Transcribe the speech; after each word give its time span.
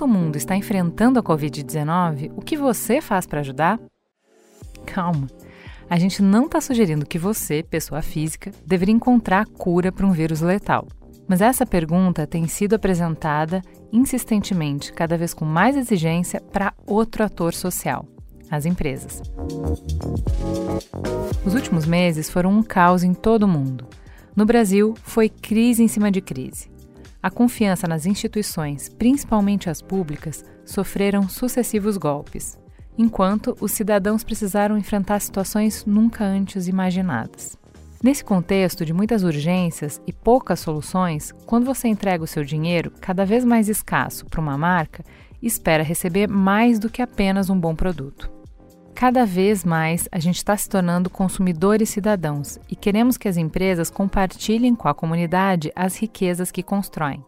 Enquanto 0.00 0.16
o 0.16 0.18
mundo 0.18 0.36
está 0.36 0.56
enfrentando 0.56 1.18
a 1.18 1.22
Covid-19, 1.22 2.32
o 2.34 2.40
que 2.40 2.56
você 2.56 3.02
faz 3.02 3.26
para 3.26 3.40
ajudar? 3.40 3.78
Calma. 4.86 5.26
A 5.90 5.98
gente 5.98 6.22
não 6.22 6.46
está 6.46 6.58
sugerindo 6.58 7.04
que 7.04 7.18
você, 7.18 7.62
pessoa 7.62 8.00
física, 8.00 8.50
deveria 8.64 8.94
encontrar 8.94 9.44
cura 9.44 9.92
para 9.92 10.06
um 10.06 10.12
vírus 10.12 10.40
letal. 10.40 10.88
Mas 11.28 11.42
essa 11.42 11.66
pergunta 11.66 12.26
tem 12.26 12.48
sido 12.48 12.72
apresentada 12.72 13.60
insistentemente, 13.92 14.90
cada 14.90 15.18
vez 15.18 15.34
com 15.34 15.44
mais 15.44 15.76
exigência, 15.76 16.40
para 16.40 16.72
outro 16.86 17.22
ator 17.22 17.52
social, 17.52 18.06
as 18.50 18.64
empresas. 18.64 19.20
Os 21.44 21.52
últimos 21.52 21.84
meses 21.84 22.30
foram 22.30 22.50
um 22.50 22.62
caos 22.62 23.02
em 23.02 23.12
todo 23.12 23.42
o 23.42 23.48
mundo. 23.48 23.86
No 24.34 24.46
Brasil, 24.46 24.94
foi 25.02 25.28
crise 25.28 25.82
em 25.82 25.88
cima 25.88 26.10
de 26.10 26.22
crise. 26.22 26.70
A 27.22 27.30
confiança 27.30 27.86
nas 27.86 28.06
instituições, 28.06 28.88
principalmente 28.88 29.68
as 29.68 29.82
públicas, 29.82 30.42
sofreram 30.64 31.28
sucessivos 31.28 31.98
golpes, 31.98 32.58
enquanto 32.96 33.54
os 33.60 33.72
cidadãos 33.72 34.24
precisaram 34.24 34.78
enfrentar 34.78 35.20
situações 35.20 35.84
nunca 35.84 36.24
antes 36.24 36.66
imaginadas. 36.66 37.58
Nesse 38.02 38.24
contexto 38.24 38.86
de 38.86 38.94
muitas 38.94 39.22
urgências 39.22 40.00
e 40.06 40.12
poucas 40.14 40.60
soluções, 40.60 41.32
quando 41.44 41.66
você 41.66 41.88
entrega 41.88 42.24
o 42.24 42.26
seu 42.26 42.42
dinheiro, 42.42 42.90
cada 42.98 43.26
vez 43.26 43.44
mais 43.44 43.68
escasso, 43.68 44.24
para 44.24 44.40
uma 44.40 44.56
marca, 44.56 45.04
espera 45.42 45.82
receber 45.82 46.26
mais 46.26 46.78
do 46.78 46.88
que 46.88 47.02
apenas 47.02 47.50
um 47.50 47.60
bom 47.60 47.74
produto. 47.74 48.39
Cada 48.94 49.24
vez 49.24 49.64
mais 49.64 50.08
a 50.12 50.18
gente 50.18 50.36
está 50.36 50.56
se 50.56 50.68
tornando 50.68 51.08
consumidores 51.08 51.88
cidadãos 51.88 52.58
e 52.68 52.76
queremos 52.76 53.16
que 53.16 53.28
as 53.28 53.36
empresas 53.36 53.90
compartilhem 53.90 54.74
com 54.74 54.88
a 54.88 54.94
comunidade 54.94 55.72
as 55.74 55.96
riquezas 55.96 56.50
que 56.50 56.62
constroem. 56.62 57.24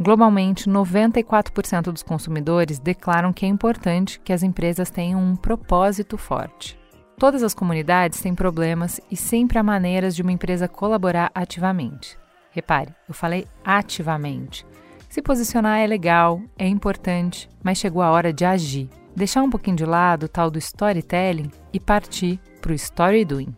Globalmente, 0.00 0.68
94% 0.68 1.92
dos 1.92 2.02
consumidores 2.02 2.78
declaram 2.78 3.32
que 3.32 3.46
é 3.46 3.48
importante 3.48 4.18
que 4.24 4.32
as 4.32 4.42
empresas 4.42 4.90
tenham 4.90 5.20
um 5.20 5.36
propósito 5.36 6.18
forte. 6.18 6.76
Todas 7.16 7.44
as 7.44 7.54
comunidades 7.54 8.20
têm 8.20 8.34
problemas 8.34 9.00
e 9.08 9.16
sempre 9.16 9.58
há 9.58 9.62
maneiras 9.62 10.16
de 10.16 10.22
uma 10.22 10.32
empresa 10.32 10.66
colaborar 10.66 11.30
ativamente. 11.32 12.18
Repare, 12.50 12.92
eu 13.06 13.14
falei 13.14 13.46
ativamente. 13.64 14.66
Se 15.08 15.22
posicionar 15.22 15.78
é 15.78 15.86
legal, 15.86 16.40
é 16.58 16.66
importante, 16.66 17.48
mas 17.62 17.78
chegou 17.78 18.02
a 18.02 18.10
hora 18.10 18.32
de 18.32 18.44
agir. 18.44 18.88
Deixar 19.16 19.42
um 19.42 19.50
pouquinho 19.50 19.76
de 19.76 19.84
lado 19.84 20.24
o 20.24 20.28
tal 20.28 20.50
do 20.50 20.58
storytelling 20.58 21.50
e 21.72 21.78
partir 21.78 22.40
para 22.60 22.72
o 22.72 22.74
story 22.74 23.24
doing. 23.24 23.54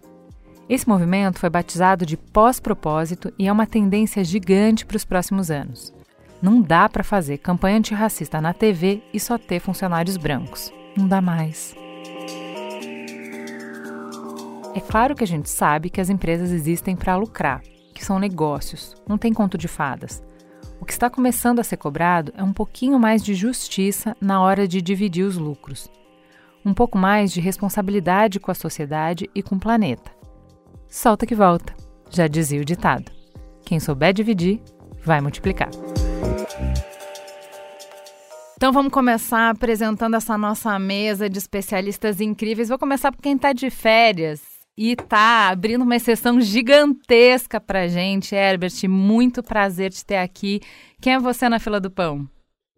Esse 0.68 0.88
movimento 0.88 1.38
foi 1.38 1.48
batizado 1.48 2.04
de 2.04 2.16
pós-propósito 2.16 3.32
e 3.38 3.46
é 3.46 3.52
uma 3.52 3.66
tendência 3.66 4.24
gigante 4.24 4.84
para 4.84 4.96
os 4.96 5.04
próximos 5.04 5.50
anos. 5.50 5.94
Não 6.42 6.60
dá 6.60 6.88
para 6.88 7.04
fazer 7.04 7.38
campanha 7.38 7.78
antirracista 7.78 8.40
na 8.40 8.52
TV 8.52 9.02
e 9.14 9.20
só 9.20 9.38
ter 9.38 9.60
funcionários 9.60 10.16
brancos. 10.16 10.72
Não 10.96 11.06
dá 11.06 11.20
mais. 11.20 11.74
É 14.74 14.80
claro 14.80 15.14
que 15.14 15.24
a 15.24 15.26
gente 15.26 15.48
sabe 15.48 15.88
que 15.88 16.00
as 16.00 16.10
empresas 16.10 16.50
existem 16.50 16.94
para 16.94 17.16
lucrar, 17.16 17.62
que 17.94 18.04
são 18.04 18.18
negócios, 18.18 18.94
não 19.08 19.16
tem 19.16 19.32
conto 19.32 19.56
de 19.56 19.68
fadas. 19.68 20.22
O 20.80 20.84
que 20.84 20.92
está 20.92 21.08
começando 21.08 21.58
a 21.58 21.64
ser 21.64 21.76
cobrado 21.76 22.32
é 22.36 22.42
um 22.42 22.52
pouquinho 22.52 22.98
mais 22.98 23.24
de 23.24 23.34
justiça 23.34 24.16
na 24.20 24.40
hora 24.40 24.68
de 24.68 24.82
dividir 24.82 25.24
os 25.24 25.36
lucros. 25.36 25.90
Um 26.64 26.74
pouco 26.74 26.98
mais 26.98 27.32
de 27.32 27.40
responsabilidade 27.40 28.38
com 28.38 28.50
a 28.50 28.54
sociedade 28.54 29.30
e 29.34 29.42
com 29.42 29.56
o 29.56 29.60
planeta. 29.60 30.10
Solta 30.88 31.26
que 31.26 31.34
volta, 31.34 31.74
já 32.10 32.26
dizia 32.26 32.60
o 32.60 32.64
ditado. 32.64 33.10
Quem 33.64 33.80
souber 33.80 34.12
dividir, 34.12 34.60
vai 35.02 35.20
multiplicar. 35.20 35.70
Então 38.56 38.72
vamos 38.72 38.92
começar 38.92 39.50
apresentando 39.50 40.16
essa 40.16 40.36
nossa 40.36 40.78
mesa 40.78 41.28
de 41.28 41.38
especialistas 41.38 42.20
incríveis. 42.20 42.68
Vou 42.68 42.78
começar 42.78 43.12
por 43.12 43.20
quem 43.20 43.36
está 43.36 43.52
de 43.52 43.70
férias 43.70 44.55
e 44.76 44.94
tá 44.94 45.48
abrindo 45.48 45.82
uma 45.82 45.96
exceção 45.96 46.40
gigantesca 46.40 47.60
pra 47.60 47.88
gente. 47.88 48.34
Herbert, 48.34 48.72
muito 48.88 49.42
prazer 49.42 49.90
te 49.90 50.04
ter 50.04 50.18
aqui. 50.18 50.60
Quem 51.00 51.14
é 51.14 51.18
você 51.18 51.48
na 51.48 51.58
fila 51.58 51.80
do 51.80 51.90
pão? 51.90 52.28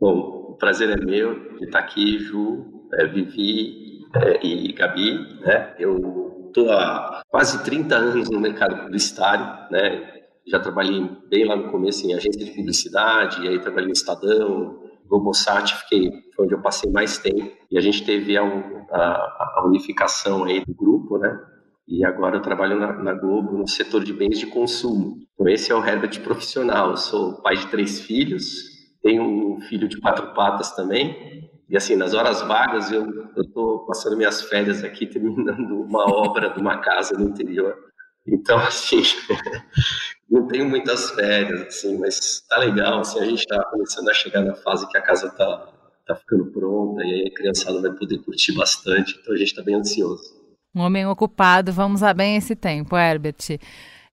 Bom, 0.00 0.50
o 0.50 0.56
prazer 0.56 0.90
é 0.90 1.04
meu 1.04 1.56
de 1.58 1.64
estar 1.64 1.80
aqui, 1.80 2.18
Ju, 2.18 2.86
é, 2.94 3.06
Vivi 3.06 4.04
é, 4.14 4.46
e 4.46 4.72
Gabi. 4.72 5.18
Né? 5.40 5.74
Eu 5.78 6.44
estou 6.46 6.70
há 6.70 7.22
quase 7.28 7.64
30 7.64 7.96
anos 7.96 8.30
no 8.30 8.38
mercado 8.38 8.76
publicitário, 8.84 9.44
né? 9.70 10.14
Já 10.46 10.60
trabalhei 10.60 11.04
bem 11.28 11.44
lá 11.44 11.56
no 11.56 11.70
começo 11.70 12.06
em 12.06 12.14
agência 12.14 12.42
de 12.42 12.52
publicidade, 12.52 13.44
e 13.44 13.48
aí 13.48 13.58
trabalhei 13.58 13.88
no 13.88 13.92
Estadão, 13.92 14.82
Globosat, 15.06 15.74
fiquei, 15.74 16.10
foi 16.34 16.46
onde 16.46 16.54
eu 16.54 16.62
passei 16.62 16.90
mais 16.90 17.18
tempo. 17.18 17.52
E 17.70 17.76
a 17.76 17.80
gente 17.80 18.04
teve 18.04 18.36
a, 18.38 18.42
a, 18.42 19.54
a 19.56 19.64
unificação 19.66 20.44
aí 20.44 20.64
do 20.64 20.72
grupo, 20.72 21.18
né? 21.18 21.38
E 21.88 22.04
agora 22.04 22.36
eu 22.36 22.42
trabalho 22.42 22.78
na, 22.78 22.92
na, 22.92 23.14
Globo 23.14 23.56
no 23.56 23.66
setor 23.66 24.04
de 24.04 24.12
bens 24.12 24.38
de 24.38 24.46
consumo. 24.46 25.16
Então 25.32 25.48
esse 25.48 25.72
é 25.72 25.74
o 25.74 25.84
Herbert 25.84 26.20
profissional. 26.20 26.90
Eu 26.90 26.96
sou 26.98 27.40
pai 27.40 27.56
de 27.56 27.66
três 27.68 28.00
filhos, 28.00 28.44
tenho 29.02 29.22
um 29.22 29.60
filho 29.62 29.88
de 29.88 29.98
quatro 29.98 30.34
patas 30.34 30.72
também. 30.72 31.50
E 31.66 31.76
assim, 31.76 31.96
nas 31.96 32.12
horas 32.12 32.42
vagas 32.42 32.92
eu 32.92 33.32
estou 33.38 33.86
passando 33.86 34.18
minhas 34.18 34.42
férias 34.42 34.84
aqui 34.84 35.06
terminando 35.06 35.80
uma 35.80 36.04
obra 36.04 36.50
de 36.50 36.60
uma 36.60 36.76
casa 36.78 37.16
no 37.16 37.30
interior. 37.30 37.74
Então 38.26 38.58
assim, 38.58 39.02
não 40.30 40.46
tenho 40.46 40.68
muitas 40.68 41.10
férias 41.12 41.62
assim, 41.62 41.98
mas 41.98 42.44
tá 42.50 42.58
legal. 42.58 43.00
Assim, 43.00 43.18
a 43.18 43.24
gente 43.24 43.40
está 43.40 43.64
começando 43.64 44.10
a 44.10 44.14
chegar 44.14 44.42
na 44.42 44.54
fase 44.54 44.86
que 44.88 44.98
a 44.98 45.02
casa 45.02 45.30
tá 45.30 45.72
tá 46.06 46.16
ficando 46.16 46.46
pronta 46.52 47.04
e 47.04 47.12
aí 47.12 47.26
a 47.28 47.34
criançada 47.34 47.82
vai 47.82 47.92
poder 47.92 48.18
curtir 48.18 48.52
bastante. 48.52 49.18
Então 49.20 49.34
a 49.34 49.36
gente 49.36 49.48
está 49.48 49.62
bem 49.62 49.74
ansioso. 49.74 50.37
Um 50.74 50.80
homem 50.80 51.06
ocupado, 51.06 51.72
vamos 51.72 52.02
a 52.02 52.12
bem 52.12 52.36
esse 52.36 52.54
tempo, 52.54 52.96
Herbert. 52.96 53.58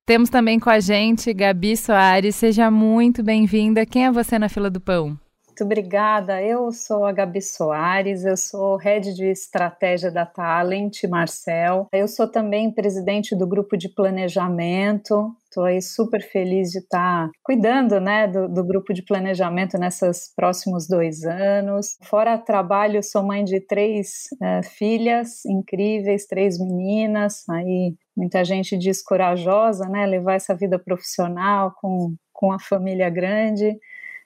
Temos 0.06 0.30
também 0.30 0.60
com 0.60 0.70
a 0.70 0.80
gente 0.80 1.34
Gabi 1.34 1.76
Soares. 1.76 2.36
Seja 2.36 2.70
muito 2.70 3.24
bem-vinda. 3.24 3.86
Quem 3.86 4.06
é 4.06 4.12
você 4.12 4.38
na 4.38 4.48
fila 4.48 4.70
do 4.70 4.80
pão? 4.80 5.18
Muito 5.58 5.64
obrigada. 5.64 6.42
Eu 6.44 6.70
sou 6.74 7.06
a 7.06 7.14
Gabi 7.14 7.42
Soares, 7.42 8.26
eu 8.26 8.36
sou 8.36 8.76
head 8.76 9.14
de 9.14 9.26
estratégia 9.26 10.12
da 10.12 10.26
Talent, 10.26 11.04
Marcel. 11.06 11.88
Eu 11.94 12.10
sou 12.10 12.28
também 12.28 12.70
presidente 12.70 13.34
do 13.34 13.48
grupo 13.48 13.78
de 13.78 13.88
planejamento. 13.88 15.34
Estou 15.56 15.64
aí 15.64 15.82
super 15.82 16.22
feliz 16.22 16.72
de 16.72 16.80
estar 16.80 17.30
cuidando 17.42 17.98
né, 18.02 18.28
do, 18.28 18.50
do, 18.50 18.62
grupo 18.62 18.94
de 18.94 19.02
planejamento 19.02 19.78
nesses 19.78 20.30
próximos 20.36 20.86
dois 20.86 21.24
anos. 21.24 21.96
Fora 22.04 22.38
trabalho, 22.38 23.02
sou 23.02 23.24
mãe 23.24 23.42
de 23.42 23.62
três 23.62 24.26
uh, 24.34 24.62
filhas 24.62 25.46
incríveis, 25.46 26.26
três 26.26 26.60
meninas. 26.60 27.48
Aí 27.50 27.96
muita 28.14 28.44
gente 28.44 28.78
diz 28.78 29.02
corajosa, 29.02 29.88
né? 29.88 30.06
Levar 30.06 30.34
essa 30.34 30.54
vida 30.54 30.78
profissional 30.78 31.74
com, 31.80 32.14
com 32.34 32.52
a 32.52 32.60
família 32.60 33.10
grande. 33.10 33.80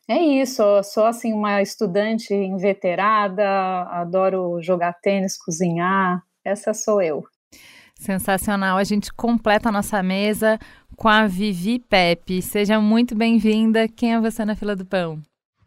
É 0.09 0.17
isso, 0.17 0.63
eu 0.63 0.83
sou 0.83 1.05
assim 1.05 1.31
uma 1.31 1.61
estudante 1.61 2.33
inveterada, 2.33 3.47
adoro 3.91 4.59
jogar 4.63 4.93
tênis, 4.93 5.37
cozinhar, 5.37 6.23
essa 6.43 6.73
sou 6.73 6.99
eu. 6.99 7.23
Sensacional, 7.99 8.77
a 8.77 8.83
gente 8.85 9.11
completa 9.11 9.67
a 9.67 9.71
nossa 9.73 10.01
mesa 10.01 10.57
com 10.95 11.09
a 11.09 11.27
Vivi 11.27 11.79
Pepe. 11.79 12.41
Seja 12.41 12.79
muito 12.79 13.13
bem-vinda. 13.13 13.89
Quem 13.89 14.13
é 14.13 14.21
você 14.21 14.45
na 14.45 14.55
fila 14.55 14.73
do 14.73 14.85
pão? 14.85 15.21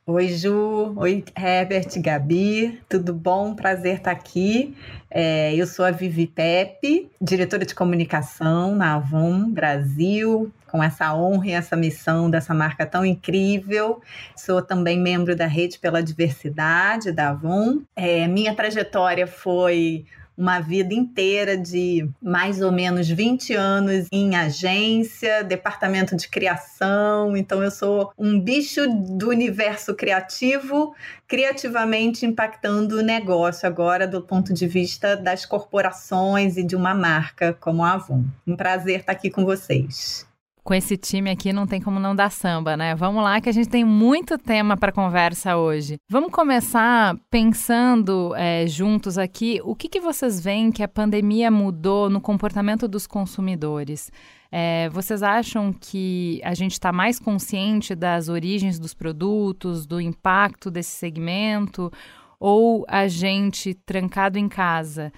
Oi, 0.06 0.28
Ju. 0.28 0.94
Oi, 0.96 1.22
Herbert, 1.36 1.90
Gabi. 1.98 2.80
Tudo 2.88 3.12
bom? 3.12 3.54
Prazer 3.54 3.98
estar 3.98 4.12
aqui. 4.12 4.74
É, 5.10 5.54
eu 5.54 5.66
sou 5.66 5.84
a 5.84 5.90
Vivi 5.90 6.26
Pepe, 6.26 7.10
diretora 7.20 7.66
de 7.66 7.74
comunicação 7.74 8.74
na 8.74 8.94
Avon 8.94 9.50
Brasil, 9.50 10.50
com 10.68 10.82
essa 10.82 11.14
honra 11.14 11.48
e 11.48 11.52
essa 11.52 11.76
missão 11.76 12.30
dessa 12.30 12.54
marca 12.54 12.86
tão 12.86 13.04
incrível. 13.04 14.00
Sou 14.34 14.62
também 14.62 14.98
membro 14.98 15.36
da 15.36 15.46
Rede 15.46 15.78
pela 15.78 16.02
Diversidade 16.02 17.12
da 17.12 17.28
Avon. 17.28 17.82
É, 17.94 18.26
minha 18.26 18.54
trajetória 18.54 19.26
foi 19.26 20.06
uma 20.36 20.60
vida 20.60 20.94
inteira 20.94 21.56
de 21.56 22.08
mais 22.20 22.60
ou 22.60 22.72
menos 22.72 23.08
20 23.08 23.54
anos 23.54 24.06
em 24.10 24.34
agência, 24.34 25.44
departamento 25.44 26.16
de 26.16 26.28
criação. 26.28 27.36
Então, 27.36 27.62
eu 27.62 27.70
sou 27.70 28.12
um 28.18 28.40
bicho 28.40 28.86
do 28.88 29.28
universo 29.28 29.94
criativo, 29.94 30.94
criativamente 31.28 32.26
impactando 32.26 32.98
o 32.98 33.02
negócio 33.02 33.66
agora 33.66 34.06
do 34.06 34.22
ponto 34.22 34.52
de 34.52 34.66
vista 34.66 35.16
das 35.16 35.44
corporações 35.44 36.56
e 36.56 36.62
de 36.62 36.74
uma 36.74 36.94
marca 36.94 37.52
como 37.60 37.84
a 37.84 37.92
Avon. 37.92 38.24
Um 38.46 38.56
prazer 38.56 39.00
estar 39.00 39.12
aqui 39.12 39.30
com 39.30 39.44
vocês. 39.44 40.26
Com 40.64 40.74
esse 40.74 40.96
time 40.96 41.28
aqui 41.28 41.52
não 41.52 41.66
tem 41.66 41.80
como 41.80 41.98
não 41.98 42.14
dar 42.14 42.30
samba, 42.30 42.76
né? 42.76 42.94
Vamos 42.94 43.24
lá 43.24 43.40
que 43.40 43.48
a 43.48 43.52
gente 43.52 43.68
tem 43.68 43.84
muito 43.84 44.38
tema 44.38 44.76
para 44.76 44.92
conversa 44.92 45.56
hoje. 45.56 45.96
Vamos 46.08 46.30
começar 46.30 47.16
pensando 47.28 48.32
é, 48.36 48.64
juntos 48.68 49.18
aqui 49.18 49.60
o 49.64 49.74
que, 49.74 49.88
que 49.88 50.00
vocês 50.00 50.40
veem 50.40 50.70
que 50.70 50.84
a 50.84 50.88
pandemia 50.88 51.50
mudou 51.50 52.08
no 52.08 52.20
comportamento 52.20 52.86
dos 52.86 53.08
consumidores. 53.08 54.08
É, 54.52 54.88
vocês 54.90 55.20
acham 55.20 55.72
que 55.72 56.40
a 56.44 56.54
gente 56.54 56.72
está 56.72 56.92
mais 56.92 57.18
consciente 57.18 57.92
das 57.92 58.28
origens 58.28 58.78
dos 58.78 58.94
produtos, 58.94 59.84
do 59.84 60.00
impacto 60.00 60.70
desse 60.70 60.90
segmento? 60.90 61.90
Ou 62.38 62.84
a 62.86 63.08
gente, 63.08 63.74
trancado 63.74 64.38
em 64.38 64.48
casa, 64.48 65.12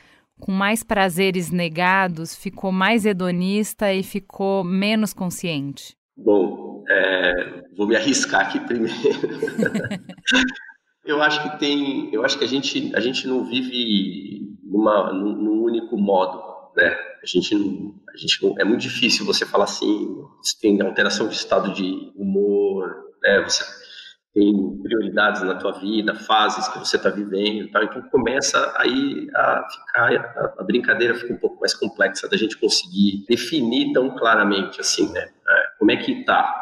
com 0.45 0.53
mais 0.53 0.83
prazeres 0.83 1.51
negados, 1.51 2.37
ficou 2.37 2.71
mais 2.71 3.07
hedonista 3.07 3.91
e 3.95 4.03
ficou 4.03 4.63
menos 4.63 5.15
consciente? 5.15 5.97
Bom, 6.15 6.85
é, 6.87 7.63
vou 7.75 7.87
me 7.87 7.97
arriscar 7.97 8.43
aqui 8.43 8.61
primeiro. 8.61 8.93
eu 11.03 11.23
acho 11.23 11.43
que 11.43 11.59
tem, 11.59 12.13
eu 12.13 12.23
acho 12.23 12.39
que 12.39 12.45
a 12.45 12.47
gente 12.47 12.95
a 12.95 13.01
gente 13.01 13.27
não 13.27 13.47
vive 13.47 14.55
numa, 14.63 15.15
num, 15.15 15.35
num 15.35 15.63
único 15.63 15.97
modo, 15.97 16.43
né? 16.77 16.95
A 17.23 17.27
gente, 17.27 17.55
a 17.55 18.17
gente 18.19 18.43
não, 18.43 18.55
é 18.59 18.65
muito 18.65 18.83
difícil 18.83 19.25
você 19.25 19.47
falar 19.47 19.65
assim, 19.65 20.15
você 20.43 20.61
tem 20.61 20.79
alteração 20.83 21.27
de 21.27 21.37
estado 21.37 21.73
de 21.73 22.13
humor, 22.15 22.95
né? 23.23 23.43
Você 23.45 23.65
tem 24.35 24.79
prioridades 24.83 25.43
na 25.43 25.55
tua 25.55 25.73
vida, 25.79 26.13
fases 26.13 26.67
que 26.69 26.79
você 26.81 26.97
está 26.97 27.09
vivendo, 27.09 27.71
tal. 27.71 27.85
então 27.85 28.03
começa 28.11 28.75
aí 28.77 29.29
a 29.33 29.65
ficar 29.71 30.13
a, 30.13 30.55
a, 30.59 30.65
brincadeira 30.65 31.15
fica 31.15 31.33
um 31.33 31.39
pouco 31.39 31.61
mais 31.61 31.73
complexa 31.73 32.29
da 32.29 32.37
gente 32.37 32.59
conseguir 32.59 33.25
definir 33.29 33.93
tão 33.93 34.17
claramente 34.17 34.81
assim, 34.81 35.11
né? 35.13 35.21
É, 35.21 35.79
como 35.79 35.93
é 35.93 35.97
que 35.97 36.25
tá? 36.25 36.53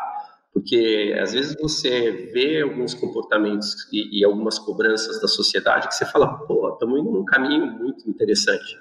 Porque 0.52 1.18
às 1.18 1.32
vezes 1.32 1.56
você 1.58 2.30
vê 2.34 2.60
alguns 2.60 2.92
comportamentos 2.92 3.88
e, 3.90 4.20
e 4.20 4.24
algumas 4.24 4.58
cobranças 4.58 5.18
da 5.18 5.26
sociedade 5.26 5.88
que 5.88 5.94
você 5.94 6.04
fala, 6.04 6.40
pô, 6.46 6.74
estamos 6.74 7.00
indo 7.00 7.10
num 7.10 7.24
caminho 7.24 7.66
muito 7.66 8.08
interessante. 8.08 8.78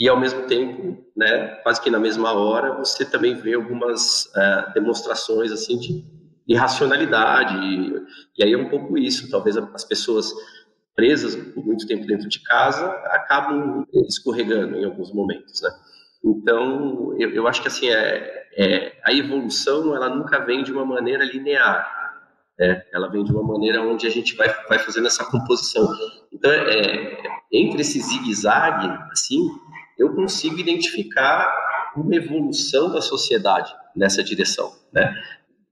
E 0.00 0.08
ao 0.08 0.18
mesmo 0.18 0.46
tempo, 0.46 1.04
né, 1.14 1.56
quase 1.62 1.80
que 1.80 1.90
na 1.90 2.00
mesma 2.00 2.32
hora, 2.32 2.72
você 2.78 3.04
também 3.04 3.34
vê 3.34 3.52
algumas 3.52 4.24
uh, 4.26 4.72
demonstrações 4.72 5.52
assim 5.52 5.78
de 5.78 6.04
irracionalidade. 6.46 7.56
E, 7.56 7.94
e 8.38 8.44
aí 8.44 8.52
é 8.52 8.58
um 8.58 8.68
pouco 8.68 8.96
isso. 8.98 9.30
Talvez 9.30 9.56
as 9.56 9.84
pessoas 9.84 10.32
presas 10.94 11.34
por 11.34 11.64
muito 11.64 11.86
tempo 11.86 12.06
dentro 12.06 12.28
de 12.28 12.42
casa 12.42 12.86
acabam 13.06 13.84
escorregando 14.08 14.76
em 14.76 14.84
alguns 14.84 15.12
momentos, 15.12 15.60
né? 15.60 15.70
Então, 16.24 17.14
eu, 17.18 17.30
eu 17.30 17.46
acho 17.46 17.60
que 17.60 17.68
assim, 17.68 17.88
é, 17.88 18.46
é, 18.56 18.92
a 19.04 19.12
evolução 19.12 19.94
ela 19.94 20.08
nunca 20.08 20.38
vem 20.38 20.62
de 20.62 20.72
uma 20.72 20.84
maneira 20.84 21.24
linear, 21.24 21.86
né? 22.58 22.82
ela 22.94 23.10
vem 23.10 23.24
de 23.24 23.32
uma 23.32 23.42
maneira 23.42 23.82
onde 23.82 24.06
a 24.06 24.10
gente 24.10 24.34
vai, 24.34 24.48
vai 24.66 24.78
fazendo 24.78 25.06
essa 25.06 25.24
composição. 25.24 25.86
Então, 26.32 26.50
é, 26.50 27.18
entre 27.52 27.82
esse 27.82 28.00
zigue-zague, 28.00 28.88
assim, 29.10 29.46
eu 29.98 30.14
consigo 30.14 30.58
identificar 30.58 31.92
uma 31.94 32.14
evolução 32.14 32.90
da 32.90 33.02
sociedade 33.02 33.74
nessa 33.94 34.22
direção, 34.22 34.72
né? 34.92 35.14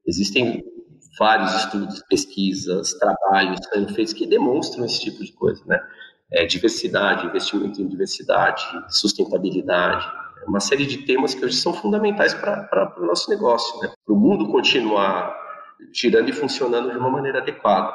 Existem 0.07 0.65
vários 1.19 1.55
estudos, 1.55 2.03
pesquisas, 2.09 2.95
trabalhos 2.95 3.61
sendo 3.73 3.95
feitos 3.95 4.13
que 4.13 4.27
demonstram 4.27 4.85
esse 4.85 5.01
tipo 5.01 5.23
de 5.23 5.33
coisa, 5.33 5.63
né? 5.67 5.81
É, 6.33 6.47
diversidade, 6.47 7.27
investimento 7.27 7.83
em 7.83 7.87
diversidade, 7.87 8.65
sustentabilidade, 8.89 10.07
é 10.43 10.49
uma 10.49 10.61
série 10.61 10.87
de 10.87 10.99
temas 10.99 11.35
que 11.35 11.45
hoje 11.45 11.57
são 11.57 11.73
fundamentais 11.73 12.35
para 12.35 12.95
o 12.99 13.07
nosso 13.07 13.31
negócio, 13.31 13.81
né? 13.81 13.93
Para 14.05 14.15
o 14.15 14.19
mundo 14.19 14.51
continuar 14.51 15.37
girando 15.93 16.29
e 16.31 16.33
funcionando 16.33 16.91
de 16.91 16.97
uma 16.97 17.11
maneira 17.11 17.39
adequada. 17.39 17.93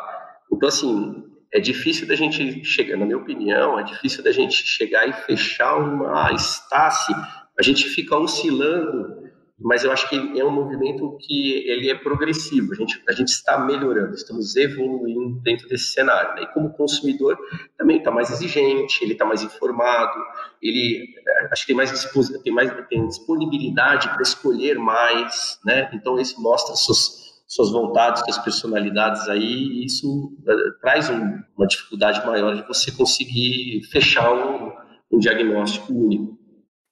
Então, 0.52 0.70
assim, 0.70 1.24
é 1.54 1.60
difícil 1.60 2.08
da 2.08 2.16
gente 2.16 2.64
chegar, 2.64 2.98
na 2.98 3.06
minha 3.06 3.18
opinião, 3.18 3.80
é 3.80 3.84
difícil 3.84 4.24
da 4.24 4.32
gente 4.32 4.56
chegar 4.56 5.08
e 5.08 5.14
fechar 5.14 5.78
uma 5.78 6.32
estasse. 6.32 7.14
A 7.60 7.64
gente 7.64 7.86
fica 7.86 8.18
oscilando 8.18 9.17
mas 9.60 9.84
eu 9.84 9.92
acho 9.92 10.08
que 10.08 10.16
é 10.40 10.46
um 10.46 10.52
movimento 10.52 11.18
que 11.20 11.68
ele 11.68 11.90
é 11.90 11.96
progressivo. 11.96 12.74
A 12.74 12.76
gente, 12.76 13.04
a 13.10 13.12
gente 13.12 13.30
está 13.30 13.58
melhorando, 13.58 14.14
estamos 14.14 14.56
evoluindo 14.56 15.40
dentro 15.42 15.68
desse 15.68 15.86
cenário. 15.86 16.36
Né? 16.36 16.44
E 16.44 16.54
como 16.54 16.74
consumidor 16.74 17.38
também 17.76 17.98
está 17.98 18.12
mais 18.12 18.30
exigente, 18.30 19.04
ele 19.04 19.14
está 19.14 19.26
mais 19.26 19.42
informado, 19.42 20.14
ele 20.62 21.08
é, 21.28 21.48
acho 21.52 21.64
que 21.66 21.68
tem 21.68 21.76
mais, 21.76 22.12
tem 22.44 22.54
mais 22.54 22.88
tem 22.88 23.08
disponibilidade 23.08 24.10
para 24.10 24.22
escolher 24.22 24.78
mais, 24.78 25.60
né? 25.66 25.90
Então 25.94 26.20
isso 26.20 26.40
mostra 26.42 26.76
suas 26.76 27.28
suas 27.48 27.72
vontades, 27.72 28.24
suas 28.24 28.38
personalidades 28.40 29.30
aí, 29.30 29.42
e 29.42 29.86
isso 29.86 30.34
uh, 30.46 30.80
traz 30.82 31.10
um, 31.10 31.42
uma 31.58 31.66
dificuldade 31.66 32.26
maior 32.28 32.54
de 32.54 32.68
você 32.68 32.92
conseguir 32.92 33.84
fechar 33.90 34.34
um, 34.34 34.74
um 35.10 35.18
diagnóstico 35.18 35.94
único. 35.94 36.38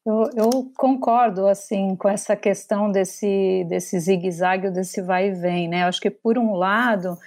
Eu, 0.05 0.29
eu, 0.35 0.71
concordo 0.77 1.47
assim 1.47 1.95
com 1.95 2.07
essa 2.07 2.35
questão 2.35 2.91
desse 2.91 3.65
desse 3.67 3.99
zigue-zague, 3.99 4.69
desse 4.69 5.01
vai 5.01 5.29
e 5.29 5.33
vem, 5.33 5.67
né? 5.67 5.83
Acho 5.83 5.99
que 5.99 6.11
por 6.11 6.37
um 6.37 6.53
lado 6.53 7.17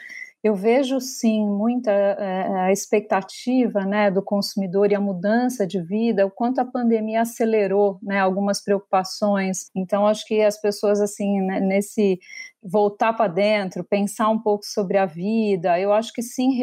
eu 0.48 0.54
vejo 0.54 0.98
sim 0.98 1.46
muita 1.46 1.90
é, 1.90 2.60
a 2.60 2.72
expectativa 2.72 3.84
né, 3.84 4.10
do 4.10 4.22
consumidor 4.22 4.90
e 4.90 4.94
a 4.94 5.00
mudança 5.00 5.66
de 5.66 5.78
vida, 5.80 6.24
o 6.24 6.30
quanto 6.30 6.58
a 6.58 6.64
pandemia 6.64 7.20
acelerou 7.20 7.98
né, 8.02 8.18
algumas 8.18 8.62
preocupações. 8.62 9.66
Então, 9.76 10.06
acho 10.06 10.26
que 10.26 10.40
as 10.40 10.58
pessoas, 10.58 11.00
assim, 11.00 11.42
né, 11.42 11.60
nesse 11.60 12.18
voltar 12.62 13.12
para 13.12 13.28
dentro, 13.28 13.84
pensar 13.84 14.28
um 14.30 14.38
pouco 14.38 14.64
sobre 14.64 14.98
a 14.98 15.06
vida. 15.06 15.78
Eu 15.78 15.92
acho 15.92 16.12
que 16.12 16.22
sim, 16.22 16.58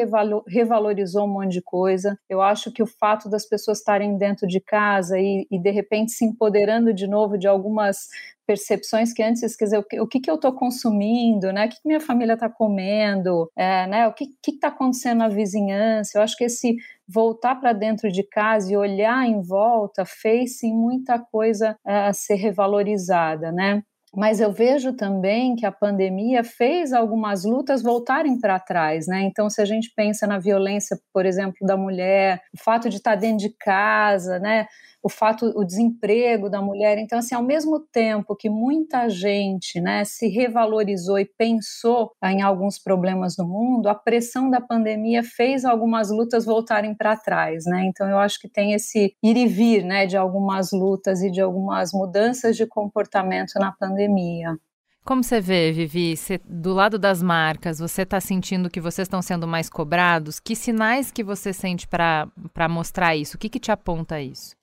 revalorizou 0.48 1.26
um 1.26 1.34
monte 1.34 1.54
de 1.54 1.62
coisa. 1.62 2.18
Eu 2.30 2.42
acho 2.42 2.72
que 2.72 2.84
o 2.84 2.88
fato 2.88 3.30
das 3.30 3.48
pessoas 3.48 3.78
estarem 3.78 4.18
dentro 4.18 4.46
de 4.48 4.60
casa 4.60 5.18
e, 5.18 5.48
e 5.50 5.60
de 5.60 5.72
repente 5.72 6.12
se 6.12 6.26
empoderando 6.26 6.94
de 6.94 7.08
novo 7.08 7.38
de 7.38 7.48
algumas 7.48 8.08
percepções 8.46 9.14
que 9.14 9.24
antes, 9.24 9.56
quer 9.56 9.66
dizer, 9.66 9.78
o 9.78 9.84
que, 9.84 10.00
o 10.00 10.08
que, 10.08 10.20
que 10.20 10.30
eu 10.30 10.36
estou 10.36 10.54
consumindo, 10.54 11.52
né? 11.52 11.66
O 11.66 11.70
que, 11.70 11.76
que 11.76 11.88
minha 11.88 12.00
família 12.00 12.34
está 12.34 12.50
comendo, 12.50 13.50
é, 13.56 13.88
né? 13.88 14.08
O 14.08 14.14
que 14.14 14.28
está 14.48 14.70
acontecendo 14.70 15.20
na 15.20 15.28
vizinhança? 15.28 16.18
Eu 16.18 16.22
acho 16.22 16.38
que 16.38 16.46
esse 16.46 16.76
voltar 17.08 17.56
para 17.56 17.74
dentro 17.74 18.12
de 18.12 18.24
casa 18.24 18.72
e 18.72 18.78
olhar 18.78 19.28
em 19.28 19.42
volta 19.42 20.06
fez 20.06 20.60
sim 20.60 20.74
muita 20.74 21.20
coisa 21.20 21.78
é, 21.86 22.08
a 22.08 22.14
ser 22.14 22.36
revalorizada, 22.36 23.52
né? 23.52 23.84
mas 24.16 24.40
eu 24.40 24.52
vejo 24.52 24.94
também 24.94 25.56
que 25.56 25.66
a 25.66 25.72
pandemia 25.72 26.44
fez 26.44 26.94
algumas 26.94 27.44
lutas 27.44 27.84
voltarem 27.84 28.40
para 28.40 28.60
trás, 28.60 29.08
né? 29.08 29.22
Então, 29.24 29.50
se 29.50 29.62
a 29.62 29.66
gente 29.66 29.92
pensa 29.94 30.26
na 30.26 30.40
violência, 30.40 30.98
por 31.14 31.26
exemplo, 31.26 31.58
da 31.62 31.76
mulher, 31.76 32.42
o 32.54 32.64
fato 32.64 32.90
de 32.90 32.98
estar 32.98 33.16
dentro 33.16 33.40
de 33.40 33.50
casa, 33.50 34.40
né? 34.40 34.68
O 35.06 35.10
fato, 35.10 35.54
o 35.56 35.64
desemprego 35.64 36.50
da 36.50 36.60
mulher. 36.64 36.98
Então, 36.98 37.20
assim, 37.20 37.36
ao 37.36 37.44
mesmo 37.44 37.80
tempo 37.80 38.36
que 38.36 38.50
muita 38.50 39.08
gente, 39.08 39.80
né, 39.80 40.04
se 40.04 40.28
revalorizou 40.28 41.20
e 41.20 41.26
pensou 41.26 42.12
em 42.24 42.42
alguns 42.42 42.80
problemas 42.80 43.38
no 43.38 43.48
mundo, 43.48 43.88
a 43.88 43.94
pressão 43.94 44.50
da 44.50 44.60
pandemia 44.60 45.22
fez 45.22 45.64
algumas 45.64 46.10
lutas 46.10 46.44
voltarem 46.44 46.96
para 46.96 47.16
trás, 47.16 47.66
né? 47.68 47.86
Então, 47.86 48.10
eu 48.10 48.18
acho 48.18 48.40
que 48.40 48.50
tem 48.50 48.74
esse 48.74 49.16
ir 49.22 49.38
e 49.38 49.46
vir, 49.46 49.86
né, 49.86 50.08
de 50.08 50.18
algumas 50.18 50.72
lutas 50.72 51.22
e 51.22 51.30
de 51.30 51.40
algumas 51.40 51.94
mudanças 51.94 52.58
de 52.58 52.66
comportamento 52.66 53.60
na 53.60 53.72
pandemia. 53.72 54.58
Como 55.06 55.24
você 55.24 55.40
vê, 55.40 55.72
Vivi, 55.72 56.16
do 56.44 56.74
lado 56.74 56.98
das 56.98 57.22
marcas, 57.22 57.78
você 57.78 58.02
está 58.02 58.20
sentindo 58.20 58.72
que 58.72 58.82
vocês 58.82 59.06
estão 59.06 59.22
sendo 59.22 59.48
mais 59.48 59.70
cobrados? 59.70 60.40
Que 60.40 60.56
sinais 60.56 61.12
que 61.12 61.24
você 61.24 61.54
sente 61.54 61.88
para 61.88 62.28
mostrar 62.68 63.16
isso? 63.16 63.36
O 63.36 63.40
que, 63.40 63.50
que 63.50 63.60
te 63.60 63.72
aponta 63.72 64.20
isso? 64.20 64.56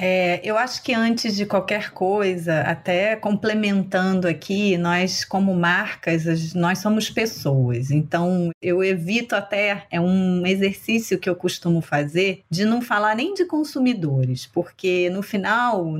É, 0.00 0.40
eu 0.44 0.56
acho 0.56 0.82
que 0.82 0.94
antes 0.94 1.36
de 1.36 1.44
qualquer 1.44 1.90
coisa, 1.90 2.60
até 2.60 3.16
complementando 3.16 4.28
aqui, 4.28 4.78
nós 4.78 5.24
como 5.24 5.52
marcas, 5.54 6.54
nós 6.54 6.78
somos 6.78 7.10
pessoas. 7.10 7.90
Então, 7.90 8.50
eu 8.62 8.82
evito 8.82 9.34
até, 9.34 9.86
é 9.90 10.00
um 10.00 10.46
exercício 10.46 11.18
que 11.18 11.28
eu 11.28 11.34
costumo 11.34 11.80
fazer, 11.80 12.44
de 12.48 12.64
não 12.64 12.80
falar 12.80 13.16
nem 13.16 13.34
de 13.34 13.44
consumidores, 13.44 14.46
porque 14.46 15.10
no 15.10 15.22
final, 15.22 15.94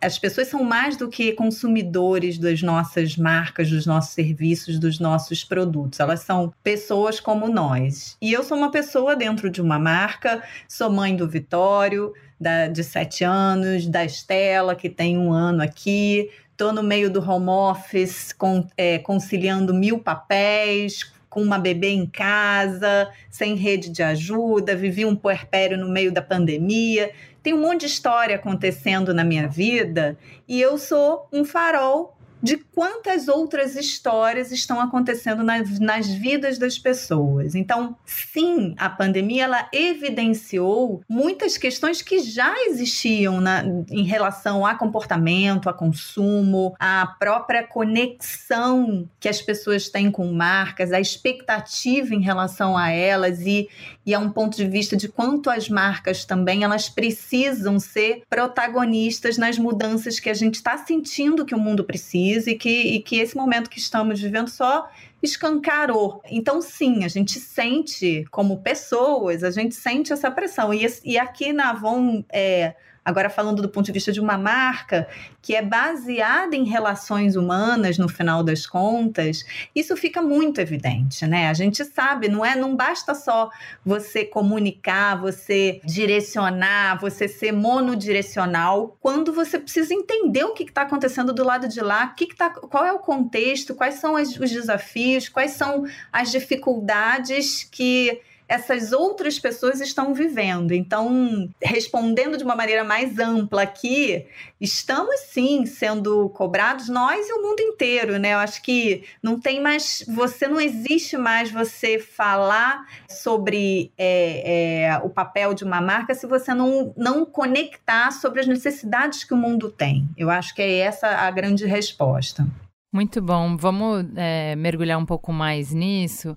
as 0.00 0.18
pessoas 0.18 0.48
são 0.48 0.64
mais 0.64 0.96
do 0.96 1.08
que 1.08 1.32
consumidores 1.32 2.38
das 2.38 2.60
nossas 2.60 3.16
marcas, 3.16 3.70
dos 3.70 3.86
nossos 3.86 4.14
serviços, 4.14 4.80
dos 4.80 4.98
nossos 4.98 5.44
produtos. 5.44 6.00
Elas 6.00 6.20
são 6.20 6.52
pessoas 6.62 7.20
como 7.20 7.48
nós. 7.48 8.16
E 8.20 8.32
eu 8.32 8.42
sou 8.42 8.56
uma 8.56 8.72
pessoa 8.72 9.14
dentro 9.14 9.48
de 9.48 9.62
uma 9.62 9.78
marca, 9.78 10.42
sou 10.68 10.90
mãe 10.90 11.14
do 11.14 11.28
Vitório, 11.28 12.12
da, 12.40 12.68
de 12.68 12.82
sete 12.82 13.24
anos, 13.24 13.86
da 13.86 14.04
Estela, 14.04 14.74
que 14.74 14.88
tem 14.88 15.16
um 15.18 15.32
ano 15.32 15.62
aqui. 15.62 16.30
Estou 16.50 16.72
no 16.72 16.82
meio 16.82 17.10
do 17.10 17.20
home 17.20 17.48
office, 17.48 18.34
é, 18.76 18.98
conciliando 18.98 19.74
mil 19.74 19.98
papéis, 19.98 21.12
com 21.28 21.42
uma 21.42 21.58
bebê 21.58 21.88
em 21.88 22.06
casa, 22.06 23.10
sem 23.28 23.56
rede 23.56 23.90
de 23.90 24.04
ajuda, 24.04 24.76
vivi 24.76 25.04
um 25.04 25.16
puerpério 25.16 25.76
no 25.76 25.88
meio 25.88 26.12
da 26.12 26.22
pandemia. 26.22 27.10
Tem 27.42 27.52
um 27.52 27.60
monte 27.60 27.80
de 27.80 27.86
história 27.86 28.36
acontecendo 28.36 29.12
na 29.12 29.24
minha 29.24 29.48
vida 29.48 30.16
e 30.46 30.60
eu 30.60 30.78
sou 30.78 31.26
um 31.32 31.44
farol 31.44 32.13
de 32.44 32.58
quantas 32.58 33.26
outras 33.26 33.74
histórias 33.74 34.52
estão 34.52 34.78
acontecendo 34.78 35.42
nas, 35.42 35.78
nas 35.80 36.06
vidas 36.06 36.58
das 36.58 36.78
pessoas. 36.78 37.54
Então, 37.54 37.96
sim, 38.04 38.74
a 38.76 38.90
pandemia 38.90 39.44
ela 39.44 39.66
evidenciou 39.72 41.02
muitas 41.08 41.56
questões 41.56 42.02
que 42.02 42.18
já 42.18 42.54
existiam 42.66 43.40
na, 43.40 43.64
em 43.90 44.04
relação 44.04 44.66
a 44.66 44.74
comportamento, 44.74 45.70
a 45.70 45.72
consumo, 45.72 46.74
a 46.78 47.06
própria 47.18 47.62
conexão 47.66 49.08
que 49.18 49.28
as 49.28 49.40
pessoas 49.40 49.88
têm 49.88 50.10
com 50.10 50.30
marcas, 50.30 50.92
a 50.92 51.00
expectativa 51.00 52.14
em 52.14 52.20
relação 52.20 52.76
a 52.76 52.90
elas 52.90 53.40
e, 53.40 53.70
e 54.04 54.12
a 54.12 54.18
um 54.18 54.28
ponto 54.28 54.54
de 54.54 54.66
vista 54.66 54.94
de 54.94 55.08
quanto 55.08 55.48
as 55.48 55.70
marcas 55.70 56.26
também 56.26 56.62
elas 56.62 56.90
precisam 56.90 57.80
ser 57.80 58.22
protagonistas 58.28 59.38
nas 59.38 59.58
mudanças 59.58 60.20
que 60.20 60.28
a 60.28 60.34
gente 60.34 60.56
está 60.56 60.76
sentindo 60.76 61.46
que 61.46 61.54
o 61.54 61.58
mundo 61.58 61.82
precisa 61.84 62.33
e 62.46 62.54
que, 62.54 62.68
e 62.68 63.00
que 63.00 63.16
esse 63.16 63.36
momento 63.36 63.70
que 63.70 63.78
estamos 63.78 64.20
vivendo 64.20 64.48
só 64.48 64.88
escancarou. 65.22 66.22
Então, 66.30 66.60
sim, 66.60 67.04
a 67.04 67.08
gente 67.08 67.38
sente, 67.38 68.24
como 68.30 68.60
pessoas, 68.60 69.42
a 69.42 69.50
gente 69.50 69.74
sente 69.74 70.12
essa 70.12 70.30
pressão. 70.30 70.72
E, 70.72 70.86
e 71.04 71.18
aqui 71.18 71.52
na 71.52 71.70
Avon, 71.70 72.22
é, 72.30 72.74
Agora, 73.04 73.28
falando 73.28 73.60
do 73.60 73.68
ponto 73.68 73.84
de 73.84 73.92
vista 73.92 74.10
de 74.10 74.20
uma 74.20 74.38
marca 74.38 75.06
que 75.42 75.54
é 75.54 75.60
baseada 75.60 76.56
em 76.56 76.64
relações 76.64 77.36
humanas, 77.36 77.98
no 77.98 78.08
final 78.08 78.42
das 78.42 78.66
contas, 78.66 79.44
isso 79.74 79.94
fica 79.94 80.22
muito 80.22 80.58
evidente, 80.60 81.26
né? 81.26 81.48
A 81.48 81.54
gente 81.54 81.84
sabe, 81.84 82.28
não 82.28 82.42
é? 82.42 82.56
Não 82.56 82.74
basta 82.74 83.14
só 83.14 83.50
você 83.84 84.24
comunicar, 84.24 85.16
você 85.16 85.82
direcionar, 85.84 86.98
você 86.98 87.28
ser 87.28 87.52
monodirecional, 87.52 88.96
quando 89.00 89.32
você 89.32 89.58
precisa 89.58 89.92
entender 89.92 90.44
o 90.44 90.54
que 90.54 90.62
está 90.62 90.82
acontecendo 90.82 91.32
do 91.32 91.44
lado 91.44 91.68
de 91.68 91.80
lá, 91.80 92.06
que 92.08 92.26
que 92.26 92.36
tá, 92.36 92.48
qual 92.48 92.86
é 92.86 92.92
o 92.92 92.98
contexto, 92.98 93.74
quais 93.74 93.96
são 93.96 94.16
as, 94.16 94.30
os 94.38 94.50
desafios, 94.50 95.28
quais 95.28 95.50
são 95.52 95.84
as 96.10 96.30
dificuldades 96.30 97.68
que 97.70 98.20
essas 98.48 98.92
outras 98.92 99.38
pessoas 99.38 99.80
estão 99.80 100.12
vivendo. 100.12 100.72
Então, 100.72 101.48
respondendo 101.62 102.36
de 102.36 102.44
uma 102.44 102.54
maneira 102.54 102.84
mais 102.84 103.18
ampla 103.18 103.62
aqui, 103.62 104.26
estamos 104.60 105.20
sim 105.32 105.64
sendo 105.66 106.28
cobrados, 106.30 106.88
nós 106.88 107.28
e 107.28 107.32
o 107.32 107.42
mundo 107.42 107.60
inteiro, 107.60 108.18
né? 108.18 108.34
Eu 108.34 108.38
acho 108.38 108.62
que 108.62 109.04
não 109.22 109.40
tem 109.40 109.60
mais, 109.60 110.04
você 110.08 110.46
não 110.46 110.60
existe 110.60 111.16
mais 111.16 111.50
você 111.50 111.98
falar 111.98 112.86
sobre 113.08 113.92
é, 113.96 114.84
é, 114.84 114.98
o 114.98 115.08
papel 115.08 115.54
de 115.54 115.64
uma 115.64 115.80
marca 115.80 116.14
se 116.14 116.26
você 116.26 116.52
não, 116.52 116.92
não 116.96 117.24
conectar 117.24 118.10
sobre 118.10 118.40
as 118.40 118.46
necessidades 118.46 119.24
que 119.24 119.34
o 119.34 119.36
mundo 119.36 119.70
tem. 119.70 120.08
Eu 120.16 120.30
acho 120.30 120.54
que 120.54 120.62
é 120.62 120.78
essa 120.78 121.08
a 121.08 121.30
grande 121.30 121.66
resposta. 121.66 122.46
Muito 122.92 123.20
bom. 123.20 123.56
Vamos 123.56 124.06
é, 124.14 124.54
mergulhar 124.54 124.98
um 124.98 125.04
pouco 125.04 125.32
mais 125.32 125.72
nisso. 125.72 126.36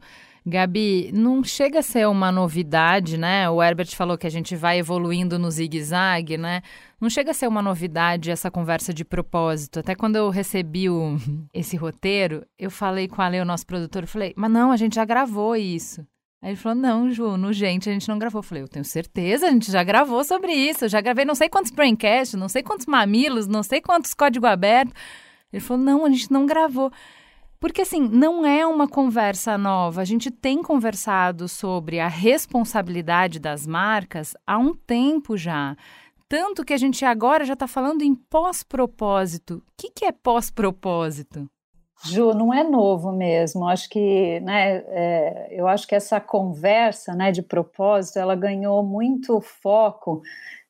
Gabi, 0.50 1.12
não 1.14 1.44
chega 1.44 1.80
a 1.80 1.84
ser 1.84 2.08
uma 2.08 2.32
novidade, 2.32 3.18
né? 3.18 3.50
O 3.50 3.62
Herbert 3.62 3.94
falou 3.94 4.18
que 4.18 4.26
a 4.26 4.30
gente 4.30 4.56
vai 4.56 4.80
evoluindo 4.80 5.38
no 5.38 5.52
zigue-zague, 5.52 6.38
né? 6.38 6.62
Não 7.02 7.10
chega 7.10 7.32
a 7.32 7.34
ser 7.34 7.48
uma 7.48 7.62
novidade 7.62 8.32
essa 8.32 8.50
conversa 8.50 8.94
de 8.94 9.04
propósito. 9.04 9.82
Até 9.82 9.94
quando 9.94 10.16
eu 10.16 10.30
recebi 10.30 10.90
o, 10.90 11.18
esse 11.54 11.76
roteiro, 11.76 12.46
eu 12.58 12.72
falei 12.72 13.10
com 13.10 13.22
a 13.22 13.28
Lei, 13.28 13.42
o 13.42 13.46
nosso 13.46 13.66
produtor, 13.66 14.04
eu 14.04 14.08
falei, 14.08 14.34
mas 14.38 14.50
não, 14.50 14.72
a 14.72 14.78
gente 14.78 14.96
já 14.96 15.04
gravou 15.04 15.54
isso. 15.54 16.08
Aí 16.42 16.52
ele 16.52 16.56
falou: 16.56 16.78
Não, 16.78 17.12
Ju, 17.12 17.36
no 17.36 17.52
Gente 17.52 17.90
a 17.90 17.92
gente 17.92 18.08
não 18.08 18.18
gravou. 18.18 18.40
Eu 18.40 18.44
falei: 18.44 18.64
Eu 18.64 18.68
tenho 18.70 18.86
certeza, 18.86 19.48
a 19.48 19.52
gente 19.52 19.70
já 19.70 19.84
gravou 19.84 20.24
sobre 20.24 20.54
isso. 20.54 20.86
Eu 20.86 20.90
já 20.90 21.02
gravei 21.02 21.26
não 21.26 21.36
sei 21.36 21.50
quantos 21.50 21.72
Braincast, 21.72 22.38
não 22.38 22.48
sei 22.48 22.64
quantos 22.64 22.86
mamilos, 22.86 23.48
não 23.48 23.64
sei 23.64 23.82
quantos 23.82 24.14
código 24.14 24.46
aberto. 24.46 24.94
Ele 25.52 25.60
falou: 25.60 25.84
Não, 25.84 26.06
a 26.06 26.10
gente 26.10 26.32
não 26.32 26.46
gravou. 26.46 26.92
Porque, 27.60 27.82
assim, 27.82 28.02
não 28.02 28.46
é 28.46 28.66
uma 28.66 28.88
conversa 28.88 29.58
nova. 29.58 30.02
A 30.02 30.06
gente 30.06 30.30
tem 30.30 30.62
conversado 30.62 31.48
sobre 31.48 32.00
a 32.00 32.08
responsabilidade 32.08 33.40
das 33.40 33.66
marcas 33.66 34.36
há 34.46 34.58
um 34.58 34.76
tempo 34.76 35.36
já. 35.36 35.76
Tanto 36.30 36.66
que 36.66 36.74
a 36.74 36.78
gente 36.78 37.04
agora 37.06 37.46
já 37.46 37.54
está 37.54 37.68
falando 37.68 38.02
em 38.02 38.14
pós-propósito. 38.14 39.64
O 39.68 39.72
que, 39.78 39.90
que 39.90 40.06
é 40.06 40.12
pós-propósito? 40.12 41.50
Ju, 42.04 42.34
não 42.34 42.54
é 42.54 42.64
novo 42.64 43.12
mesmo. 43.12 43.68
Acho 43.68 43.90
que, 43.90 44.40
né, 44.42 44.84
é, 44.88 45.48
eu 45.52 45.68
acho 45.68 45.88
que 45.88 45.96
essa 45.96 46.20
conversa, 46.20 47.16
né, 47.16 47.32
de 47.32 47.42
propósito, 47.42 48.20
ela 48.20 48.36
ganhou 48.36 48.84
muito 48.84 49.42
foco 49.42 50.22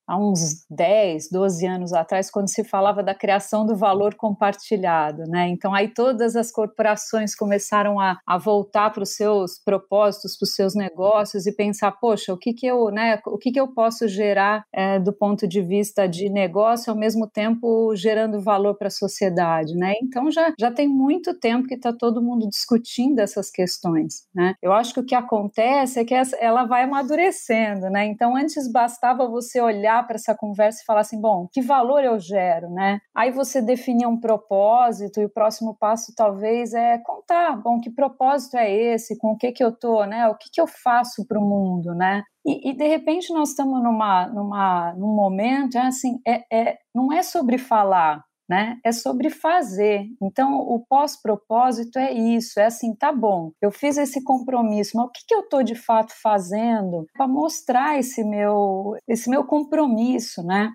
há 0.08 0.18
uns 0.18 0.66
10, 0.70 1.30
12 1.32 1.68
anos 1.68 1.94
atrás, 1.94 2.32
quando 2.32 2.48
se 2.48 2.64
falava 2.64 3.04
da 3.04 3.14
criação 3.14 3.66
do 3.66 3.76
valor 3.76 4.16
compartilhado, 4.16 5.24
né? 5.28 5.50
Então 5.50 5.74
aí 5.74 5.90
todas 5.90 6.36
as 6.36 6.52
corporações 6.52 7.36
começaram 7.36 8.00
a, 8.00 8.18
a 8.26 8.38
voltar 8.38 8.92
para 8.92 9.04
os 9.04 9.16
seus 9.16 9.60
propósitos, 9.64 10.38
para 10.38 10.46
os 10.46 10.56
seus 10.56 10.74
negócios 10.74 11.46
e 11.46 11.52
pensar, 11.52 11.92
poxa, 11.92 12.34
o 12.34 12.38
que 12.38 12.54
que 12.54 12.66
eu, 12.66 12.90
né? 12.90 13.20
O 13.26 13.38
que 13.38 13.52
que 13.52 13.60
eu 13.60 13.68
posso 13.68 14.08
gerar 14.08 14.64
é, 14.74 15.00
do 15.00 15.12
ponto 15.12 15.48
de 15.48 15.62
vista 15.62 16.08
de 16.08 16.30
negócio, 16.30 16.92
ao 16.92 16.98
mesmo 16.98 17.28
tempo 17.28 17.94
gerando 17.96 18.42
valor 18.42 18.78
para 18.78 18.88
a 18.88 18.92
sociedade, 18.92 19.76
né? 19.76 19.94
Então 20.02 20.32
já 20.32 20.54
já 20.60 20.72
tem 20.72 20.88
muito 20.88 21.38
tempo 21.38 21.68
que 21.68 21.76
está 21.76 21.92
todo 21.92 22.22
mundo 22.22 22.48
discutindo 22.48 23.20
essas 23.20 23.50
questões, 23.52 24.26
né? 24.34 24.54
Eu 24.62 24.72
acho 24.72 24.94
que 24.94 25.00
o 25.00 25.06
que 25.06 25.16
acontece 25.16 26.00
é 26.00 26.06
que 26.06 26.16
ela 26.40 26.66
vai 26.66 26.84
amadurecendo, 26.84 27.90
né? 27.90 28.06
Então 28.06 28.36
antes 28.36 28.72
bastava 28.72 29.28
você 29.28 29.60
olhar 29.60 29.97
para 30.04 30.16
essa 30.16 30.36
conversa 30.36 30.82
e 30.82 30.86
falar 30.86 31.02
assim, 31.02 31.20
bom, 31.20 31.48
que 31.52 31.62
valor 31.62 32.04
eu 32.04 32.20
gero, 32.20 32.70
né? 32.70 33.00
Aí 33.16 33.32
você 33.32 33.62
definir 33.62 34.08
um 34.08 34.20
propósito 34.20 35.20
e 35.20 35.26
o 35.26 35.30
próximo 35.30 35.76
passo 35.80 36.14
talvez 36.16 36.74
é 36.74 36.98
contar, 37.00 37.56
bom, 37.62 37.80
que 37.80 37.90
propósito 37.90 38.58
é 38.58 38.72
esse, 38.72 39.18
com 39.18 39.32
o 39.32 39.38
que 39.38 39.52
que 39.52 39.64
eu 39.64 39.72
tô, 39.72 40.06
né? 40.06 40.28
O 40.28 40.36
que 40.36 40.50
que 40.52 40.62
eu 40.62 40.68
faço 40.68 41.26
para 41.28 41.40
o 41.40 41.46
mundo, 41.48 41.94
né? 41.96 42.24
E, 42.46 42.70
e, 42.70 42.74
de 42.78 42.88
repente 42.88 43.34
nós 43.34 43.50
estamos 43.50 43.84
numa, 43.84 44.28
numa, 44.28 44.94
num 44.94 45.14
momento, 45.14 45.78
é 45.78 45.82
assim, 45.82 46.18
é, 46.26 46.44
é, 46.52 46.78
não 46.96 47.12
é 47.12 47.22
sobre 47.22 47.58
falar, 47.58 48.24
né? 48.48 48.80
É 48.84 48.92
sobre 48.92 49.30
fazer. 49.30 50.06
Então, 50.22 50.60
o 50.60 50.80
pós-propósito 50.80 52.00
é 52.00 52.14
isso, 52.14 52.60
é 52.60 52.66
assim, 52.66 52.96
tá 52.96 53.12
bom, 53.12 53.52
eu 53.62 53.72
fiz 53.72 53.98
esse 53.98 54.24
compromisso, 54.24 54.96
mas 54.96 55.08
o 55.08 55.12
que, 55.12 55.26
que 55.28 55.36
eu 55.36 55.42
estou 55.42 55.64
de 55.64 55.76
fato 55.76 56.14
fazendo 56.22 57.06
para 57.14 57.28
mostrar 57.28 58.00
esse 58.00 58.24
meu, 58.24 58.96
esse 59.08 59.30
meu 59.30 59.44
compromisso, 59.44 60.44
né? 60.44 60.72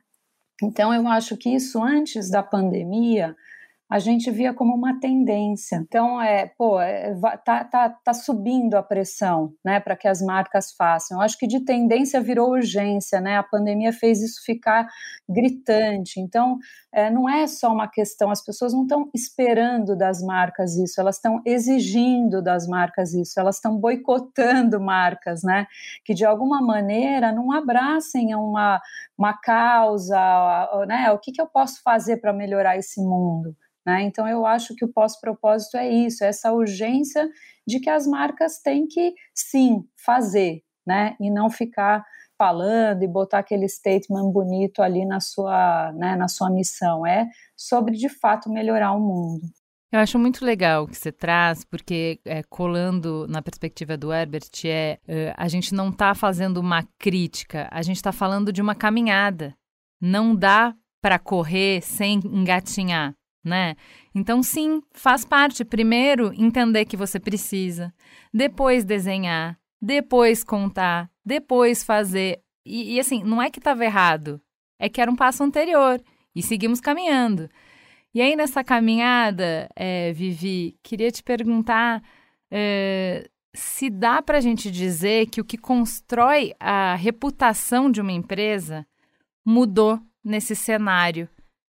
Então, 0.62 0.94
eu 0.94 1.08
acho 1.08 1.36
que 1.36 1.54
isso 1.54 1.82
antes 1.82 2.30
da 2.30 2.42
pandemia 2.42 3.34
a 3.92 3.98
gente 3.98 4.30
via 4.30 4.54
como 4.54 4.74
uma 4.74 4.98
tendência. 4.98 5.76
Então, 5.76 6.18
é, 6.18 6.46
pô, 6.46 6.80
é, 6.80 7.14
tá, 7.44 7.62
tá, 7.62 7.90
tá 7.90 8.14
subindo 8.14 8.74
a 8.74 8.82
pressão, 8.82 9.52
né, 9.62 9.80
para 9.80 9.94
que 9.94 10.08
as 10.08 10.22
marcas 10.22 10.72
façam. 10.72 11.18
Eu 11.18 11.22
acho 11.22 11.36
que 11.36 11.46
de 11.46 11.60
tendência 11.60 12.18
virou 12.18 12.52
urgência, 12.52 13.20
né? 13.20 13.36
A 13.36 13.42
pandemia 13.42 13.92
fez 13.92 14.22
isso 14.22 14.42
ficar 14.46 14.88
gritante. 15.28 16.18
Então, 16.18 16.56
é, 16.90 17.10
não 17.10 17.28
é 17.28 17.46
só 17.46 17.70
uma 17.70 17.86
questão, 17.86 18.30
as 18.30 18.42
pessoas 18.42 18.72
não 18.72 18.84
estão 18.84 19.10
esperando 19.14 19.94
das 19.94 20.22
marcas 20.22 20.74
isso, 20.74 20.98
elas 20.98 21.16
estão 21.16 21.42
exigindo 21.44 22.40
das 22.40 22.66
marcas 22.66 23.12
isso, 23.12 23.38
elas 23.38 23.56
estão 23.56 23.76
boicotando 23.76 24.80
marcas, 24.80 25.42
né? 25.42 25.66
Que 26.02 26.14
de 26.14 26.24
alguma 26.24 26.62
maneira 26.62 27.30
não 27.30 27.52
abracem 27.52 28.34
uma, 28.34 28.80
uma 29.18 29.34
causa, 29.34 30.18
né? 30.88 31.10
O 31.12 31.18
que, 31.18 31.30
que 31.30 31.42
eu 31.42 31.46
posso 31.46 31.82
fazer 31.82 32.22
para 32.22 32.32
melhorar 32.32 32.78
esse 32.78 32.98
mundo? 32.98 33.54
Né? 33.86 34.02
Então, 34.02 34.28
eu 34.28 34.46
acho 34.46 34.74
que 34.74 34.84
o 34.84 34.92
pós-propósito 34.92 35.76
é 35.76 35.88
isso, 35.88 36.24
é 36.24 36.28
essa 36.28 36.52
urgência 36.52 37.28
de 37.66 37.80
que 37.80 37.90
as 37.90 38.06
marcas 38.06 38.60
têm 38.60 38.86
que, 38.86 39.14
sim, 39.34 39.84
fazer, 40.04 40.62
né? 40.86 41.16
e 41.20 41.30
não 41.30 41.50
ficar 41.50 42.04
falando 42.42 43.04
e 43.04 43.06
botar 43.06 43.38
aquele 43.38 43.68
statement 43.68 44.32
bonito 44.32 44.82
ali 44.82 45.04
na 45.04 45.20
sua, 45.20 45.92
né, 45.92 46.16
na 46.16 46.26
sua 46.26 46.50
missão. 46.50 47.06
É 47.06 47.28
sobre, 47.56 47.96
de 47.96 48.08
fato, 48.08 48.50
melhorar 48.50 48.92
o 48.92 49.00
mundo. 49.00 49.42
Eu 49.92 50.00
acho 50.00 50.18
muito 50.18 50.44
legal 50.44 50.82
o 50.82 50.88
que 50.88 50.96
você 50.96 51.12
traz, 51.12 51.64
porque 51.64 52.18
é, 52.24 52.42
colando 52.42 53.26
na 53.28 53.42
perspectiva 53.42 53.96
do 53.96 54.12
Herbert, 54.12 54.50
é, 54.64 54.98
é 55.06 55.34
a 55.36 55.46
gente 55.46 55.72
não 55.72 55.90
está 55.90 56.14
fazendo 56.14 56.58
uma 56.58 56.82
crítica, 56.98 57.68
a 57.70 57.82
gente 57.82 57.96
está 57.96 58.10
falando 58.10 58.52
de 58.52 58.60
uma 58.60 58.74
caminhada. 58.74 59.54
Não 60.00 60.34
dá 60.34 60.74
para 61.00 61.18
correr 61.18 61.80
sem 61.82 62.20
engatinhar 62.24 63.14
né? 63.44 63.74
Então, 64.14 64.42
sim, 64.42 64.82
faz 64.92 65.24
parte. 65.24 65.64
Primeiro, 65.64 66.32
entender 66.34 66.84
que 66.84 66.96
você 66.96 67.18
precisa, 67.18 67.92
depois 68.32 68.84
desenhar, 68.84 69.58
depois 69.80 70.44
contar, 70.44 71.10
depois 71.24 71.82
fazer. 71.82 72.40
E, 72.64 72.94
e 72.94 73.00
assim, 73.00 73.22
não 73.24 73.42
é 73.42 73.50
que 73.50 73.58
estava 73.58 73.84
errado, 73.84 74.40
é 74.78 74.88
que 74.88 75.00
era 75.00 75.10
um 75.10 75.16
passo 75.16 75.42
anterior 75.42 76.00
e 76.34 76.42
seguimos 76.42 76.80
caminhando. 76.80 77.48
E 78.14 78.20
aí, 78.20 78.36
nessa 78.36 78.62
caminhada, 78.62 79.68
é, 79.74 80.12
Vivi, 80.12 80.76
queria 80.82 81.10
te 81.10 81.22
perguntar 81.22 82.02
é, 82.50 83.26
se 83.54 83.88
dá 83.88 84.20
para 84.20 84.38
a 84.38 84.40
gente 84.40 84.70
dizer 84.70 85.26
que 85.26 85.40
o 85.40 85.44
que 85.44 85.56
constrói 85.56 86.52
a 86.60 86.94
reputação 86.94 87.90
de 87.90 88.00
uma 88.00 88.12
empresa 88.12 88.86
mudou 89.44 89.98
nesse 90.22 90.54
cenário 90.54 91.28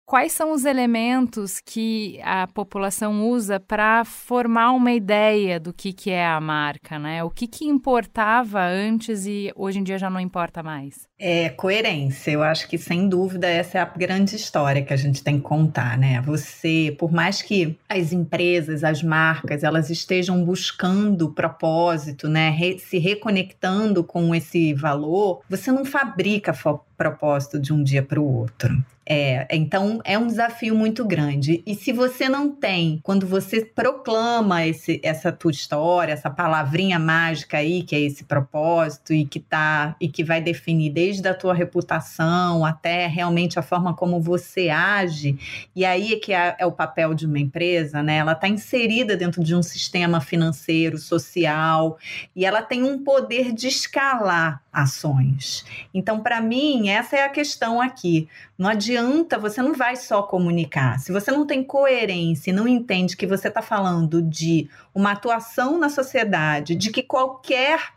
quais 0.05 0.33
são 0.33 0.53
os 0.53 0.65
elementos 0.65 1.61
que 1.61 2.21
a 2.23 2.47
população 2.47 3.29
usa 3.29 3.59
para 3.59 4.05
formar 4.05 4.73
uma 4.73 4.93
ideia 4.93 5.59
do 5.59 5.73
que, 5.73 5.93
que 5.93 6.11
é 6.11 6.27
a 6.27 6.41
marca, 6.41 6.99
né? 6.99 7.25
O 7.25 7.31
que, 7.31 7.47
que 7.47 7.65
importava 7.65 8.63
antes 8.65 9.27
e 9.27 9.53
hoje 9.57 9.79
em 9.79 9.83
dia 9.83 9.99
já 9.99 10.11
não 10.11 10.21
importa 10.21 10.63
mais? 10.63 11.07
É 11.19 11.49
coerência. 11.51 12.33
Eu 12.33 12.43
acho 12.43 12.69
que 12.69 12.77
sem 12.77 13.09
dúvida 13.09 13.47
essa 13.47 13.79
é 13.79 13.81
a 13.81 13.85
grande 13.85 14.37
história 14.37 14.83
que 14.83 14.93
a 14.93 14.97
gente 14.97 15.23
tem 15.23 15.37
que 15.37 15.43
contar, 15.43 15.97
né? 15.97 16.21
Você, 16.23 16.95
por 16.99 17.13
mais 17.13 17.41
que 17.41 17.79
as 17.89 18.13
empresas, 18.13 18.85
as 18.85 19.03
marcas, 19.03 19.63
elas 19.63 19.89
estejam 19.89 20.45
buscando 20.45 21.31
propósito, 21.33 22.29
né? 22.29 22.51
Re 22.51 22.79
se 22.79 22.99
reconectando 22.99 24.03
com 24.03 24.35
esse 24.35 24.75
valor, 24.75 25.43
você 25.49 25.71
não 25.71 25.85
fabrica 25.85 26.53
propósito 26.97 27.59
de 27.59 27.73
um 27.73 27.83
dia 27.83 28.03
para 28.03 28.21
o 28.21 28.25
outro. 28.25 28.85
É, 29.05 29.49
então 29.51 30.01
é 30.05 30.17
um 30.17 30.27
desafio 30.27 30.75
muito 30.77 31.05
grande. 31.05 31.63
E 31.67 31.75
se 31.75 31.93
você 31.93 32.29
não 32.29 32.51
tem, 32.51 33.01
quando 33.03 33.27
você 33.27 33.65
proclama 33.65 34.65
esse, 34.65 35.01
essa 35.03 35.33
tua 35.33 35.51
história, 35.51 36.13
essa 36.13 36.31
palavrinha 36.31 36.99
mágica 36.99 37.59
aí, 37.59 37.83
que 37.83 37.97
é 37.97 38.01
esse 38.01 38.25
propósito 38.25 39.13
e 39.13 39.27
que 39.27 39.41
tá 39.41 39.97
e 40.01 40.09
que 40.09 40.23
vai 40.23 40.41
definir 40.41 40.91
desde 40.91 41.27
a 41.27 41.35
tua 41.35 41.53
reputação 41.53 42.65
até 42.65 43.07
realmente 43.07 43.59
a 43.59 43.63
forma 43.63 43.95
como 43.95 44.21
você 44.21 44.69
age, 44.69 45.37
e 45.75 45.85
aí 45.85 46.15
é 46.15 46.17
que 46.17 46.33
é, 46.33 46.55
é 46.59 46.67
o 46.67 46.73
papel 46.73 47.13
de 47.13 47.27
uma 47.27 47.39
empresa, 47.39 48.03
né? 48.03 48.19
Ela 48.19 48.33
está 48.33 48.49
inserida 48.49 49.17
dentro 49.17 49.43
de 49.43 49.55
um 49.55 49.63
sistema 49.63 50.21
financeiro, 50.21 50.97
social, 50.99 51.99
e 52.37 52.45
ela 52.45 52.63
tem 52.63 52.83
um 52.83 53.03
poder 53.03 53.53
de 53.53 53.67
escalar 53.67 54.63
ações. 54.73 55.65
Então, 55.93 56.21
para 56.21 56.41
mim, 56.41 56.89
essa 56.89 57.17
é 57.17 57.25
a 57.25 57.29
questão 57.29 57.81
aqui. 57.81 58.29
Não 58.57 58.69
adianta, 58.71 58.92
você 59.39 59.63
não 59.63 59.75
vai 59.75 59.97
só 59.97 60.23
comunicar. 60.23 60.99
Se 60.99 61.13
você 61.13 61.31
não 61.31 61.47
tem 61.47 61.63
coerência 61.63 62.51
e 62.51 62.53
não 62.53 62.67
entende 62.67 63.17
que 63.17 63.27
você 63.27 63.49
está 63.49 63.63
falando 63.63 64.23
de 64.23 64.69
uma 64.95 65.13
atuação 65.13 65.79
na 65.79 65.89
sociedade, 65.89 66.75
de 66.75 66.91
que 66.91 67.03
qualquer 67.03 67.93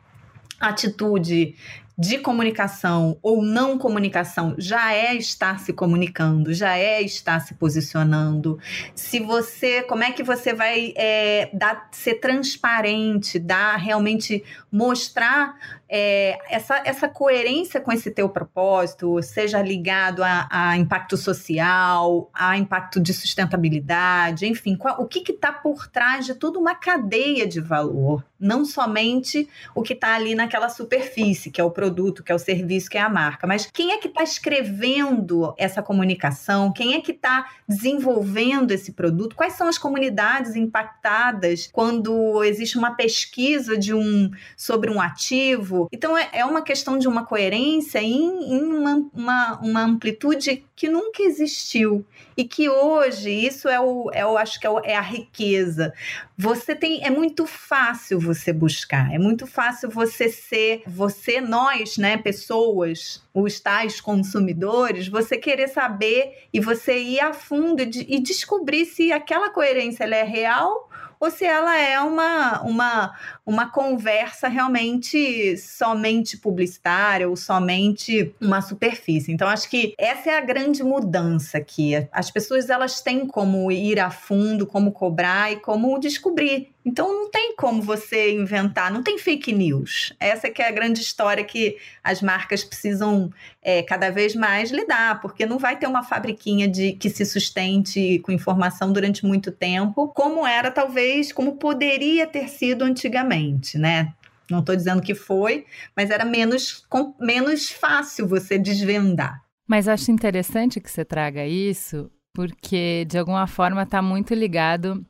atitude 0.59 1.55
de 1.97 2.17
comunicação 2.17 3.17
ou 3.21 3.41
não 3.41 3.77
comunicação 3.77 4.53
já 4.57 4.93
é 4.93 5.15
estar 5.15 5.59
se 5.59 5.71
comunicando, 5.71 6.53
já 6.53 6.77
é 6.77 7.01
estar 7.01 7.39
se 7.39 7.53
posicionando. 7.53 8.59
Se 8.93 9.19
você, 9.19 9.81
como 9.83 10.03
é 10.03 10.11
que 10.11 10.21
você 10.21 10.53
vai 10.53 10.93
é, 10.97 11.49
dar, 11.53 11.87
ser 11.91 12.15
transparente, 12.15 13.39
dar 13.39 13.77
realmente 13.77 14.43
mostrar 14.69 15.55
é, 15.97 16.37
essa, 16.49 16.81
essa 16.83 17.07
coerência 17.07 17.79
com 17.79 17.89
esse 17.89 18.11
teu 18.11 18.27
propósito, 18.27 19.23
seja 19.23 19.61
ligado 19.61 20.21
a, 20.25 20.45
a 20.51 20.77
impacto 20.77 21.15
social, 21.15 22.29
a 22.33 22.57
impacto 22.57 22.99
de 22.99 23.13
sustentabilidade, 23.13 24.45
enfim, 24.45 24.75
qual, 24.75 25.01
o 25.01 25.07
que 25.07 25.23
está 25.31 25.53
por 25.53 25.87
trás 25.87 26.25
de 26.25 26.35
toda 26.35 26.59
uma 26.59 26.75
cadeia 26.75 27.47
de 27.47 27.61
valor, 27.61 28.25
não 28.37 28.65
somente 28.65 29.47
o 29.73 29.81
que 29.81 29.93
está 29.93 30.15
ali 30.15 30.35
naquela 30.35 30.67
superfície, 30.67 31.49
que 31.49 31.61
é 31.61 31.63
o 31.63 31.71
produto, 31.71 32.23
que 32.23 32.31
é 32.31 32.35
o 32.35 32.39
serviço, 32.39 32.89
que 32.89 32.97
é 32.97 33.01
a 33.01 33.07
marca, 33.07 33.47
mas 33.47 33.65
quem 33.71 33.93
é 33.93 33.97
que 33.97 34.09
está 34.09 34.21
escrevendo 34.21 35.53
essa 35.57 35.81
comunicação, 35.81 36.73
quem 36.73 36.95
é 36.95 36.99
que 36.99 37.13
está 37.13 37.49
desenvolvendo 37.65 38.71
esse 38.71 38.91
produto, 38.91 39.33
quais 39.33 39.53
são 39.53 39.69
as 39.69 39.77
comunidades 39.77 40.57
impactadas 40.57 41.69
quando 41.71 42.43
existe 42.43 42.77
uma 42.77 42.95
pesquisa 42.95 43.77
de 43.77 43.93
um 43.93 44.29
sobre 44.57 44.89
um 44.89 44.99
ativo. 44.99 45.84
Então 45.91 46.17
é, 46.17 46.29
é 46.33 46.45
uma 46.45 46.61
questão 46.61 46.97
de 46.97 47.07
uma 47.07 47.25
coerência 47.25 47.99
em, 47.99 48.53
em 48.53 48.61
uma, 48.61 49.09
uma, 49.13 49.59
uma, 49.61 49.81
amplitude 49.83 50.65
que 50.75 50.89
nunca 50.89 51.23
existiu 51.23 52.05
e 52.35 52.43
que 52.43 52.69
hoje 52.69 53.29
isso 53.29 53.67
é 53.67 53.79
o, 53.79 54.09
é 54.11 54.25
o 54.25 54.37
acho 54.37 54.59
que 54.59 54.67
é, 54.67 54.69
o, 54.69 54.79
é 54.79 54.95
a 54.95 55.01
riqueza. 55.01 55.93
Você 56.37 56.75
tem 56.75 57.03
é 57.03 57.09
muito 57.09 57.45
fácil 57.45 58.19
você 58.19 58.51
buscar, 58.51 59.13
é 59.13 59.17
muito 59.17 59.47
fácil 59.47 59.89
você 59.89 60.29
ser 60.29 60.83
você 60.85 61.39
nós, 61.39 61.97
né, 61.97 62.17
pessoas, 62.17 63.23
os 63.33 63.59
tais 63.59 64.01
consumidores, 64.01 65.07
você 65.07 65.37
querer 65.37 65.67
saber 65.67 66.47
e 66.53 66.59
você 66.59 66.97
ir 66.97 67.19
a 67.19 67.33
fundo 67.33 67.81
e, 67.81 68.15
e 68.15 68.19
descobrir 68.19 68.85
se 68.85 69.11
aquela 69.11 69.49
coerência 69.49 70.03
é 70.03 70.23
real 70.23 70.89
ou 71.25 71.31
se 71.31 71.43
ela 71.43 71.75
é 71.75 71.99
uma, 71.99 72.61
uma, 72.61 73.15
uma 73.45 73.69
conversa 73.69 74.47
realmente 74.47 75.57
somente 75.57 76.37
publicitária 76.37 77.27
ou 77.27 77.35
somente 77.35 78.33
uma 78.39 78.61
superfície. 78.61 79.31
Então, 79.31 79.47
acho 79.47 79.67
que 79.69 79.95
essa 79.97 80.29
é 80.29 80.37
a 80.37 80.41
grande 80.41 80.83
mudança 80.83 81.57
aqui. 81.57 81.93
As 82.11 82.29
pessoas 82.29 82.69
elas 82.69 83.01
têm 83.01 83.25
como 83.25 83.71
ir 83.71 83.99
a 83.99 84.11
fundo, 84.11 84.67
como 84.67 84.91
cobrar 84.91 85.51
e 85.51 85.55
como 85.57 85.97
descobrir. 85.99 86.74
Então 86.85 87.07
não 87.11 87.31
tem 87.31 87.55
como 87.55 87.81
você 87.81 88.31
inventar, 88.31 88.91
não 88.91 89.01
tem 89.01 89.17
fake 89.17 89.51
news. 89.51 90.13
Essa 90.19 90.51
que 90.51 90.61
é 90.61 90.67
a 90.67 90.71
grande 90.71 91.01
história 91.01 91.43
que 91.43 91.77
as 92.03 92.21
marcas 92.21 92.63
precisam 92.63 93.31
é, 93.59 93.81
cada 93.81 94.11
vez 94.11 94.35
mais 94.35 94.69
lidar, 94.69 95.19
porque 95.19 95.47
não 95.47 95.57
vai 95.57 95.79
ter 95.79 95.87
uma 95.87 96.03
fabriquinha 96.03 96.67
de 96.67 96.93
que 96.93 97.09
se 97.09 97.25
sustente 97.25 98.19
com 98.19 98.31
informação 98.31 98.93
durante 98.93 99.25
muito 99.25 99.51
tempo, 99.51 100.09
como 100.09 100.45
era 100.45 100.69
talvez, 100.69 101.31
como 101.31 101.55
poderia 101.55 102.27
ter 102.27 102.47
sido 102.49 102.83
antigamente, 102.83 103.79
né? 103.79 104.13
Não 104.49 104.59
estou 104.59 104.75
dizendo 104.75 105.01
que 105.01 105.15
foi, 105.15 105.65
mas 105.95 106.11
era 106.11 106.23
menos, 106.23 106.85
com, 106.87 107.15
menos 107.19 107.71
fácil 107.71 108.27
você 108.27 108.59
desvendar. 108.59 109.43
Mas 109.67 109.87
acho 109.87 110.11
interessante 110.11 110.79
que 110.79 110.91
você 110.91 111.03
traga 111.03 111.47
isso, 111.47 112.11
porque 112.31 113.05
de 113.09 113.17
alguma 113.17 113.47
forma 113.47 113.81
está 113.81 114.03
muito 114.03 114.35
ligado, 114.35 115.03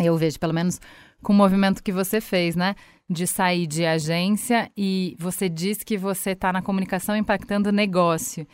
eu 0.00 0.16
vejo 0.16 0.40
pelo 0.40 0.52
menos 0.52 0.80
com 1.22 1.32
o 1.32 1.36
movimento 1.36 1.82
que 1.82 1.92
você 1.92 2.20
fez, 2.20 2.56
né? 2.56 2.74
De 3.08 3.26
sair 3.26 3.66
de 3.66 3.84
agência 3.84 4.70
e 4.76 5.16
você 5.18 5.48
diz 5.48 5.82
que 5.82 5.96
você 5.96 6.30
está 6.30 6.52
na 6.52 6.62
comunicação 6.62 7.16
impactando 7.16 7.68
o 7.68 7.72
negócio. 7.72 8.46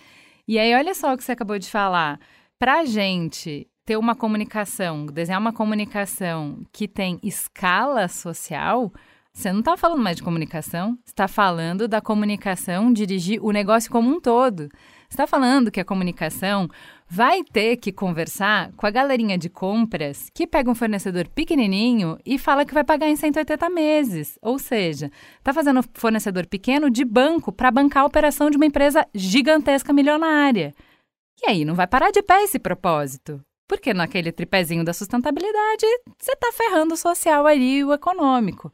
E 0.46 0.58
aí, 0.58 0.74
olha 0.74 0.94
só 0.94 1.12
o 1.12 1.16
que 1.16 1.24
você 1.24 1.32
acabou 1.32 1.58
de 1.58 1.68
falar. 1.68 2.18
Para 2.58 2.80
a 2.80 2.84
gente 2.84 3.68
ter 3.84 3.96
uma 3.96 4.14
comunicação, 4.14 5.06
desenhar 5.06 5.40
uma 5.40 5.52
comunicação 5.52 6.62
que 6.72 6.86
tem 6.86 7.18
escala 7.22 8.08
social, 8.08 8.92
você 9.32 9.52
não 9.52 9.60
está 9.60 9.76
falando 9.76 10.02
mais 10.02 10.16
de 10.16 10.22
comunicação, 10.22 10.98
está 11.06 11.28
falando 11.28 11.86
da 11.86 12.00
comunicação 12.00 12.92
dirigir 12.92 13.42
o 13.42 13.50
negócio 13.50 13.90
como 13.90 14.10
um 14.10 14.20
todo 14.20 14.68
está 15.08 15.26
falando 15.26 15.70
que 15.70 15.80
a 15.80 15.84
comunicação 15.84 16.68
vai 17.08 17.42
ter 17.42 17.76
que 17.78 17.90
conversar 17.90 18.70
com 18.76 18.86
a 18.86 18.90
galerinha 18.90 19.38
de 19.38 19.48
compras 19.48 20.28
que 20.34 20.46
pega 20.46 20.70
um 20.70 20.74
fornecedor 20.74 21.26
pequenininho 21.28 22.18
e 22.24 22.38
fala 22.38 22.66
que 22.66 22.74
vai 22.74 22.84
pagar 22.84 23.08
em 23.08 23.16
180 23.16 23.70
meses. 23.70 24.38
Ou 24.42 24.58
seja, 24.58 25.10
está 25.38 25.52
fazendo 25.54 25.82
fornecedor 25.94 26.46
pequeno 26.46 26.90
de 26.90 27.04
banco 27.04 27.50
para 27.50 27.70
bancar 27.70 28.02
a 28.02 28.06
operação 28.06 28.50
de 28.50 28.56
uma 28.56 28.66
empresa 28.66 29.06
gigantesca 29.14 29.92
milionária. 29.92 30.74
E 31.42 31.48
aí 31.48 31.64
não 31.64 31.74
vai 31.74 31.86
parar 31.86 32.10
de 32.10 32.22
pé 32.22 32.42
esse 32.42 32.58
propósito. 32.58 33.40
Porque 33.66 33.94
naquele 33.94 34.32
tripézinho 34.32 34.84
da 34.84 34.92
sustentabilidade, 34.92 35.86
você 36.18 36.32
está 36.32 36.52
ferrando 36.52 36.94
o 36.94 36.96
social 36.96 37.46
ali 37.46 37.78
e 37.78 37.84
o 37.84 37.92
econômico. 37.92 38.72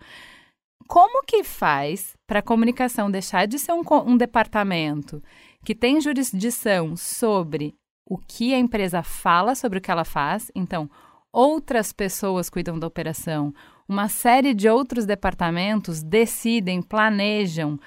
Como 0.86 1.24
que 1.24 1.42
faz 1.42 2.14
para 2.26 2.40
a 2.40 2.42
comunicação 2.42 3.10
deixar 3.10 3.46
de 3.46 3.58
ser 3.58 3.72
um, 3.72 3.82
um 4.06 4.16
departamento 4.16 5.22
que 5.64 5.74
tem 5.74 6.00
jurisdição 6.00 6.96
sobre 6.96 7.74
o 8.06 8.18
que 8.18 8.54
a 8.54 8.58
empresa 8.58 9.02
fala 9.02 9.54
sobre 9.54 9.78
o 9.78 9.80
que 9.80 9.90
ela 9.90 10.04
faz, 10.04 10.50
então 10.54 10.90
outras 11.32 11.92
pessoas 11.92 12.48
cuidam 12.48 12.78
da 12.78 12.86
operação, 12.86 13.52
uma 13.88 14.08
série 14.08 14.54
de 14.54 14.68
outros 14.68 15.04
departamentos 15.04 16.02
decidem, 16.02 16.80
planejam 16.80 17.78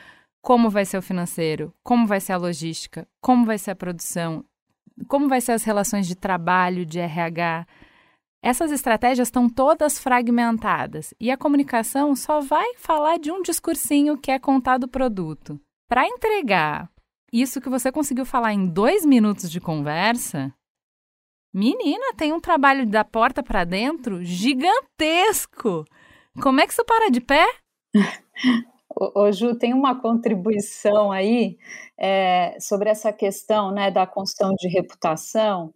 como 0.41 0.69
vai 0.69 0.85
ser 0.85 0.97
o 0.97 1.01
financeiro, 1.01 1.73
como 1.83 2.05
vai 2.05 2.19
ser 2.19 2.33
a 2.33 2.37
logística, 2.37 3.07
como 3.21 3.45
vai 3.45 3.57
ser 3.57 3.71
a 3.71 3.75
produção, 3.75 4.45
como 5.07 5.27
vai 5.27 5.41
ser 5.41 5.53
as 5.53 5.63
relações 5.63 6.07
de 6.07 6.15
trabalho, 6.15 6.85
de 6.85 6.99
RH. 6.99 7.67
Essas 8.41 8.71
estratégias 8.71 9.27
estão 9.27 9.49
todas 9.49 9.99
fragmentadas 9.99 11.13
e 11.19 11.31
a 11.31 11.37
comunicação 11.37 12.15
só 12.15 12.39
vai 12.39 12.75
falar 12.77 13.17
de 13.17 13.31
um 13.31 13.41
discursinho 13.41 14.17
que 14.17 14.31
é 14.31 14.39
contar 14.39 14.77
do 14.77 14.87
produto. 14.87 15.59
Para 15.89 16.07
entregar 16.07 16.89
isso 17.31 17.59
que 17.61 17.69
você 17.69 17.91
conseguiu 17.91 18.25
falar 18.25 18.53
em 18.53 18.67
dois 18.67 19.05
minutos 19.05 19.51
de 19.51 19.59
conversa, 19.59 20.53
menina, 21.53 22.13
tem 22.15 22.31
um 22.31 22.39
trabalho 22.39 22.85
da 22.85 23.03
porta 23.03 23.43
para 23.43 23.63
dentro 23.63 24.23
gigantesco. 24.23 25.85
Como 26.41 26.61
é 26.61 26.67
que 26.67 26.73
você 26.73 26.83
para 26.83 27.09
de 27.09 27.19
pé? 27.19 27.45
Ô, 29.15 29.31
Ju, 29.31 29.55
tem 29.55 29.73
uma 29.73 29.99
contribuição 30.01 31.11
aí 31.11 31.57
é, 31.99 32.57
sobre 32.59 32.89
essa 32.89 33.13
questão 33.13 33.71
né, 33.71 33.91
da 33.91 34.07
construção 34.07 34.55
de 34.55 34.67
reputação, 34.67 35.71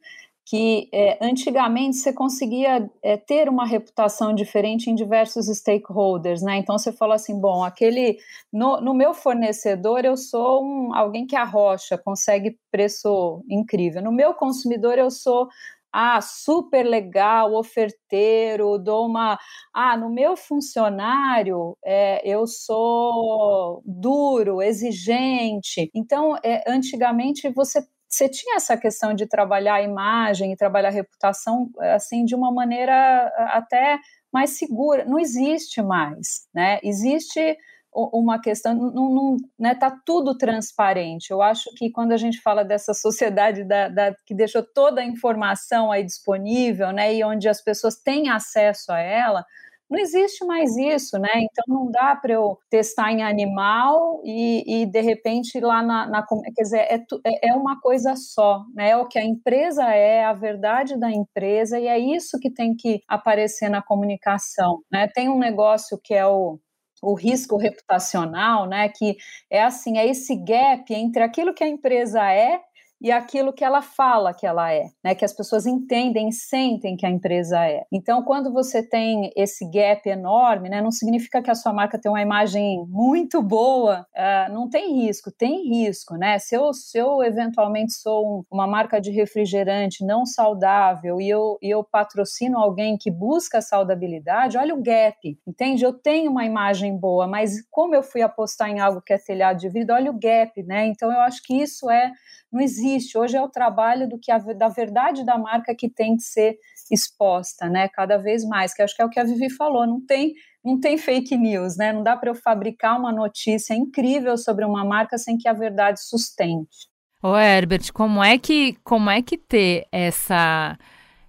que 0.52 0.90
é, 0.92 1.18
antigamente 1.22 1.96
você 1.96 2.12
conseguia 2.12 2.92
é, 3.02 3.16
ter 3.16 3.48
uma 3.48 3.66
reputação 3.66 4.36
diferente 4.36 4.90
em 4.90 4.96
diversos 4.96 5.46
stakeholders, 5.48 6.42
né? 6.42 6.58
Então 6.58 6.78
você 6.78 6.92
fala 6.92 7.16
assim, 7.16 7.40
bom, 7.40 7.64
aquele 7.64 8.18
no, 8.52 8.82
no 8.82 8.94
meu 8.94 9.14
fornecedor 9.14 10.04
eu 10.04 10.18
sou 10.18 10.62
um, 10.62 10.94
alguém 10.94 11.26
que 11.26 11.38
arrocha, 11.38 11.98
consegue 11.98 12.60
preço 12.70 13.42
incrível. 13.50 14.02
No 14.02 14.12
meu 14.12 14.34
consumidor 14.34 14.98
eu 14.98 15.10
sou 15.10 15.48
ah, 15.94 16.20
super 16.20 16.84
legal, 16.84 17.54
oferteiro, 17.56 18.78
dou 18.78 19.06
uma. 19.08 19.40
Ah, 19.74 19.96
no 19.96 20.10
meu 20.10 20.36
funcionário 20.36 21.78
é, 21.84 22.22
eu 22.30 22.46
sou 22.46 23.82
duro, 23.86 24.62
exigente. 24.62 25.90
Então, 25.96 26.36
é, 26.44 26.62
antigamente 26.70 27.50
você 27.50 27.82
você 28.12 28.28
tinha 28.28 28.58
essa 28.58 28.76
questão 28.76 29.14
de 29.14 29.26
trabalhar 29.26 29.76
a 29.76 29.82
imagem 29.82 30.52
e 30.52 30.58
trabalhar 30.58 30.90
a 30.90 30.92
reputação 30.92 31.72
assim 31.94 32.26
de 32.26 32.36
uma 32.36 32.52
maneira 32.52 33.28
até 33.54 33.98
mais 34.32 34.58
segura. 34.58 35.06
Não 35.06 35.18
existe 35.18 35.82
mais, 35.82 36.48
né? 36.54 36.80
Existe 36.84 37.58
uma 37.94 38.40
questão, 38.40 38.74
não, 38.74 39.10
não 39.14 39.38
né, 39.60 39.76
tá 39.76 39.92
tudo 40.06 40.38
transparente. 40.38 41.32
Eu 41.32 41.42
acho 41.42 41.70
que 41.76 41.90
quando 41.92 42.14
a 42.14 42.18
gente 42.18 42.42
fala 42.42 42.64
dessa 42.64 42.94
sociedade 42.96 43.64
da, 43.64 43.90
da, 43.90 44.16
que 44.26 44.34
deixou 44.34 44.64
toda 44.64 45.02
a 45.02 45.06
informação 45.06 45.92
aí 45.92 46.04
disponível, 46.04 46.92
né, 46.92 47.14
e 47.14 47.24
onde 47.24 47.50
as 47.50 47.62
pessoas 47.62 47.96
têm 47.96 48.30
acesso 48.30 48.92
a 48.92 49.00
ela, 49.00 49.46
não 49.92 50.00
existe 50.00 50.46
mais 50.46 50.78
isso, 50.78 51.20
né? 51.20 51.30
Então 51.36 51.66
não 51.68 51.92
dá 51.92 52.16
para 52.16 52.34
eu 52.34 52.58
testar 52.70 53.12
em 53.12 53.22
animal 53.22 54.22
e, 54.24 54.84
e 54.84 54.86
de 54.86 55.02
repente 55.02 55.60
lá 55.60 55.84
na, 55.84 56.08
na 56.08 56.26
quer 56.26 56.64
dizer 56.64 56.80
é, 56.80 56.96
é, 57.26 57.50
é 57.50 57.54
uma 57.54 57.80
coisa 57.82 58.16
só, 58.16 58.64
né? 58.74 58.92
É 58.92 58.98
o 58.98 59.08
que 59.08 59.20
a 59.20 59.24
empresa 59.24 59.84
é, 59.94 60.24
a 60.24 60.34
verdade 60.34 60.98
da 60.98 61.12
empresa 61.12 61.78
e 61.78 61.88
é 61.88 62.00
isso 62.00 62.40
que 62.40 62.50
tem 62.50 62.74
que 62.76 63.02
aparecer 63.08 63.70
na 63.70 63.82
comunicação, 63.82 64.80
né? 64.92 65.10
Tem 65.14 65.28
um 65.30 65.38
negócio 65.38 66.00
que 66.02 66.14
é 66.14 66.26
o 66.26 66.58
o 67.04 67.16
risco 67.16 67.58
reputacional, 67.58 68.68
né, 68.68 68.88
que 68.88 69.18
é 69.50 69.64
assim, 69.64 69.98
é 69.98 70.06
esse 70.08 70.36
gap 70.36 70.94
entre 70.94 71.24
aquilo 71.24 71.52
que 71.52 71.64
a 71.64 71.68
empresa 71.68 72.32
é 72.32 72.62
e 73.02 73.12
aquilo 73.12 73.52
que 73.52 73.64
ela 73.64 73.82
fala 73.82 74.32
que 74.32 74.46
ela 74.46 74.72
é, 74.72 74.86
né? 75.04 75.16
Que 75.16 75.26
as 75.26 75.34
pessoas 75.34 75.66
entendem 75.66 76.32
sentem 76.32 76.96
que 76.96 77.06
a 77.06 77.10
empresa 77.10 77.66
é. 77.66 77.84
Então, 77.92 78.24
quando 78.24 78.54
você 78.54 78.84
tem 78.88 79.32
esse 79.36 79.66
gap 79.70 80.08
enorme, 80.08 80.70
né? 80.70 80.82
Não 80.82 80.92
significa 80.92 81.42
que 81.42 81.50
a 81.50 81.56
sua 81.56 81.74
marca 81.74 82.00
tem 82.00 82.12
uma 82.12 82.22
imagem 82.22 82.86
muito 82.88 83.42
boa, 83.42 84.06
uh, 84.16 84.54
não 84.54 84.70
tem 84.70 85.02
risco, 85.02 85.32
tem 85.32 85.68
risco, 85.68 86.16
né? 86.16 86.38
Se 86.38 86.56
eu, 86.56 86.72
se 86.74 86.98
eu 86.98 87.24
eventualmente 87.24 87.94
sou 87.94 88.40
um, 88.40 88.44
uma 88.52 88.68
marca 88.68 89.02
de 89.02 89.10
refrigerante 89.10 90.06
não 90.06 90.24
saudável 90.24 91.20
e 91.20 91.28
eu, 91.28 91.58
e 91.60 91.70
eu 91.72 91.84
patrocino 91.84 92.60
alguém 92.60 92.98
que 93.00 93.10
busca 93.10 93.62
saudabilidade, 93.62 94.60
olha 94.60 94.76
o 94.76 94.82
gap, 94.82 95.18
entende? 95.48 95.84
Eu 95.84 95.94
tenho 95.94 96.30
uma 96.30 96.46
imagem 96.46 96.96
boa, 96.96 97.28
mas 97.28 97.64
como 97.72 97.96
eu 97.96 98.04
fui 98.04 98.22
apostar 98.22 98.70
em 98.70 98.80
algo 98.80 99.02
que 99.02 99.14
é 99.14 99.18
telhado 99.18 99.58
de 99.58 99.70
vidro, 99.70 99.96
olha 99.96 100.12
o 100.12 100.20
gap, 100.20 100.62
né? 100.64 100.86
Então, 100.86 101.12
eu 101.12 101.20
acho 101.22 101.42
que 101.42 101.56
isso 101.56 101.90
é 101.90 102.12
não 102.52 102.60
existe. 102.60 102.91
Hoje 103.18 103.38
é 103.38 103.42
o 103.42 103.50
trabalho 103.50 104.08
do 104.08 104.20
que 104.20 104.32
a, 104.32 104.38
da 104.38 104.70
verdade 104.70 105.26
da 105.26 105.38
marca 105.38 105.76
que 105.76 105.90
tem 105.90 106.16
que 106.16 106.24
ser 106.24 106.58
exposta, 106.92 107.70
né? 107.70 107.88
Cada 107.88 108.18
vez 108.18 108.44
mais, 108.46 108.74
que 108.74 108.82
acho 108.82 108.96
que 108.96 109.02
é 109.02 109.06
o 109.06 109.10
que 109.10 109.20
a 109.20 109.24
Vivi 109.24 109.50
falou, 109.50 109.88
não 109.88 110.06
tem 110.06 110.34
não 110.64 110.80
tem 110.80 110.96
fake 110.98 111.36
news, 111.38 111.76
né? 111.76 111.92
Não 111.92 112.04
dá 112.04 112.16
para 112.16 112.30
eu 112.30 112.36
fabricar 112.36 113.00
uma 113.00 113.12
notícia 113.12 113.74
incrível 113.74 114.38
sobre 114.38 114.64
uma 114.64 114.86
marca 114.86 115.18
sem 115.18 115.38
que 115.38 115.48
a 115.48 115.54
verdade 115.54 116.00
sustente. 116.00 116.88
Ô 117.24 117.36
Herbert, 117.36 117.92
como 117.94 118.24
é 118.24 118.38
que 118.38 118.78
como 118.84 119.10
é 119.10 119.22
que 119.22 119.38
ter 119.38 119.88
essa 119.92 120.78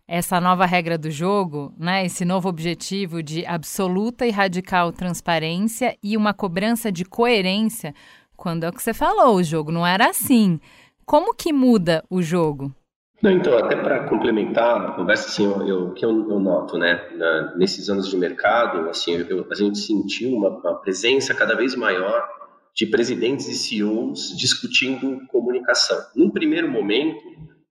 essa 0.07 0.41
nova 0.41 0.67
regra 0.67 0.99
do 0.99 1.11
jogo, 1.11 1.73
né? 1.79 2.05
Esse 2.05 2.25
novo 2.25 2.49
objetivo 2.49 3.23
de 3.23 3.47
absoluta 3.47 4.27
e 4.27 4.31
radical 4.31 4.93
transparência 4.93 5.97
e 6.03 6.17
uma 6.17 6.35
cobrança 6.35 6.93
de 6.93 7.05
coerência, 7.05 7.95
quando 8.37 8.65
é 8.65 8.69
o 8.69 8.73
que 8.73 8.83
você 8.83 8.93
falou, 8.93 9.37
o 9.37 9.43
jogo 9.43 9.71
não 9.73 9.87
era 9.87 10.11
assim. 10.11 10.61
Como 11.05 11.35
que 11.35 11.53
muda 11.53 12.05
o 12.09 12.23
jogo? 12.23 12.75
Não, 13.23 13.31
então, 13.31 13.57
até 13.57 13.77
para 13.77 14.09
complementar 14.09 14.85
a 14.85 14.93
conversa, 14.93 15.29
assim, 15.29 15.47
o 15.47 15.93
que 15.93 16.05
eu, 16.05 16.29
eu, 16.29 16.41
noto, 16.41 16.77
né, 16.77 17.09
na, 17.15 17.55
nesses 17.57 17.89
anos 17.89 18.09
de 18.09 18.17
mercado, 18.17 18.89
assim, 18.91 19.13
eu, 19.29 19.47
a 19.49 19.55
gente 19.55 19.79
sentiu 19.79 20.37
uma, 20.37 20.49
uma, 20.49 20.81
presença 20.81 21.33
cada 21.33 21.55
vez 21.55 21.77
maior 21.77 22.29
de 22.75 22.87
presidentes 22.87 23.47
e 23.47 23.55
CEOs 23.55 24.37
discutindo 24.37 25.25
comunicação. 25.29 25.99
Num 26.17 26.31
primeiro 26.31 26.69
momento, 26.69 27.23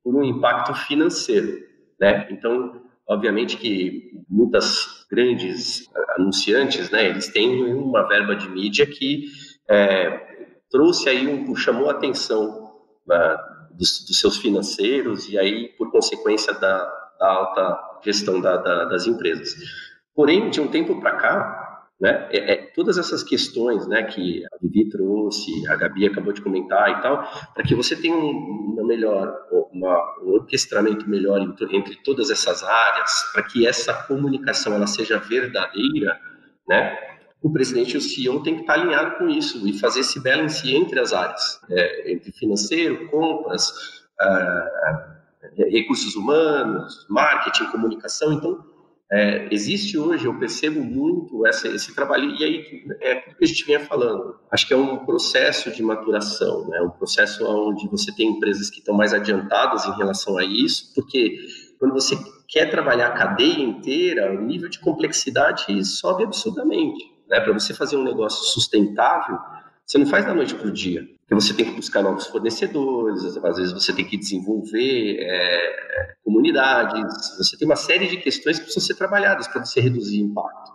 por 0.02 0.16
um 0.16 0.24
impacto 0.24 0.74
financeiro, 0.74 1.60
né? 2.00 2.28
Então, 2.32 2.82
obviamente 3.08 3.58
que 3.58 4.24
muitas 4.30 5.06
grandes 5.12 5.90
anunciantes, 6.18 6.90
né, 6.90 7.10
eles 7.10 7.28
têm 7.28 7.74
uma 7.74 8.08
verba 8.08 8.36
de 8.36 8.50
mídia 8.50 8.86
que 8.86 9.26
é, 9.70 10.18
trouxe 10.70 11.10
aí 11.10 11.28
um, 11.28 11.54
chamou 11.56 11.90
a 11.90 11.92
atenção 11.92 12.71
dos, 13.72 14.06
dos, 14.06 14.20
seus 14.20 14.38
financeiros 14.38 15.28
e 15.30 15.38
aí, 15.38 15.70
por 15.78 15.92
consequência 15.92 16.54
da, 16.54 16.78
da 17.20 17.28
alta 17.28 17.80
gestão 18.04 18.40
da, 18.40 18.58
da, 18.58 18.86
das 18.86 19.08
empresas. 19.08 19.56
Porém, 20.16 20.50
de 20.50 20.60
um 20.60 20.68
tempo 20.68 21.00
para 21.00 21.16
cá, 21.16 21.72
né, 22.02 22.28
é, 22.32 22.54
é, 22.54 22.56
todas 22.74 22.98
essas 22.98 23.22
questões 23.22 23.88
né, 23.88 24.02
que 24.02 24.44
a 24.46 24.58
Vivi 24.60 24.90
trouxe, 24.90 25.68
a 25.68 25.76
Gabi 25.76 26.08
acabou 26.08 26.34
de 26.34 26.42
comentar 26.42 26.90
e 26.90 27.02
tal, 27.02 27.24
para 27.54 27.64
que 27.64 27.76
você 27.76 27.96
tenha 27.96 28.16
um, 28.16 28.74
uma 28.74 28.84
melhor, 28.84 29.32
uma, 29.72 30.20
um 30.24 30.32
orquestramento 30.32 31.08
melhor 31.08 31.40
entre, 31.40 31.76
entre 31.76 31.96
todas 32.04 32.32
essas 32.32 32.64
áreas, 32.64 33.32
para 33.32 33.44
que 33.44 33.68
essa 33.68 33.94
comunicação 34.08 34.74
ela 34.74 34.88
seja 34.88 35.20
verdadeira, 35.20 36.20
né, 36.68 37.11
o 37.42 37.52
presidente 37.52 37.96
e 37.96 37.98
o 37.98 38.02
CEO 38.02 38.44
tem 38.44 38.56
que 38.56 38.62
estar 38.62 38.74
alinhado 38.74 39.18
com 39.18 39.28
isso 39.28 39.68
e 39.68 39.74
fazer 39.74 40.02
esse 40.02 40.20
balance 40.22 40.74
entre 40.76 41.00
as 41.00 41.12
áreas, 41.12 41.60
é, 41.70 42.12
entre 42.12 42.32
financeiro, 42.32 43.08
compras, 43.10 43.74
ah, 44.20 45.18
recursos 45.58 46.16
humanos, 46.16 47.06
marketing, 47.10 47.66
comunicação. 47.72 48.34
Então, 48.34 48.64
é, 49.12 49.54
existe 49.54 49.98
hoje, 49.98 50.26
eu 50.26 50.40
percebo 50.40 50.82
muito 50.82 51.46
essa, 51.46 51.68
esse 51.68 51.94
trabalho, 51.94 52.34
e 52.40 52.44
aí 52.46 52.86
é 53.02 53.18
o 53.18 53.36
que 53.36 53.44
a 53.44 53.48
gente 53.48 53.66
vinha 53.66 53.80
falando. 53.82 54.40
Acho 54.50 54.66
que 54.66 54.74
é 54.74 54.78
um 54.78 55.06
processo 55.06 55.70
de 55.72 55.84
maturação, 55.84 56.70
né? 56.70 56.80
um 56.82 56.92
processo 56.92 57.46
onde 57.46 57.90
você 57.90 58.16
tem 58.16 58.30
empresas 58.30 58.70
que 58.70 58.80
estão 58.80 58.96
mais 58.96 59.14
adiantadas 59.14 59.86
em 59.86 59.98
relação 59.98 60.38
a 60.38 60.46
isso, 60.46 60.94
porque 60.96 61.40
quando 61.78 61.94
você 61.94 62.16
quer 62.48 62.70
trabalhar 62.70 63.08
a 63.08 63.12
cadeia 63.12 63.62
inteira, 63.62 64.32
o 64.32 64.42
nível 64.42 64.70
de 64.70 64.80
complexidade 64.80 65.84
sobe 65.84 66.24
absurdamente. 66.24 67.12
Né? 67.32 67.40
Para 67.40 67.54
você 67.54 67.74
fazer 67.74 67.96
um 67.96 68.04
negócio 68.04 68.44
sustentável, 68.44 69.40
você 69.86 69.98
não 69.98 70.06
faz 70.06 70.26
da 70.26 70.34
noite 70.34 70.54
para 70.54 70.68
o 70.68 70.72
dia. 70.72 71.08
Porque 71.22 71.34
você 71.34 71.54
tem 71.54 71.66
que 71.66 71.72
buscar 71.72 72.04
novos 72.04 72.28
fornecedores, 72.28 73.38
às 73.38 73.58
vezes 73.58 73.72
você 73.72 73.94
tem 73.94 74.04
que 74.04 74.18
desenvolver 74.18 75.18
é, 75.22 76.16
comunidades, 76.26 77.38
você 77.38 77.58
tem 77.58 77.66
uma 77.66 77.78
série 77.78 78.08
de 78.08 78.18
questões 78.18 78.58
que 78.58 78.66
precisam 78.66 78.86
ser 78.86 78.96
trabalhadas 78.96 79.48
para 79.48 79.64
você 79.64 79.80
reduzir 79.80 80.20
impacto. 80.20 80.72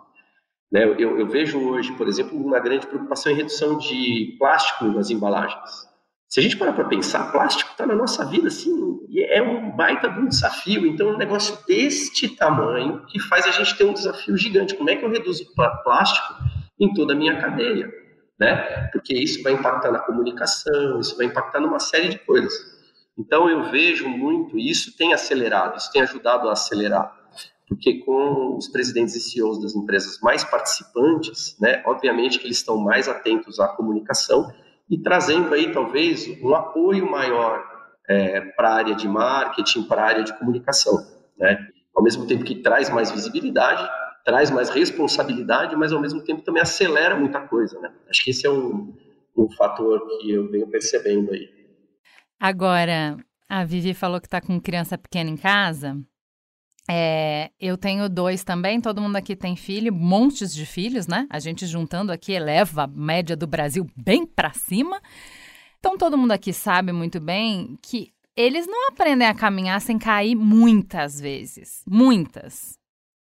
Né? 0.71 0.83
Eu, 0.83 1.19
eu, 1.19 1.27
vejo 1.27 1.59
hoje, 1.59 1.93
por 1.93 2.07
exemplo, 2.07 2.37
uma 2.37 2.59
grande 2.59 2.87
preocupação 2.87 3.31
em 3.31 3.35
redução 3.35 3.77
de 3.77 4.35
plástico 4.39 4.85
nas 4.85 5.11
embalagens. 5.11 5.86
Se 6.29 6.41
a 6.41 6.43
gente 6.43 6.57
parar 6.57 6.73
para 6.73 6.85
pensar, 6.85 7.31
plástico 7.31 7.71
está 7.71 7.85
na 7.85 7.95
nossa 7.95 8.25
vida, 8.25 8.49
assim, 8.49 8.99
e 9.07 9.23
é 9.23 9.41
um 9.41 9.71
baita 9.71 10.09
de 10.09 10.19
um 10.19 10.27
desafio. 10.27 10.85
Então, 10.85 11.11
um 11.11 11.17
negócio 11.17 11.57
deste 11.65 12.27
tamanho 12.27 13.05
que 13.05 13.19
faz 13.19 13.45
a 13.45 13.51
gente 13.51 13.77
ter 13.77 13.85
um 13.85 13.93
desafio 13.93 14.35
gigante. 14.35 14.75
Como 14.75 14.89
é 14.89 14.95
que 14.97 15.05
eu 15.05 15.09
reduzo 15.09 15.45
plástico 15.83 16.33
em 16.77 16.93
toda 16.93 17.13
a 17.13 17.15
minha 17.15 17.39
cadeia? 17.39 17.89
Né? 18.37 18.89
Porque 18.91 19.13
isso 19.13 19.41
vai 19.41 19.53
impactar 19.53 19.89
na 19.89 19.99
comunicação, 19.99 20.99
isso 20.99 21.15
vai 21.15 21.27
impactar 21.27 21.61
numa 21.61 21.79
série 21.79 22.09
de 22.09 22.19
coisas. 22.19 22.53
Então, 23.17 23.49
eu 23.49 23.63
vejo 23.71 24.09
muito, 24.09 24.59
e 24.59 24.69
isso 24.69 24.95
tem 24.97 25.13
acelerado, 25.13 25.77
isso 25.77 25.91
tem 25.91 26.01
ajudado 26.01 26.49
a 26.49 26.51
acelerar. 26.51 27.15
Porque 27.69 27.99
com 27.99 28.57
os 28.57 28.67
presidentes 28.67 29.15
e 29.15 29.21
CEOs 29.21 29.61
das 29.61 29.75
empresas 29.75 30.19
mais 30.21 30.43
participantes, 30.43 31.57
né, 31.59 31.81
obviamente 31.85 32.37
que 32.37 32.45
eles 32.45 32.57
estão 32.57 32.77
mais 32.77 33.07
atentos 33.07 33.59
à 33.59 33.67
comunicação, 33.69 34.53
e 34.89 34.97
trazendo 34.97 35.53
aí 35.53 35.71
talvez 35.71 36.27
um 36.41 36.53
apoio 36.55 37.09
maior 37.09 37.63
é, 38.07 38.41
para 38.41 38.69
a 38.69 38.75
área 38.75 38.95
de 38.95 39.07
marketing, 39.07 39.83
para 39.83 40.01
a 40.01 40.05
área 40.05 40.23
de 40.23 40.37
comunicação, 40.37 41.05
né? 41.37 41.67
Ao 41.95 42.03
mesmo 42.03 42.25
tempo 42.27 42.43
que 42.43 42.55
traz 42.55 42.89
mais 42.89 43.11
visibilidade, 43.11 43.87
traz 44.23 44.51
mais 44.51 44.69
responsabilidade, 44.69 45.75
mas 45.75 45.91
ao 45.91 45.99
mesmo 45.99 46.23
tempo 46.23 46.41
também 46.41 46.61
acelera 46.61 47.15
muita 47.15 47.41
coisa, 47.41 47.79
né? 47.79 47.91
Acho 48.09 48.23
que 48.23 48.31
esse 48.31 48.45
é 48.45 48.51
um, 48.51 48.93
um 49.35 49.49
fator 49.51 50.05
que 50.19 50.31
eu 50.31 50.49
venho 50.49 50.67
percebendo 50.67 51.31
aí. 51.31 51.49
Agora, 52.39 53.17
a 53.49 53.65
Vivi 53.65 53.93
falou 53.93 54.19
que 54.19 54.27
está 54.27 54.39
com 54.39 54.59
criança 54.61 54.97
pequena 54.97 55.29
em 55.29 55.37
casa. 55.37 55.97
É, 56.89 57.51
eu 57.59 57.77
tenho 57.77 58.07
dois 58.07 58.43
também, 58.43 58.79
todo 58.79 59.01
mundo 59.01 59.17
aqui 59.17 59.35
tem 59.35 59.57
filho, 59.57 59.93
montes 59.93 60.53
de 60.53 60.65
filhos, 60.65 61.05
né? 61.05 61.27
A 61.29 61.39
gente 61.39 61.65
juntando 61.65 62.11
aqui 62.11 62.31
eleva 62.31 62.83
a 62.83 62.87
média 62.87 63.35
do 63.35 63.45
Brasil 63.45 63.85
bem 63.95 64.25
para 64.25 64.53
cima. 64.53 65.01
Então 65.79 65.97
todo 65.97 66.17
mundo 66.17 66.31
aqui 66.31 66.53
sabe 66.53 66.93
muito 66.93 67.19
bem 67.19 67.77
que 67.81 68.13
eles 68.37 68.67
não 68.67 68.87
aprendem 68.89 69.27
a 69.27 69.33
caminhar 69.33 69.81
sem 69.81 69.97
cair 69.97 70.35
muitas 70.35 71.19
vezes. 71.19 71.83
Muitas. 71.85 72.77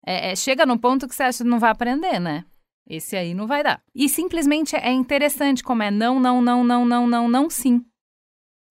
É, 0.05 0.33
é, 0.33 0.37
chega 0.37 0.67
no 0.67 0.79
ponto 0.79 1.09
que 1.09 1.15
você 1.15 1.23
acha 1.23 1.43
que 1.43 1.49
não 1.49 1.59
vai 1.59 1.71
aprender, 1.71 2.21
né? 2.21 2.45
Esse 2.87 3.17
aí 3.17 3.33
não 3.33 3.47
vai 3.47 3.63
dar. 3.63 3.83
E 3.95 4.09
simplesmente 4.09 4.77
é 4.77 4.93
interessante 4.93 5.63
como 5.63 5.83
é 5.83 5.91
não, 5.91 6.21
não, 6.21 6.43
não, 6.43 6.63
não, 6.63 6.85
não, 6.85 7.07
não, 7.07 7.29
não, 7.29 7.49
sim. 7.49 7.83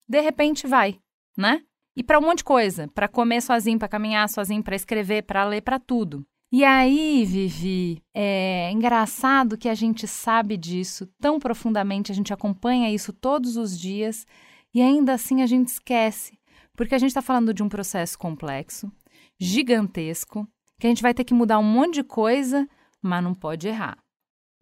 De 0.08 0.20
repente 0.20 0.66
vai, 0.66 1.00
né? 1.36 1.62
E 1.96 2.02
para 2.02 2.18
um 2.18 2.22
monte 2.22 2.38
de 2.38 2.44
coisa, 2.44 2.88
para 2.88 3.08
comer 3.08 3.40
sozinho, 3.40 3.78
para 3.78 3.88
caminhar 3.88 4.28
sozinho, 4.28 4.62
para 4.62 4.76
escrever, 4.76 5.22
para 5.22 5.44
ler, 5.44 5.62
para 5.62 5.78
tudo. 5.78 6.26
E 6.52 6.64
aí, 6.64 7.24
Vivi, 7.24 8.00
é 8.14 8.70
engraçado 8.70 9.58
que 9.58 9.68
a 9.68 9.74
gente 9.74 10.06
sabe 10.06 10.56
disso 10.56 11.06
tão 11.20 11.38
profundamente, 11.38 12.12
a 12.12 12.14
gente 12.14 12.32
acompanha 12.32 12.92
isso 12.92 13.12
todos 13.12 13.56
os 13.56 13.78
dias 13.78 14.24
e 14.72 14.80
ainda 14.80 15.14
assim 15.14 15.42
a 15.42 15.46
gente 15.46 15.68
esquece, 15.68 16.38
porque 16.76 16.94
a 16.94 16.98
gente 16.98 17.10
está 17.10 17.22
falando 17.22 17.52
de 17.52 17.62
um 17.62 17.68
processo 17.68 18.18
complexo, 18.18 18.90
gigantesco, 19.38 20.46
que 20.78 20.86
a 20.86 20.90
gente 20.90 21.02
vai 21.02 21.12
ter 21.12 21.24
que 21.24 21.34
mudar 21.34 21.58
um 21.58 21.64
monte 21.64 21.94
de 21.94 22.04
coisa, 22.04 22.68
mas 23.02 23.22
não 23.22 23.34
pode 23.34 23.66
errar. 23.66 23.98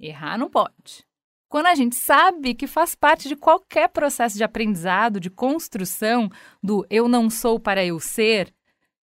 Errar 0.00 0.38
não 0.38 0.48
pode. 0.48 1.04
Quando 1.52 1.66
a 1.66 1.74
gente 1.74 1.96
sabe 1.96 2.54
que 2.54 2.66
faz 2.66 2.94
parte 2.94 3.28
de 3.28 3.36
qualquer 3.36 3.90
processo 3.90 4.38
de 4.38 4.42
aprendizado, 4.42 5.20
de 5.20 5.28
construção 5.28 6.30
do 6.62 6.86
eu 6.88 7.06
não 7.06 7.28
sou 7.28 7.60
para 7.60 7.84
eu 7.84 8.00
ser, 8.00 8.50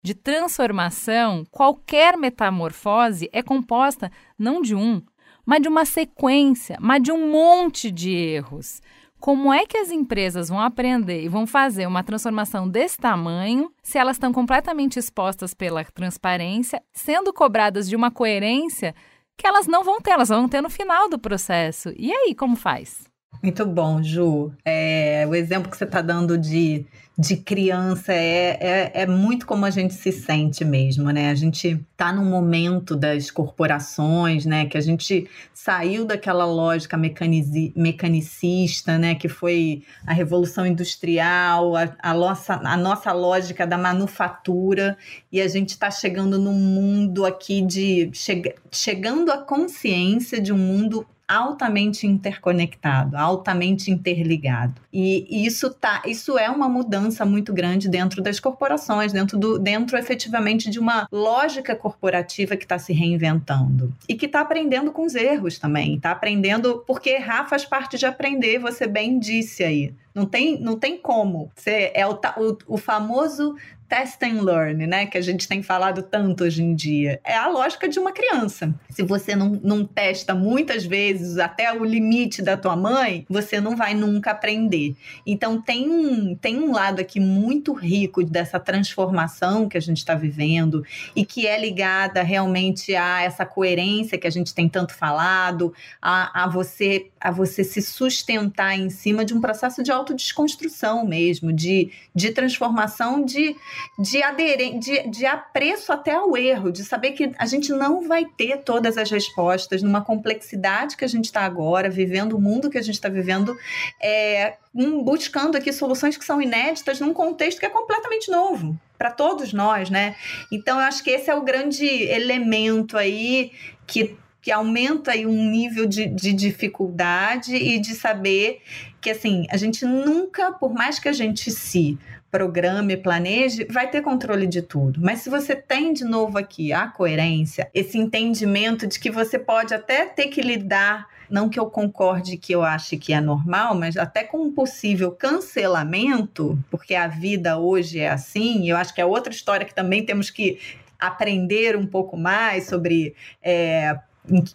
de 0.02 0.14
transformação, 0.14 1.44
qualquer 1.48 2.16
metamorfose 2.16 3.30
é 3.32 3.40
composta 3.40 4.10
não 4.36 4.60
de 4.60 4.74
um, 4.74 5.00
mas 5.46 5.62
de 5.62 5.68
uma 5.68 5.84
sequência, 5.84 6.76
mas 6.80 7.00
de 7.00 7.12
um 7.12 7.30
monte 7.30 7.88
de 7.88 8.10
erros. 8.10 8.82
Como 9.20 9.52
é 9.52 9.64
que 9.64 9.78
as 9.78 9.92
empresas 9.92 10.48
vão 10.48 10.58
aprender 10.58 11.22
e 11.22 11.28
vão 11.28 11.46
fazer 11.46 11.86
uma 11.86 12.02
transformação 12.02 12.68
desse 12.68 12.98
tamanho 12.98 13.70
se 13.80 13.96
elas 13.96 14.16
estão 14.16 14.32
completamente 14.32 14.98
expostas 14.98 15.54
pela 15.54 15.84
transparência, 15.84 16.82
sendo 16.92 17.32
cobradas 17.32 17.88
de 17.88 17.94
uma 17.94 18.10
coerência 18.10 18.92
que 19.40 19.46
elas 19.46 19.66
não 19.66 19.82
vão 19.82 20.00
ter, 20.00 20.10
elas 20.10 20.28
vão 20.28 20.48
ter 20.48 20.60
no 20.60 20.70
final 20.70 21.08
do 21.08 21.18
processo. 21.18 21.92
E 21.96 22.12
aí, 22.12 22.34
como 22.34 22.56
faz? 22.56 23.09
Muito 23.42 23.64
bom, 23.64 24.02
Ju. 24.02 24.52
É, 24.64 25.24
o 25.26 25.34
exemplo 25.34 25.70
que 25.70 25.76
você 25.76 25.84
está 25.84 26.02
dando 26.02 26.36
de, 26.36 26.84
de 27.16 27.38
criança 27.38 28.12
é, 28.12 28.58
é, 28.60 28.92
é, 29.02 29.06
muito 29.06 29.46
como 29.46 29.64
a 29.64 29.70
gente 29.70 29.94
se 29.94 30.12
sente 30.12 30.62
mesmo, 30.62 31.10
né? 31.10 31.30
A 31.30 31.34
gente 31.34 31.80
está 31.90 32.12
num 32.12 32.26
momento 32.26 32.94
das 32.94 33.30
corporações, 33.30 34.44
né? 34.44 34.66
Que 34.66 34.76
a 34.76 34.80
gente 34.82 35.26
saiu 35.54 36.04
daquela 36.04 36.44
lógica 36.44 36.98
mecanicista, 36.98 38.98
né? 38.98 39.14
Que 39.14 39.28
foi 39.28 39.84
a 40.06 40.12
revolução 40.12 40.66
industrial, 40.66 41.76
a, 41.76 41.96
a, 41.98 42.12
nossa, 42.12 42.54
a 42.56 42.76
nossa 42.76 43.10
lógica 43.12 43.66
da 43.66 43.78
manufatura, 43.78 44.98
e 45.32 45.40
a 45.40 45.48
gente 45.48 45.70
está 45.70 45.90
chegando 45.90 46.38
num 46.38 46.52
mundo 46.52 47.24
aqui 47.24 47.62
de. 47.62 48.10
Che, 48.12 48.54
chegando 48.70 49.32
à 49.32 49.38
consciência 49.38 50.42
de 50.42 50.52
um 50.52 50.58
mundo 50.58 51.06
altamente 51.30 52.06
interconectado, 52.06 53.16
altamente 53.16 53.90
interligado. 53.90 54.74
E 54.92 55.46
isso 55.46 55.70
tá, 55.70 56.02
isso 56.04 56.36
é 56.36 56.50
uma 56.50 56.68
mudança 56.68 57.24
muito 57.24 57.52
grande 57.52 57.88
dentro 57.88 58.20
das 58.20 58.40
corporações, 58.40 59.12
dentro 59.12 59.38
do, 59.38 59.58
dentro 59.58 59.96
efetivamente 59.96 60.68
de 60.68 60.80
uma 60.80 61.06
lógica 61.12 61.76
corporativa 61.76 62.56
que 62.56 62.64
está 62.64 62.78
se 62.78 62.92
reinventando 62.92 63.94
e 64.08 64.14
que 64.14 64.26
está 64.26 64.40
aprendendo 64.40 64.90
com 64.90 65.02
os 65.02 65.14
erros 65.14 65.58
também, 65.58 65.94
está 65.94 66.10
aprendendo 66.10 66.82
porque 66.86 67.10
errar 67.10 67.46
faz 67.48 67.64
parte 67.64 67.96
de 67.96 68.06
aprender. 68.06 68.58
Você 68.58 68.86
bem 68.86 69.18
disse 69.18 69.62
aí. 69.62 69.94
Não 70.12 70.26
tem, 70.26 70.60
não 70.60 70.76
tem 70.76 70.98
como. 70.98 71.52
Você 71.54 71.92
é 71.94 72.04
o, 72.04 72.14
o, 72.14 72.74
o 72.74 72.76
famoso 72.76 73.54
test 73.90 74.22
and 74.22 74.42
learn, 74.42 74.86
né? 74.86 75.04
Que 75.06 75.18
a 75.18 75.20
gente 75.20 75.48
tem 75.48 75.64
falado 75.64 76.00
tanto 76.00 76.44
hoje 76.44 76.62
em 76.62 76.76
dia. 76.76 77.20
É 77.24 77.36
a 77.36 77.48
lógica 77.48 77.88
de 77.88 77.98
uma 77.98 78.12
criança. 78.12 78.72
Se 78.88 79.02
você 79.02 79.34
não, 79.34 79.60
não 79.62 79.84
testa 79.84 80.32
muitas 80.32 80.86
vezes 80.86 81.38
até 81.38 81.72
o 81.72 81.84
limite 81.84 82.40
da 82.40 82.56
tua 82.56 82.76
mãe, 82.76 83.26
você 83.28 83.60
não 83.60 83.76
vai 83.76 83.92
nunca 83.92 84.30
aprender. 84.30 84.94
Então 85.26 85.60
tem 85.60 85.90
um, 85.90 86.36
tem 86.36 86.56
um 86.56 86.72
lado 86.72 87.00
aqui 87.00 87.18
muito 87.18 87.72
rico 87.72 88.22
dessa 88.22 88.60
transformação 88.60 89.68
que 89.68 89.76
a 89.76 89.80
gente 89.80 89.98
está 89.98 90.14
vivendo 90.14 90.86
e 91.16 91.24
que 91.24 91.48
é 91.48 91.60
ligada 91.60 92.22
realmente 92.22 92.94
a 92.94 93.22
essa 93.22 93.44
coerência 93.44 94.16
que 94.16 94.26
a 94.26 94.30
gente 94.30 94.54
tem 94.54 94.68
tanto 94.68 94.94
falado, 94.94 95.74
a, 96.00 96.44
a 96.44 96.48
você 96.48 97.10
a 97.20 97.30
você 97.30 97.62
se 97.62 97.82
sustentar 97.82 98.78
em 98.78 98.88
cima 98.88 99.24
de 99.24 99.34
um 99.34 99.40
processo 99.40 99.82
de 99.82 99.92
autodesconstrução 99.92 101.06
mesmo, 101.06 101.52
de, 101.52 101.92
de 102.14 102.30
transformação 102.30 103.24
de 103.24 103.54
de, 103.98 104.22
aderir, 104.22 104.78
de, 104.78 105.08
de 105.08 105.26
apreço 105.26 105.92
até 105.92 106.12
ao 106.12 106.36
erro, 106.36 106.72
de 106.72 106.84
saber 106.84 107.12
que 107.12 107.32
a 107.38 107.46
gente 107.46 107.70
não 107.72 108.06
vai 108.06 108.24
ter 108.24 108.58
todas 108.58 108.96
as 108.96 109.10
respostas 109.10 109.82
numa 109.82 110.02
complexidade 110.02 110.96
que 110.96 111.04
a 111.04 111.08
gente 111.08 111.26
está 111.26 111.42
agora, 111.42 111.90
vivendo 111.90 112.34
o 112.34 112.40
mundo 112.40 112.70
que 112.70 112.78
a 112.78 112.82
gente 112.82 112.94
está 112.94 113.08
vivendo, 113.08 113.56
é, 114.00 114.56
buscando 114.72 115.56
aqui 115.56 115.72
soluções 115.72 116.16
que 116.16 116.24
são 116.24 116.40
inéditas 116.40 117.00
num 117.00 117.12
contexto 117.12 117.58
que 117.58 117.66
é 117.66 117.70
completamente 117.70 118.30
novo 118.30 118.78
para 118.96 119.10
todos 119.10 119.52
nós, 119.52 119.88
né? 119.88 120.14
Então, 120.52 120.78
eu 120.78 120.84
acho 120.84 121.02
que 121.02 121.10
esse 121.10 121.30
é 121.30 121.34
o 121.34 121.42
grande 121.42 121.86
elemento 121.86 122.96
aí 122.98 123.52
que 123.86 124.16
que 124.40 124.50
aumenta 124.50 125.12
aí 125.12 125.26
um 125.26 125.50
nível 125.50 125.86
de, 125.86 126.06
de 126.06 126.32
dificuldade 126.32 127.54
e 127.54 127.78
de 127.78 127.94
saber 127.94 128.62
que 129.00 129.10
assim 129.10 129.46
a 129.50 129.56
gente 129.56 129.84
nunca, 129.84 130.52
por 130.52 130.72
mais 130.72 130.98
que 130.98 131.08
a 131.08 131.12
gente 131.12 131.50
se 131.50 131.98
programe, 132.30 132.96
planeje, 132.96 133.66
vai 133.68 133.90
ter 133.90 134.02
controle 134.02 134.46
de 134.46 134.62
tudo. 134.62 135.00
Mas 135.02 135.20
se 135.20 135.28
você 135.28 135.56
tem 135.56 135.92
de 135.92 136.04
novo 136.04 136.38
aqui 136.38 136.72
a 136.72 136.86
coerência, 136.86 137.68
esse 137.74 137.98
entendimento 137.98 138.86
de 138.86 139.00
que 139.00 139.10
você 139.10 139.38
pode 139.38 139.74
até 139.74 140.06
ter 140.06 140.28
que 140.28 140.40
lidar 140.40 141.08
não 141.30 141.48
que 141.48 141.60
eu 141.60 141.66
concorde 141.66 142.36
que 142.36 142.52
eu 142.52 142.62
ache 142.62 142.96
que 142.96 143.12
é 143.12 143.20
normal, 143.20 143.74
mas 143.74 143.96
até 143.96 144.24
com 144.24 144.38
um 144.38 144.52
possível 144.52 145.12
cancelamento, 145.12 146.58
porque 146.68 146.94
a 146.94 147.06
vida 147.06 147.56
hoje 147.56 148.00
é 148.00 148.10
assim, 148.10 148.68
eu 148.68 148.76
acho 148.76 148.92
que 148.92 149.00
é 149.00 149.04
outra 149.04 149.32
história 149.32 149.64
que 149.64 149.74
também 149.74 150.04
temos 150.04 150.28
que 150.28 150.58
aprender 150.98 151.76
um 151.76 151.86
pouco 151.86 152.16
mais 152.16 152.66
sobre 152.66 153.14
é, 153.40 153.96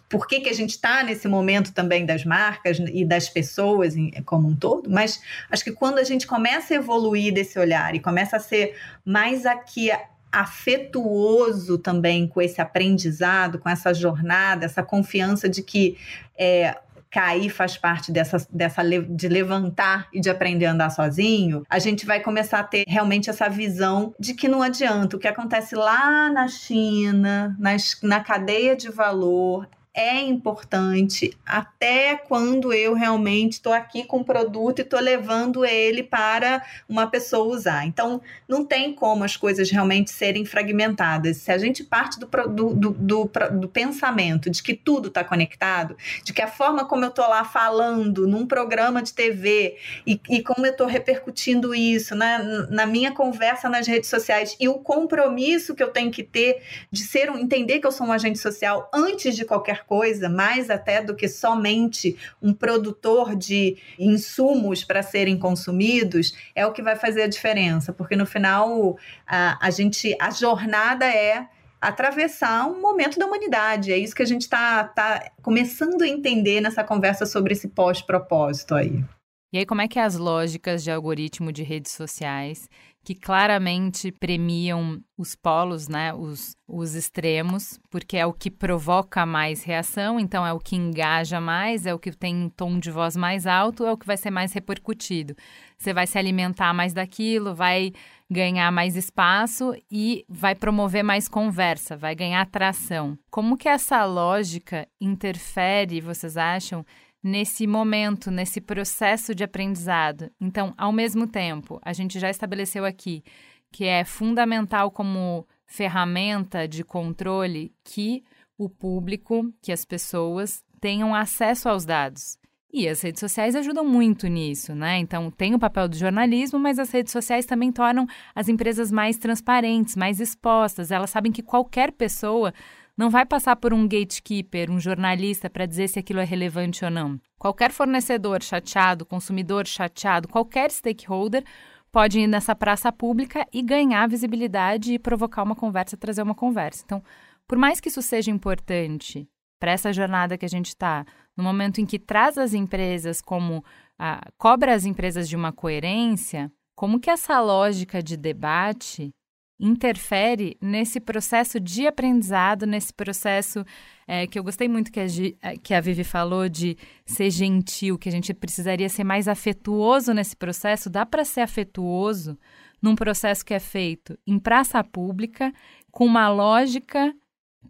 por 0.08 0.26
que, 0.26 0.40
que 0.40 0.48
a 0.48 0.54
gente 0.54 0.70
está 0.70 1.02
nesse 1.02 1.26
momento 1.26 1.72
também 1.72 2.06
das 2.06 2.24
marcas 2.24 2.78
e 2.78 3.04
das 3.04 3.28
pessoas 3.28 3.94
como 4.24 4.48
um 4.48 4.56
todo, 4.56 4.88
mas 4.88 5.20
acho 5.50 5.64
que 5.64 5.72
quando 5.72 5.98
a 5.98 6.04
gente 6.04 6.26
começa 6.26 6.72
a 6.72 6.76
evoluir 6.76 7.34
desse 7.34 7.58
olhar 7.58 7.94
e 7.94 8.00
começa 8.00 8.36
a 8.36 8.40
ser 8.40 8.76
mais 9.04 9.44
aqui 9.44 9.90
afetuoso 10.30 11.78
também 11.78 12.28
com 12.28 12.40
esse 12.40 12.60
aprendizado, 12.60 13.58
com 13.58 13.68
essa 13.68 13.92
jornada, 13.94 14.66
essa 14.66 14.82
confiança 14.82 15.48
de 15.48 15.62
que 15.62 15.96
é, 16.38 16.76
cair 17.16 17.48
faz 17.48 17.78
parte 17.78 18.12
dessa, 18.12 18.46
dessa 18.52 18.82
de 18.84 19.26
levantar 19.26 20.06
e 20.12 20.20
de 20.20 20.28
aprender 20.28 20.66
a 20.66 20.72
andar 20.72 20.90
sozinho, 20.90 21.62
a 21.66 21.78
gente 21.78 22.04
vai 22.04 22.20
começar 22.20 22.58
a 22.58 22.62
ter 22.62 22.84
realmente 22.86 23.30
essa 23.30 23.48
visão 23.48 24.14
de 24.20 24.34
que 24.34 24.46
não 24.46 24.62
adianta. 24.62 25.16
O 25.16 25.18
que 25.18 25.26
acontece 25.26 25.74
lá 25.74 26.30
na 26.30 26.46
China, 26.46 27.56
nas, 27.58 27.98
na 28.02 28.20
cadeia 28.20 28.76
de 28.76 28.90
valor, 28.90 29.66
é 29.96 30.20
importante 30.20 31.34
até 31.46 32.16
quando 32.16 32.70
eu 32.70 32.92
realmente 32.92 33.54
estou 33.54 33.72
aqui 33.72 34.04
com 34.04 34.18
o 34.18 34.24
produto 34.24 34.78
e 34.78 34.82
estou 34.82 35.00
levando 35.00 35.64
ele 35.64 36.02
para 36.02 36.62
uma 36.86 37.06
pessoa 37.06 37.46
usar. 37.56 37.86
Então, 37.86 38.20
não 38.46 38.62
tem 38.62 38.92
como 38.92 39.24
as 39.24 39.38
coisas 39.38 39.70
realmente 39.70 40.10
serem 40.10 40.44
fragmentadas. 40.44 41.38
Se 41.38 41.50
a 41.50 41.56
gente 41.56 41.82
parte 41.82 42.20
do, 42.20 42.26
do, 42.26 42.74
do, 42.74 42.90
do, 42.90 43.30
do 43.58 43.68
pensamento 43.68 44.50
de 44.50 44.62
que 44.62 44.74
tudo 44.74 45.08
está 45.08 45.24
conectado, 45.24 45.96
de 46.22 46.34
que 46.34 46.42
a 46.42 46.48
forma 46.48 46.84
como 46.84 47.04
eu 47.04 47.08
estou 47.08 47.26
lá 47.26 47.42
falando 47.42 48.26
num 48.26 48.46
programa 48.46 49.02
de 49.02 49.14
TV 49.14 49.78
e, 50.06 50.20
e 50.28 50.42
como 50.42 50.66
eu 50.66 50.72
estou 50.72 50.86
repercutindo 50.86 51.74
isso 51.74 52.14
na, 52.14 52.38
na 52.68 52.84
minha 52.84 53.12
conversa 53.12 53.70
nas 53.70 53.86
redes 53.86 54.10
sociais 54.10 54.54
e 54.60 54.68
o 54.68 54.74
compromisso 54.74 55.74
que 55.74 55.82
eu 55.82 55.88
tenho 55.88 56.10
que 56.10 56.22
ter 56.22 56.62
de 56.92 57.02
ser 57.02 57.30
um, 57.30 57.38
entender 57.38 57.80
que 57.80 57.86
eu 57.86 57.92
sou 57.92 58.06
um 58.06 58.12
agente 58.12 58.38
social 58.38 58.90
antes 58.92 59.34
de 59.34 59.46
qualquer 59.46 59.85
coisa, 59.86 60.28
mais 60.28 60.70
até 60.70 61.02
do 61.02 61.14
que 61.14 61.28
somente 61.28 62.16
um 62.42 62.52
produtor 62.52 63.34
de 63.34 63.76
insumos 63.98 64.84
para 64.84 65.02
serem 65.02 65.38
consumidos, 65.38 66.36
é 66.54 66.66
o 66.66 66.72
que 66.72 66.82
vai 66.82 66.96
fazer 66.96 67.22
a 67.22 67.28
diferença, 67.28 67.92
porque 67.92 68.16
no 68.16 68.26
final 68.26 68.96
a, 69.26 69.66
a 69.66 69.70
gente 69.70 70.16
a 70.20 70.30
jornada 70.30 71.06
é 71.06 71.48
atravessar 71.80 72.66
um 72.66 72.80
momento 72.80 73.18
da 73.18 73.26
humanidade. 73.26 73.92
É 73.92 73.98
isso 73.98 74.14
que 74.14 74.22
a 74.22 74.26
gente 74.26 74.42
está 74.42 74.84
tá 74.84 75.30
começando 75.42 76.02
a 76.02 76.08
entender 76.08 76.60
nessa 76.60 76.82
conversa 76.82 77.26
sobre 77.26 77.52
esse 77.52 77.68
pós-propósito 77.68 78.74
aí. 78.74 79.04
E 79.52 79.58
aí, 79.58 79.64
como 79.64 79.80
é 79.80 79.88
que 79.88 79.98
as 79.98 80.16
lógicas 80.16 80.82
de 80.82 80.90
algoritmo 80.90 81.52
de 81.52 81.62
redes 81.62 81.92
sociais, 81.92 82.68
que 83.06 83.14
claramente 83.14 84.10
premiam 84.10 85.00
os 85.16 85.36
polos, 85.36 85.86
né, 85.86 86.12
os, 86.12 86.56
os 86.66 86.96
extremos, 86.96 87.78
porque 87.88 88.16
é 88.16 88.26
o 88.26 88.32
que 88.32 88.50
provoca 88.50 89.24
mais 89.24 89.62
reação, 89.62 90.18
então 90.18 90.44
é 90.44 90.52
o 90.52 90.58
que 90.58 90.74
engaja 90.74 91.40
mais, 91.40 91.86
é 91.86 91.94
o 91.94 92.00
que 92.00 92.10
tem 92.10 92.34
um 92.34 92.48
tom 92.48 92.80
de 92.80 92.90
voz 92.90 93.16
mais 93.16 93.46
alto, 93.46 93.86
é 93.86 93.92
o 93.92 93.96
que 93.96 94.08
vai 94.08 94.16
ser 94.16 94.32
mais 94.32 94.52
repercutido. 94.52 95.36
Você 95.78 95.94
vai 95.94 96.04
se 96.04 96.18
alimentar 96.18 96.74
mais 96.74 96.92
daquilo, 96.92 97.54
vai 97.54 97.92
ganhar 98.28 98.72
mais 98.72 98.96
espaço 98.96 99.72
e 99.88 100.24
vai 100.28 100.56
promover 100.56 101.04
mais 101.04 101.28
conversa, 101.28 101.96
vai 101.96 102.12
ganhar 102.12 102.40
atração. 102.40 103.16
Como 103.30 103.56
que 103.56 103.68
essa 103.68 104.04
lógica 104.04 104.88
interfere, 105.00 106.00
vocês 106.00 106.36
acham, 106.36 106.84
nesse 107.26 107.66
momento, 107.66 108.30
nesse 108.30 108.60
processo 108.60 109.34
de 109.34 109.42
aprendizado? 109.42 110.30
Então, 110.40 110.72
ao 110.78 110.92
mesmo 110.92 111.26
tempo, 111.26 111.80
a 111.82 111.92
gente 111.92 112.20
já 112.20 112.30
estabeleceu 112.30 112.84
aqui 112.84 113.24
que 113.72 113.84
é 113.84 114.04
fundamental 114.04 114.92
como 114.92 115.46
ferramenta 115.66 116.68
de 116.68 116.84
controle 116.84 117.74
que 117.82 118.22
o 118.56 118.68
público, 118.68 119.52
que 119.60 119.72
as 119.72 119.84
pessoas 119.84 120.64
tenham 120.80 121.14
acesso 121.14 121.68
aos 121.68 121.84
dados. 121.84 122.38
E 122.72 122.88
as 122.88 123.00
redes 123.00 123.20
sociais 123.20 123.56
ajudam 123.56 123.84
muito 123.84 124.28
nisso, 124.28 124.74
né? 124.74 124.98
Então, 124.98 125.30
tem 125.30 125.54
o 125.54 125.58
papel 125.58 125.88
do 125.88 125.96
jornalismo, 125.96 126.58
mas 126.60 126.78
as 126.78 126.90
redes 126.90 127.12
sociais 127.12 127.44
também 127.44 127.72
tornam 127.72 128.06
as 128.34 128.48
empresas 128.48 128.92
mais 128.92 129.16
transparentes, 129.16 129.96
mais 129.96 130.20
expostas. 130.20 130.90
Elas 130.90 131.10
sabem 131.10 131.32
que 131.32 131.42
qualquer 131.42 131.90
pessoa 131.90 132.52
não 132.96 133.10
vai 133.10 133.26
passar 133.26 133.56
por 133.56 133.74
um 133.74 133.86
gatekeeper, 133.86 134.70
um 134.70 134.80
jornalista, 134.80 135.50
para 135.50 135.66
dizer 135.66 135.88
se 135.88 135.98
aquilo 135.98 136.20
é 136.20 136.24
relevante 136.24 136.84
ou 136.84 136.90
não. 136.90 137.20
Qualquer 137.38 137.70
fornecedor 137.70 138.42
chateado, 138.42 139.04
consumidor 139.04 139.66
chateado, 139.66 140.28
qualquer 140.28 140.70
stakeholder 140.70 141.44
pode 141.92 142.20
ir 142.20 142.26
nessa 142.26 142.54
praça 142.54 142.90
pública 142.90 143.46
e 143.52 143.62
ganhar 143.62 144.08
visibilidade 144.08 144.94
e 144.94 144.98
provocar 144.98 145.42
uma 145.42 145.54
conversa, 145.54 145.96
trazer 145.96 146.22
uma 146.22 146.34
conversa. 146.34 146.82
Então, 146.84 147.02
por 147.46 147.58
mais 147.58 147.80
que 147.80 147.88
isso 147.88 148.00
seja 148.00 148.30
importante 148.30 149.28
para 149.58 149.72
essa 149.72 149.92
jornada 149.92 150.36
que 150.36 150.44
a 150.44 150.48
gente 150.48 150.68
está, 150.68 151.04
no 151.36 151.44
momento 151.44 151.80
em 151.80 151.86
que 151.86 151.98
traz 151.98 152.38
as 152.38 152.54
empresas 152.54 153.20
como 153.20 153.64
ah, 153.98 154.20
cobra 154.36 154.74
as 154.74 154.84
empresas 154.84 155.28
de 155.28 155.36
uma 155.36 155.52
coerência, 155.52 156.50
como 156.74 157.00
que 157.00 157.10
essa 157.10 157.40
lógica 157.40 158.02
de 158.02 158.16
debate 158.16 159.10
interfere 159.58 160.56
nesse 160.60 161.00
processo 161.00 161.58
de 161.58 161.86
aprendizado, 161.86 162.66
nesse 162.66 162.92
processo 162.92 163.64
é, 164.06 164.26
que 164.26 164.38
eu 164.38 164.44
gostei 164.44 164.68
muito 164.68 164.92
que 164.92 165.00
a, 165.00 165.04
eh, 165.04 165.56
que 165.62 165.72
a 165.72 165.80
Vivi 165.80 166.04
falou 166.04 166.48
de 166.48 166.76
ser 167.04 167.30
gentil, 167.30 167.98
que 167.98 168.08
a 168.08 168.12
gente 168.12 168.32
precisaria 168.34 168.88
ser 168.88 169.04
mais 169.04 169.26
afetuoso 169.26 170.12
nesse 170.12 170.36
processo. 170.36 170.90
Dá 170.90 171.06
para 171.06 171.24
ser 171.24 171.40
afetuoso 171.40 172.38
num 172.82 172.94
processo 172.94 173.44
que 173.44 173.54
é 173.54 173.58
feito 173.58 174.18
em 174.26 174.38
praça 174.38 174.82
pública, 174.84 175.52
com 175.90 176.04
uma 176.04 176.28
lógica 176.28 177.14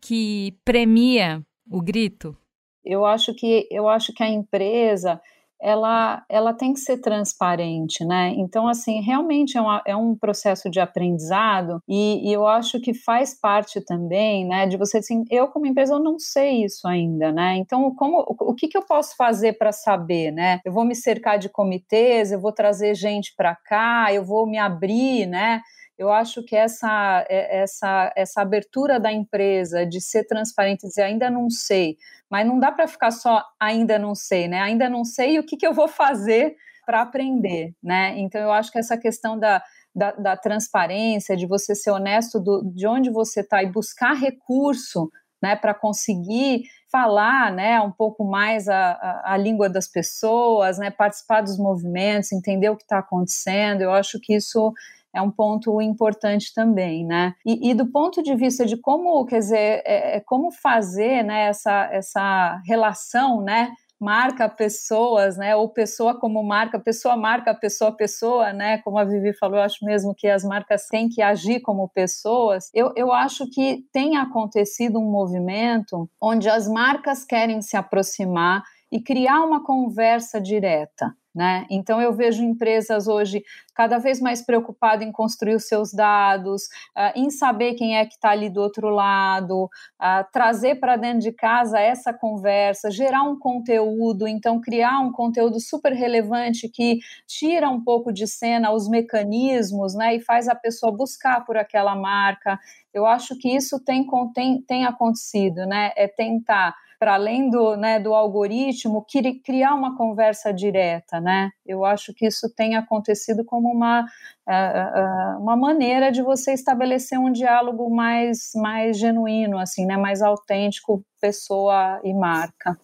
que 0.00 0.54
premia 0.64 1.42
o 1.70 1.80
grito? 1.80 2.36
Eu 2.84 3.04
acho 3.04 3.34
que 3.34 3.66
eu 3.70 3.88
acho 3.88 4.12
que 4.12 4.22
a 4.22 4.28
empresa 4.28 5.20
ela, 5.60 6.24
ela 6.28 6.52
tem 6.52 6.72
que 6.72 6.80
ser 6.80 6.98
transparente, 6.98 8.04
né? 8.04 8.32
Então, 8.36 8.68
assim, 8.68 9.00
realmente 9.00 9.56
é, 9.56 9.60
uma, 9.60 9.82
é 9.86 9.96
um 9.96 10.14
processo 10.14 10.70
de 10.70 10.80
aprendizado 10.80 11.80
e, 11.88 12.28
e, 12.28 12.32
eu 12.32 12.46
acho 12.46 12.80
que 12.80 12.92
faz 12.94 13.38
parte 13.38 13.80
também, 13.80 14.46
né, 14.46 14.66
de 14.66 14.76
você, 14.76 14.98
assim, 14.98 15.24
eu 15.30 15.48
como 15.48 15.66
empresa, 15.66 15.94
eu 15.94 15.98
não 15.98 16.18
sei 16.18 16.64
isso 16.64 16.86
ainda, 16.86 17.32
né? 17.32 17.56
Então, 17.56 17.94
como, 17.94 18.18
o, 18.20 18.50
o 18.50 18.54
que, 18.54 18.68
que 18.68 18.76
eu 18.76 18.82
posso 18.82 19.16
fazer 19.16 19.54
para 19.54 19.72
saber, 19.72 20.30
né? 20.30 20.60
Eu 20.64 20.72
vou 20.72 20.84
me 20.84 20.94
cercar 20.94 21.38
de 21.38 21.48
comitês, 21.48 22.32
eu 22.32 22.40
vou 22.40 22.52
trazer 22.52 22.94
gente 22.94 23.34
para 23.36 23.54
cá, 23.54 24.12
eu 24.12 24.24
vou 24.24 24.46
me 24.46 24.58
abrir, 24.58 25.26
né? 25.26 25.62
Eu 25.98 26.12
acho 26.12 26.42
que 26.42 26.54
essa, 26.54 27.24
é, 27.28 27.62
essa, 27.62 28.12
essa 28.14 28.42
abertura 28.42 29.00
da 29.00 29.10
empresa 29.10 29.86
de 29.86 30.00
ser 30.00 30.24
transparente 30.24 30.84
e 30.84 30.88
dizer 30.88 31.02
ainda 31.02 31.30
não 31.30 31.48
sei, 31.48 31.96
mas 32.30 32.46
não 32.46 32.58
dá 32.58 32.70
para 32.70 32.86
ficar 32.86 33.10
só 33.10 33.42
ainda 33.58 33.98
não 33.98 34.14
sei, 34.14 34.46
né? 34.48 34.60
Ainda 34.60 34.90
não 34.90 35.04
sei 35.04 35.38
o 35.38 35.44
que, 35.44 35.56
que 35.56 35.66
eu 35.66 35.72
vou 35.72 35.88
fazer 35.88 36.56
para 36.84 37.00
aprender, 37.02 37.74
né? 37.82 38.14
Então 38.18 38.40
eu 38.40 38.52
acho 38.52 38.70
que 38.70 38.78
essa 38.78 38.96
questão 38.96 39.38
da, 39.38 39.62
da, 39.94 40.12
da 40.12 40.36
transparência, 40.36 41.36
de 41.36 41.46
você 41.46 41.74
ser 41.74 41.90
honesto 41.90 42.38
do, 42.38 42.62
de 42.74 42.86
onde 42.86 43.10
você 43.10 43.40
está 43.40 43.62
e 43.62 43.72
buscar 43.72 44.12
recurso 44.12 45.10
né, 45.42 45.56
para 45.56 45.74
conseguir 45.74 46.64
falar 46.90 47.52
né, 47.52 47.80
um 47.80 47.90
pouco 47.90 48.24
mais 48.24 48.68
a, 48.68 48.92
a, 48.92 49.34
a, 49.34 49.36
língua 49.36 49.68
das 49.68 49.86
pessoas, 49.86 50.78
né, 50.78 50.90
participar 50.90 51.42
dos 51.42 51.58
movimentos, 51.58 52.32
entender 52.32 52.70
o 52.70 52.76
que 52.76 52.84
está 52.84 52.98
acontecendo. 52.98 53.82
Eu 53.82 53.92
acho 53.92 54.18
que 54.20 54.34
isso 54.34 54.72
é 55.16 55.22
um 55.22 55.30
ponto 55.30 55.80
importante 55.80 56.52
também, 56.54 57.04
né? 57.04 57.34
E, 57.44 57.70
e, 57.70 57.74
do 57.74 57.86
ponto 57.86 58.22
de 58.22 58.34
vista 58.34 58.66
de 58.66 58.76
como, 58.76 59.24
quer 59.24 59.38
dizer, 59.38 59.82
é, 59.84 60.16
é, 60.16 60.20
como 60.20 60.52
fazer 60.52 61.22
né, 61.24 61.48
essa, 61.48 61.88
essa 61.90 62.60
relação, 62.66 63.42
né? 63.42 63.70
marca 63.98 64.46
pessoas, 64.46 65.38
né? 65.38 65.56
Ou 65.56 65.70
pessoa 65.70 66.20
como 66.20 66.42
marca, 66.42 66.78
pessoa 66.78 67.16
marca, 67.16 67.54
pessoa 67.54 67.90
pessoa, 67.90 68.52
né? 68.52 68.76
Como 68.78 68.98
a 68.98 69.04
Vivi 69.04 69.32
falou, 69.32 69.56
eu 69.56 69.62
acho 69.62 69.82
mesmo 69.86 70.14
que 70.14 70.28
as 70.28 70.44
marcas 70.44 70.86
têm 70.86 71.08
que 71.08 71.22
agir 71.22 71.60
como 71.60 71.88
pessoas. 71.88 72.68
Eu, 72.74 72.92
eu 72.94 73.10
acho 73.10 73.48
que 73.50 73.84
tem 73.90 74.18
acontecido 74.18 74.98
um 74.98 75.10
movimento 75.10 76.08
onde 76.20 76.46
as 76.46 76.68
marcas 76.68 77.24
querem 77.24 77.62
se 77.62 77.74
aproximar 77.74 78.62
e 78.92 79.00
criar 79.00 79.40
uma 79.40 79.64
conversa 79.64 80.38
direta. 80.38 81.14
Né? 81.36 81.66
Então, 81.68 82.00
eu 82.00 82.14
vejo 82.14 82.42
empresas 82.42 83.06
hoje 83.06 83.44
cada 83.74 83.98
vez 83.98 84.22
mais 84.22 84.40
preocupadas 84.40 85.06
em 85.06 85.12
construir 85.12 85.54
os 85.54 85.68
seus 85.68 85.92
dados, 85.92 86.62
uh, 86.96 87.12
em 87.14 87.28
saber 87.28 87.74
quem 87.74 87.98
é 87.98 88.06
que 88.06 88.14
está 88.14 88.30
ali 88.30 88.48
do 88.48 88.62
outro 88.62 88.88
lado, 88.88 89.64
uh, 89.64 90.24
trazer 90.32 90.76
para 90.76 90.96
dentro 90.96 91.18
de 91.18 91.32
casa 91.32 91.78
essa 91.78 92.10
conversa, 92.10 92.90
gerar 92.90 93.22
um 93.22 93.38
conteúdo, 93.38 94.26
então, 94.26 94.58
criar 94.58 94.98
um 95.00 95.12
conteúdo 95.12 95.60
super 95.60 95.92
relevante 95.92 96.70
que 96.70 97.00
tira 97.26 97.68
um 97.68 97.84
pouco 97.84 98.14
de 98.14 98.26
cena 98.26 98.72
os 98.72 98.88
mecanismos 98.88 99.94
né, 99.94 100.16
e 100.16 100.20
faz 100.20 100.48
a 100.48 100.54
pessoa 100.54 100.90
buscar 100.90 101.44
por 101.44 101.58
aquela 101.58 101.94
marca. 101.94 102.58
Eu 102.94 103.04
acho 103.04 103.36
que 103.36 103.54
isso 103.54 103.78
tem, 103.84 104.06
tem, 104.34 104.62
tem 104.62 104.86
acontecido, 104.86 105.66
né? 105.66 105.92
É 105.96 106.08
tentar 106.08 106.74
para 106.98 107.14
além 107.14 107.50
do, 107.50 107.76
né, 107.76 107.98
do 108.00 108.14
algoritmo, 108.14 109.04
criar 109.44 109.74
uma 109.74 109.96
conversa 109.96 110.52
direta, 110.52 111.20
né? 111.20 111.50
Eu 111.64 111.84
acho 111.84 112.12
que 112.14 112.26
isso 112.26 112.52
tem 112.54 112.76
acontecido 112.76 113.44
como 113.44 113.70
uma, 113.70 114.02
uh, 114.02 115.36
uh, 115.38 115.42
uma 115.42 115.56
maneira 115.56 116.10
de 116.10 116.22
você 116.22 116.52
estabelecer 116.52 117.18
um 117.18 117.30
diálogo 117.30 117.88
mais, 117.94 118.50
mais 118.54 118.98
genuíno, 118.98 119.58
assim, 119.58 119.86
né? 119.86 119.96
Mais 119.96 120.22
autêntico, 120.22 121.04
pessoa 121.20 122.00
e 122.02 122.12
marca. 122.14 122.78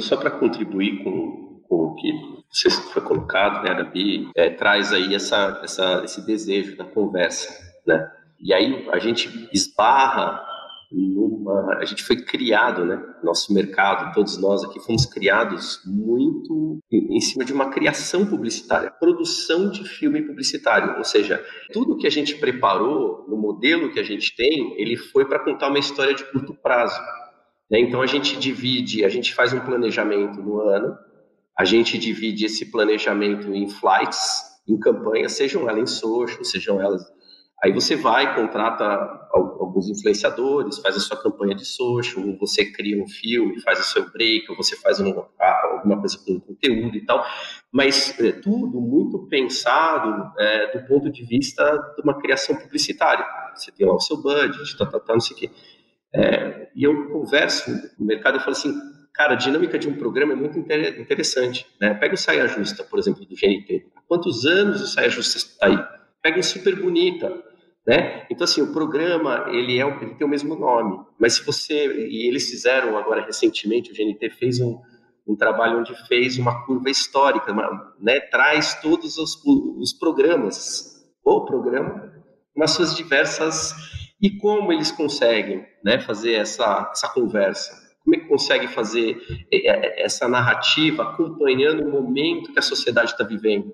Só 0.00 0.16
para 0.16 0.30
contribuir 0.30 1.02
com, 1.02 1.60
com 1.68 1.76
o 1.76 1.94
que 1.94 2.12
você 2.50 2.70
foi 2.70 3.02
colocado, 3.02 3.64
né, 3.64 3.74
Gabi, 3.74 4.30
é, 4.36 4.50
traz 4.50 4.92
aí 4.92 5.14
essa, 5.14 5.60
essa, 5.64 6.02
esse 6.04 6.24
desejo 6.26 6.76
da 6.76 6.84
conversa, 6.84 7.52
né? 7.86 8.10
E 8.38 8.52
aí 8.52 8.88
a 8.92 8.98
gente 8.98 9.48
esbarra 9.52 10.44
numa, 10.92 11.78
a 11.78 11.84
gente 11.84 12.02
foi 12.02 12.16
criado, 12.16 12.84
né? 12.84 13.02
Nosso 13.22 13.52
mercado, 13.52 14.12
todos 14.14 14.36
nós 14.38 14.62
aqui 14.64 14.78
fomos 14.80 15.06
criados 15.06 15.80
muito 15.86 16.78
em 16.90 17.20
cima 17.20 17.44
de 17.44 17.52
uma 17.52 17.70
criação 17.70 18.26
publicitária, 18.26 18.90
produção 18.90 19.70
de 19.70 19.84
filme 19.88 20.22
publicitário, 20.22 20.98
ou 20.98 21.04
seja, 21.04 21.44
tudo 21.72 21.96
que 21.96 22.06
a 22.06 22.10
gente 22.10 22.36
preparou 22.36 23.24
no 23.28 23.36
modelo 23.36 23.90
que 23.90 23.98
a 23.98 24.04
gente 24.04 24.34
tem, 24.36 24.74
ele 24.80 24.96
foi 24.96 25.24
para 25.24 25.38
contar 25.38 25.68
uma 25.68 25.78
história 25.78 26.14
de 26.14 26.24
curto 26.24 26.54
prazo. 26.54 27.00
Né? 27.70 27.80
Então 27.80 28.02
a 28.02 28.06
gente 28.06 28.36
divide, 28.38 29.04
a 29.04 29.08
gente 29.08 29.34
faz 29.34 29.52
um 29.52 29.60
planejamento 29.60 30.40
no 30.42 30.60
ano, 30.60 30.96
a 31.58 31.64
gente 31.64 31.98
divide 31.98 32.46
esse 32.46 32.70
planejamento 32.70 33.52
em 33.54 33.68
flights, 33.68 34.52
em 34.68 34.78
campanhas, 34.78 35.32
sejam 35.32 35.68
elas 35.68 35.82
em 35.82 35.86
social, 35.86 36.44
sejam 36.44 36.80
elas 36.80 37.02
Aí 37.64 37.72
você 37.72 37.94
vai, 37.94 38.34
contrata 38.34 38.84
alguns 39.32 39.88
influenciadores, 39.88 40.78
faz 40.78 40.96
a 40.96 41.00
sua 41.00 41.16
campanha 41.16 41.54
de 41.54 41.64
social, 41.64 42.36
você 42.36 42.64
cria 42.64 43.00
um 43.00 43.06
filme, 43.06 43.60
faz 43.60 43.78
o 43.78 43.84
seu 43.84 44.10
break, 44.10 44.50
ou 44.50 44.56
você 44.56 44.74
faz 44.76 44.98
uma, 44.98 45.28
alguma 45.38 46.00
coisa 46.00 46.18
com 46.18 46.40
conteúdo 46.40 46.96
e 46.96 47.06
tal, 47.06 47.24
mas 47.70 48.18
é, 48.18 48.32
tudo 48.32 48.80
muito 48.80 49.28
pensado 49.28 50.32
é, 50.40 50.76
do 50.76 50.88
ponto 50.88 51.08
de 51.08 51.24
vista 51.24 51.64
de 51.96 52.02
uma 52.02 52.20
criação 52.20 52.56
publicitária. 52.56 53.24
Você 53.54 53.70
tem 53.70 53.86
lá 53.86 53.94
o 53.94 54.00
seu 54.00 54.20
budget, 54.20 54.76
tá, 54.76 54.84
tá, 54.84 54.98
tá, 54.98 55.12
não 55.12 55.20
sei 55.20 55.36
o 55.36 55.38
quê. 55.38 55.50
É, 56.12 56.68
e 56.74 56.82
eu 56.82 57.10
converso 57.10 57.70
no 57.96 58.06
mercado 58.06 58.38
e 58.38 58.40
falo 58.40 58.52
assim, 58.52 58.74
cara, 59.14 59.34
a 59.34 59.36
dinâmica 59.36 59.78
de 59.78 59.88
um 59.88 59.94
programa 59.94 60.32
é 60.32 60.36
muito 60.36 60.58
interessante. 60.58 61.64
Né? 61.80 61.94
Pega 61.94 62.14
o 62.14 62.18
Saia 62.18 62.48
Justa, 62.48 62.82
por 62.82 62.98
exemplo, 62.98 63.24
do 63.24 63.36
GNT. 63.36 63.86
Há 63.94 64.00
quantos 64.02 64.44
anos 64.46 64.82
o 64.82 64.86
Saia 64.88 65.08
Justa 65.08 65.38
está 65.38 65.66
aí? 65.66 65.78
Pega 66.20 66.40
o 66.40 66.42
Super 66.42 66.76
Bonita 66.76 67.51
né? 67.86 68.26
Então, 68.30 68.44
assim, 68.44 68.62
o 68.62 68.72
programa, 68.72 69.46
ele, 69.48 69.80
é, 69.80 69.86
ele 70.02 70.14
tem 70.14 70.26
o 70.26 70.30
mesmo 70.30 70.54
nome, 70.54 71.04
mas 71.18 71.34
se 71.34 71.44
você, 71.44 72.06
e 72.08 72.28
eles 72.28 72.48
fizeram 72.48 72.96
agora 72.96 73.24
recentemente, 73.24 73.90
o 73.90 73.94
GNT 73.94 74.30
fez 74.30 74.60
um, 74.60 74.80
um 75.26 75.36
trabalho 75.36 75.80
onde 75.80 75.94
fez 76.06 76.38
uma 76.38 76.64
curva 76.64 76.90
histórica, 76.90 77.52
uma, 77.52 77.94
né, 78.00 78.20
traz 78.20 78.80
todos 78.80 79.18
os, 79.18 79.40
os 79.44 79.92
programas, 79.92 81.04
o 81.24 81.44
programa, 81.44 82.12
nas 82.56 82.72
suas 82.72 82.96
diversas 82.96 83.74
e 84.20 84.30
como 84.38 84.72
eles 84.72 84.92
conseguem, 84.92 85.66
né, 85.84 85.98
fazer 86.00 86.34
essa 86.34 86.90
essa 86.92 87.08
conversa. 87.08 87.82
Como 88.04 88.16
é 88.16 88.18
que 88.18 88.28
consegue 88.28 88.66
fazer 88.66 89.16
é, 89.52 89.70
é, 89.70 90.04
essa 90.04 90.28
narrativa 90.28 91.04
acompanhando 91.04 91.84
o 91.84 91.90
momento 91.90 92.52
que 92.52 92.58
a 92.58 92.62
sociedade 92.62 93.12
está 93.12 93.24
vivendo? 93.24 93.72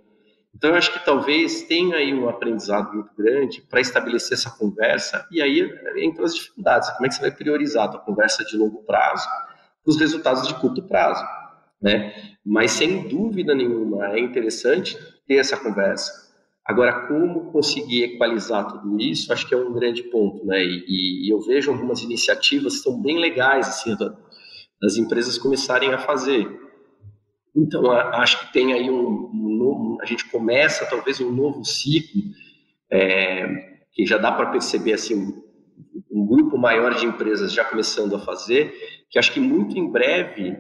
Então, 0.59 0.71
eu 0.71 0.77
acho 0.77 0.93
que 0.93 1.05
talvez 1.05 1.63
tenha 1.63 1.99
aí 1.99 2.13
um 2.13 2.29
aprendizado 2.29 2.93
muito 2.93 3.15
grande 3.17 3.63
para 3.63 3.81
estabelecer 3.81 4.37
essa 4.37 4.51
conversa, 4.51 5.25
e 5.31 5.41
aí 5.41 5.63
entram 6.03 6.25
as 6.25 6.35
dificuldades. 6.35 6.91
Como 6.91 7.07
é 7.07 7.09
que 7.09 7.15
você 7.15 7.21
vai 7.21 7.31
priorizar 7.31 7.85
a 7.85 7.89
tua 7.89 8.01
conversa 8.01 8.45
de 8.45 8.57
longo 8.57 8.83
prazo 8.83 9.29
os 9.87 9.97
resultados 9.97 10.49
de 10.49 10.55
curto 10.55 10.83
prazo? 10.83 11.25
Né? 11.81 12.13
Mas, 12.45 12.73
sem 12.73 13.07
dúvida 13.07 13.55
nenhuma, 13.55 14.09
é 14.09 14.19
interessante 14.19 14.99
ter 15.29 15.37
essa 15.37 15.57
conversa. 15.57 16.27
Agora, 16.67 17.07
como 17.07 17.53
conseguir 17.53 18.03
equalizar 18.03 18.67
tudo 18.67 19.01
isso, 19.01 19.33
acho 19.33 19.47
que 19.47 19.55
é 19.55 19.57
um 19.57 19.73
grande 19.73 20.03
ponto, 20.03 20.45
né? 20.45 20.61
E, 20.61 21.27
e 21.27 21.33
eu 21.33 21.41
vejo 21.41 21.71
algumas 21.71 22.03
iniciativas 22.03 22.79
que 22.79 22.83
são 22.83 23.01
bem 23.01 23.19
legais, 23.19 23.69
assim, 23.69 23.97
das 24.83 24.97
empresas 24.97 25.39
começarem 25.39 25.95
a 25.95 25.99
fazer. 25.99 26.68
Então, 27.55 27.91
acho 27.91 28.41
que 28.41 28.53
tem 28.53 28.73
aí 28.73 28.91
um, 28.91 29.31
um 29.33 29.57
novo, 29.57 29.99
a 30.01 30.07
gente 30.07 30.25
começa 30.31 30.87
talvez 30.87 31.21
um 31.21 31.33
novo 31.33 31.65
ciclo, 31.65 32.23
é, 32.91 33.47
que 33.93 34.07
já 34.07 34.19
dá 34.19 34.31
para 34.31 34.51
perceber 34.51 34.93
assim 34.93 35.35
um 36.11 36.27
grupo 36.27 36.57
maior 36.57 36.95
de 36.95 37.07
empresas 37.07 37.53
já 37.53 37.65
começando 37.65 38.15
a 38.15 38.19
fazer, 38.19 38.75
que 39.11 39.19
acho 39.19 39.33
que 39.33 39.41
muito 39.41 39.79
em 39.79 39.91
breve, 39.91 40.57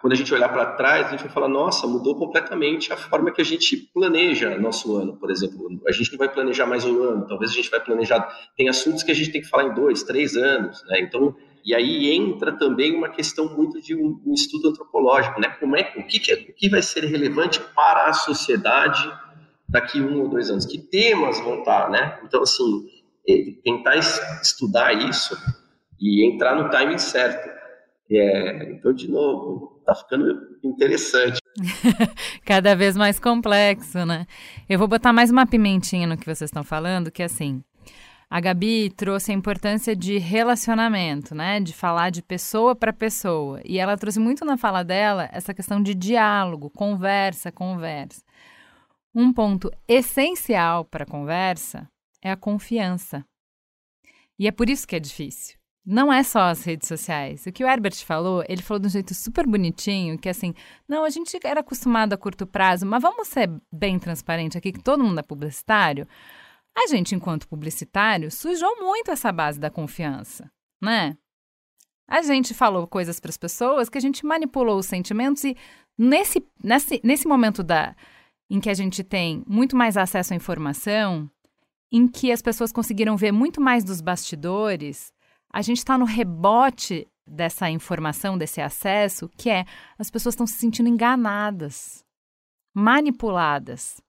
quando 0.00 0.12
a 0.12 0.16
gente 0.16 0.32
olhar 0.34 0.48
para 0.48 0.74
trás, 0.74 1.06
a 1.06 1.10
gente 1.10 1.20
vai 1.20 1.30
falar, 1.30 1.48
nossa, 1.48 1.86
mudou 1.86 2.16
completamente 2.16 2.92
a 2.92 2.96
forma 2.96 3.30
que 3.30 3.40
a 3.40 3.44
gente 3.44 3.76
planeja 3.76 4.58
nosso 4.58 4.96
ano, 4.96 5.16
por 5.16 5.30
exemplo. 5.30 5.80
A 5.86 5.92
gente 5.92 6.10
não 6.10 6.18
vai 6.18 6.28
planejar 6.28 6.66
mais 6.66 6.84
um 6.84 7.02
ano, 7.02 7.26
talvez 7.26 7.52
a 7.52 7.54
gente 7.54 7.70
vai 7.70 7.80
planejar, 7.80 8.28
tem 8.56 8.68
assuntos 8.68 9.02
que 9.02 9.12
a 9.12 9.14
gente 9.14 9.30
tem 9.30 9.40
que 9.40 9.48
falar 9.48 9.64
em 9.64 9.74
dois, 9.74 10.02
três 10.02 10.36
anos, 10.36 10.82
né? 10.86 11.00
Então, 11.00 11.36
e 11.66 11.74
aí 11.74 12.14
entra 12.14 12.56
também 12.56 12.94
uma 12.94 13.08
questão 13.08 13.52
muito 13.56 13.82
de 13.82 13.92
um, 13.92 14.22
um 14.24 14.32
estudo 14.32 14.68
antropológico, 14.68 15.40
né? 15.40 15.48
Como 15.58 15.76
é, 15.76 15.92
o, 15.96 16.06
que, 16.06 16.20
que, 16.20 16.30
é, 16.30 16.34
o 16.36 16.54
que 16.54 16.68
vai 16.68 16.80
ser 16.80 17.04
relevante 17.04 17.60
para 17.74 18.06
a 18.06 18.12
sociedade 18.12 19.12
daqui 19.68 20.00
um 20.00 20.22
ou 20.22 20.28
dois 20.28 20.48
anos? 20.48 20.64
Que 20.64 20.78
temas 20.78 21.40
vão 21.40 21.58
estar, 21.58 21.90
né? 21.90 22.20
Então, 22.24 22.40
assim, 22.42 22.86
é, 23.28 23.50
tentar 23.64 23.96
estudar 23.96 24.92
isso 24.92 25.36
e 26.00 26.24
entrar 26.24 26.54
no 26.54 26.70
timing 26.70 26.98
certo. 26.98 27.50
É, 28.08 28.70
então, 28.70 28.92
de 28.92 29.10
novo, 29.10 29.82
tá 29.84 29.92
ficando 29.92 30.56
interessante. 30.62 31.40
Cada 32.46 32.76
vez 32.76 32.96
mais 32.96 33.18
complexo, 33.18 34.06
né? 34.06 34.24
Eu 34.68 34.78
vou 34.78 34.86
botar 34.86 35.12
mais 35.12 35.32
uma 35.32 35.44
pimentinha 35.44 36.06
no 36.06 36.16
que 36.16 36.26
vocês 36.26 36.48
estão 36.48 36.62
falando, 36.62 37.10
que 37.10 37.22
é 37.22 37.24
assim, 37.24 37.60
a 38.28 38.40
Gabi 38.40 38.90
trouxe 38.90 39.30
a 39.30 39.34
importância 39.34 39.94
de 39.94 40.18
relacionamento, 40.18 41.34
né? 41.34 41.60
De 41.60 41.72
falar 41.72 42.10
de 42.10 42.22
pessoa 42.22 42.74
para 42.74 42.92
pessoa. 42.92 43.60
E 43.64 43.78
ela 43.78 43.96
trouxe 43.96 44.18
muito 44.18 44.44
na 44.44 44.56
fala 44.56 44.82
dela 44.82 45.28
essa 45.32 45.54
questão 45.54 45.80
de 45.80 45.94
diálogo, 45.94 46.68
conversa, 46.70 47.52
conversa. 47.52 48.22
Um 49.14 49.32
ponto 49.32 49.70
essencial 49.86 50.84
para 50.84 51.04
a 51.04 51.06
conversa 51.06 51.88
é 52.20 52.30
a 52.30 52.36
confiança. 52.36 53.24
E 54.38 54.46
é 54.46 54.50
por 54.50 54.68
isso 54.68 54.86
que 54.86 54.96
é 54.96 55.00
difícil. 55.00 55.56
Não 55.84 56.12
é 56.12 56.24
só 56.24 56.50
as 56.50 56.64
redes 56.64 56.88
sociais. 56.88 57.46
O 57.46 57.52
que 57.52 57.62
o 57.62 57.68
Herbert 57.68 57.94
falou, 58.04 58.44
ele 58.48 58.60
falou 58.60 58.80
de 58.80 58.88
um 58.88 58.90
jeito 58.90 59.14
super 59.14 59.46
bonitinho, 59.46 60.18
que 60.18 60.28
assim, 60.28 60.52
não, 60.88 61.04
a 61.04 61.10
gente 61.10 61.38
era 61.44 61.60
acostumado 61.60 62.12
a 62.12 62.18
curto 62.18 62.44
prazo, 62.44 62.84
mas 62.84 63.00
vamos 63.00 63.28
ser 63.28 63.48
bem 63.72 63.96
transparente 63.96 64.58
aqui, 64.58 64.72
que 64.72 64.82
todo 64.82 65.04
mundo 65.04 65.20
é 65.20 65.22
publicitário. 65.22 66.06
A 66.76 66.86
gente, 66.88 67.14
enquanto 67.14 67.48
publicitário, 67.48 68.30
sujou 68.30 68.76
muito 68.76 69.10
essa 69.10 69.32
base 69.32 69.58
da 69.58 69.70
confiança, 69.70 70.50
né? 70.80 71.16
A 72.06 72.22
gente 72.22 72.54
falou 72.54 72.86
coisas 72.86 73.18
para 73.18 73.30
as 73.30 73.36
pessoas 73.36 73.88
que 73.88 73.98
a 73.98 74.00
gente 74.00 74.24
manipulou 74.24 74.78
os 74.78 74.86
sentimentos 74.86 75.42
e 75.42 75.56
nesse, 75.98 76.46
nesse, 76.62 77.00
nesse 77.02 77.26
momento 77.26 77.62
da, 77.62 77.96
em 78.48 78.60
que 78.60 78.70
a 78.70 78.74
gente 78.74 79.02
tem 79.02 79.42
muito 79.46 79.74
mais 79.74 79.96
acesso 79.96 80.32
à 80.32 80.36
informação, 80.36 81.28
em 81.90 82.06
que 82.06 82.30
as 82.30 82.42
pessoas 82.42 82.72
conseguiram 82.72 83.16
ver 83.16 83.32
muito 83.32 83.60
mais 83.60 83.82
dos 83.82 84.00
bastidores, 84.00 85.12
a 85.52 85.62
gente 85.62 85.78
está 85.78 85.96
no 85.96 86.04
rebote 86.04 87.08
dessa 87.26 87.68
informação, 87.70 88.38
desse 88.38 88.60
acesso, 88.60 89.28
que 89.36 89.50
é 89.50 89.64
as 89.98 90.10
pessoas 90.10 90.34
estão 90.34 90.46
se 90.46 90.54
sentindo 90.54 90.88
enganadas, 90.88 92.04
manipuladas. 92.74 94.00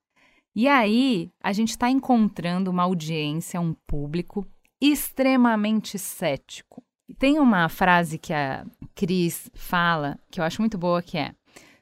E 0.60 0.68
aí, 0.68 1.30
a 1.43 1.53
gente 1.53 1.70
está 1.70 1.88
encontrando 1.88 2.72
uma 2.72 2.82
audiência, 2.82 3.62
um 3.62 3.76
público 3.86 4.43
extremamente 4.82 5.99
cético. 5.99 6.84
Tem 7.20 7.38
uma 7.38 7.70
frase 7.70 8.18
que 8.18 8.34
a 8.34 8.66
Cris 8.95 9.51
fala, 9.53 10.18
que 10.32 10.39
eu 10.39 10.43
acho 10.43 10.60
muito 10.60 10.76
boa, 10.76 11.03
que 11.03 11.16
é: 11.16 11.36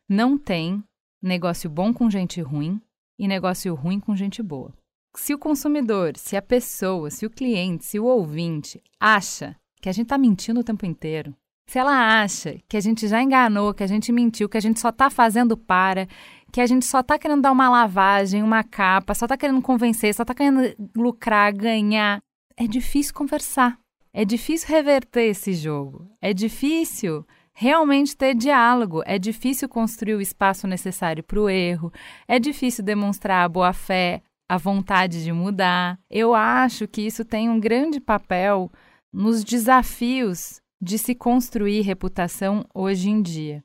não 0.10 0.38
tem 0.38 0.84
negócio 1.24 1.70
bom 1.70 1.94
com 1.94 2.10
gente 2.10 2.42
ruim 2.42 2.82
e 3.18 3.30
negócio 3.30 3.74
ruim 3.74 3.98
com 3.98 4.14
gente 4.14 4.44
boa. 4.44 4.74
Se 5.16 5.34
o 5.34 5.40
consumidor, 5.40 6.18
se 6.18 6.36
a 6.36 6.42
pessoa, 6.42 7.10
se 7.10 7.26
o 7.26 7.30
cliente, 7.30 7.86
se 7.86 7.98
o 7.98 8.04
ouvinte 8.04 8.84
acha 9.00 9.56
que 9.82 9.88
a 9.88 9.94
gente 9.94 10.08
está 10.08 10.18
mentindo 10.18 10.60
o 10.60 10.66
tempo 10.66 10.86
inteiro, 10.86 11.34
se 11.68 11.80
ela 11.80 12.22
acha 12.22 12.60
que 12.68 12.78
a 12.78 12.82
gente 12.82 13.08
já 13.08 13.22
enganou, 13.22 13.74
que 13.74 13.84
a 13.84 13.88
gente 13.88 14.12
mentiu, 14.12 14.48
que 14.48 14.58
a 14.58 14.62
gente 14.62 14.80
só 14.80 14.90
está 14.90 15.10
fazendo 15.10 15.58
para, 15.58 16.08
que 16.56 16.62
a 16.62 16.66
gente 16.66 16.86
só 16.86 17.02
está 17.02 17.20
querendo 17.20 17.42
dar 17.42 17.52
uma 17.52 17.68
lavagem, 17.68 18.42
uma 18.42 18.64
capa, 18.64 19.14
só 19.14 19.26
está 19.26 19.36
querendo 19.36 19.62
convencer, 19.62 20.14
só 20.14 20.24
está 20.24 20.34
querendo 20.34 20.74
lucrar, 20.96 21.52
ganhar. 21.54 22.22
É 22.56 22.66
difícil 22.66 23.14
conversar. 23.14 23.78
É 24.14 24.24
difícil 24.24 24.70
reverter 24.70 25.32
esse 25.32 25.54
jogo. 25.54 26.10
É 26.22 26.34
difícil 26.34 27.28
realmente 27.54 28.16
ter 28.16 28.34
diálogo. 28.34 29.04
É 29.06 29.20
difícil 29.20 29.68
construir 29.68 30.16
o 30.16 30.22
espaço 30.22 30.66
necessário 30.66 31.22
para 31.22 31.42
o 31.42 31.50
erro. 31.50 31.92
É 32.26 32.40
difícil 32.40 32.86
demonstrar 32.86 33.44
a 33.44 33.50
boa 33.50 33.74
fé, 33.74 34.22
a 34.48 34.58
vontade 34.58 35.26
de 35.26 35.34
mudar. 35.34 36.00
Eu 36.10 36.34
acho 36.34 36.88
que 36.88 37.02
isso 37.02 37.26
tem 37.26 37.50
um 37.50 37.60
grande 37.60 38.00
papel 38.00 38.72
nos 39.12 39.44
desafios 39.44 40.62
de 40.82 40.98
se 40.98 41.14
construir 41.14 41.82
reputação 41.82 42.66
hoje 42.74 43.10
em 43.10 43.22
dia 43.22 43.62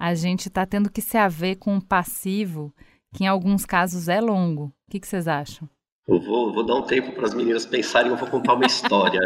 a 0.00 0.14
gente 0.14 0.48
está 0.48 0.64
tendo 0.64 0.90
que 0.90 1.02
se 1.02 1.18
haver 1.18 1.56
com 1.56 1.74
um 1.74 1.80
passivo 1.80 2.74
que 3.14 3.24
em 3.24 3.26
alguns 3.26 3.66
casos 3.66 4.08
é 4.08 4.18
longo. 4.18 4.72
O 4.88 4.90
que, 4.90 4.98
que 4.98 5.06
vocês 5.06 5.28
acham? 5.28 5.68
Eu 6.08 6.18
vou, 6.18 6.54
vou 6.54 6.64
dar 6.64 6.76
um 6.76 6.82
tempo 6.82 7.12
para 7.12 7.26
as 7.26 7.34
meninas 7.34 7.66
pensarem, 7.66 8.10
eu 8.10 8.16
vou 8.16 8.26
contar 8.26 8.54
uma 8.54 8.64
história. 8.64 9.20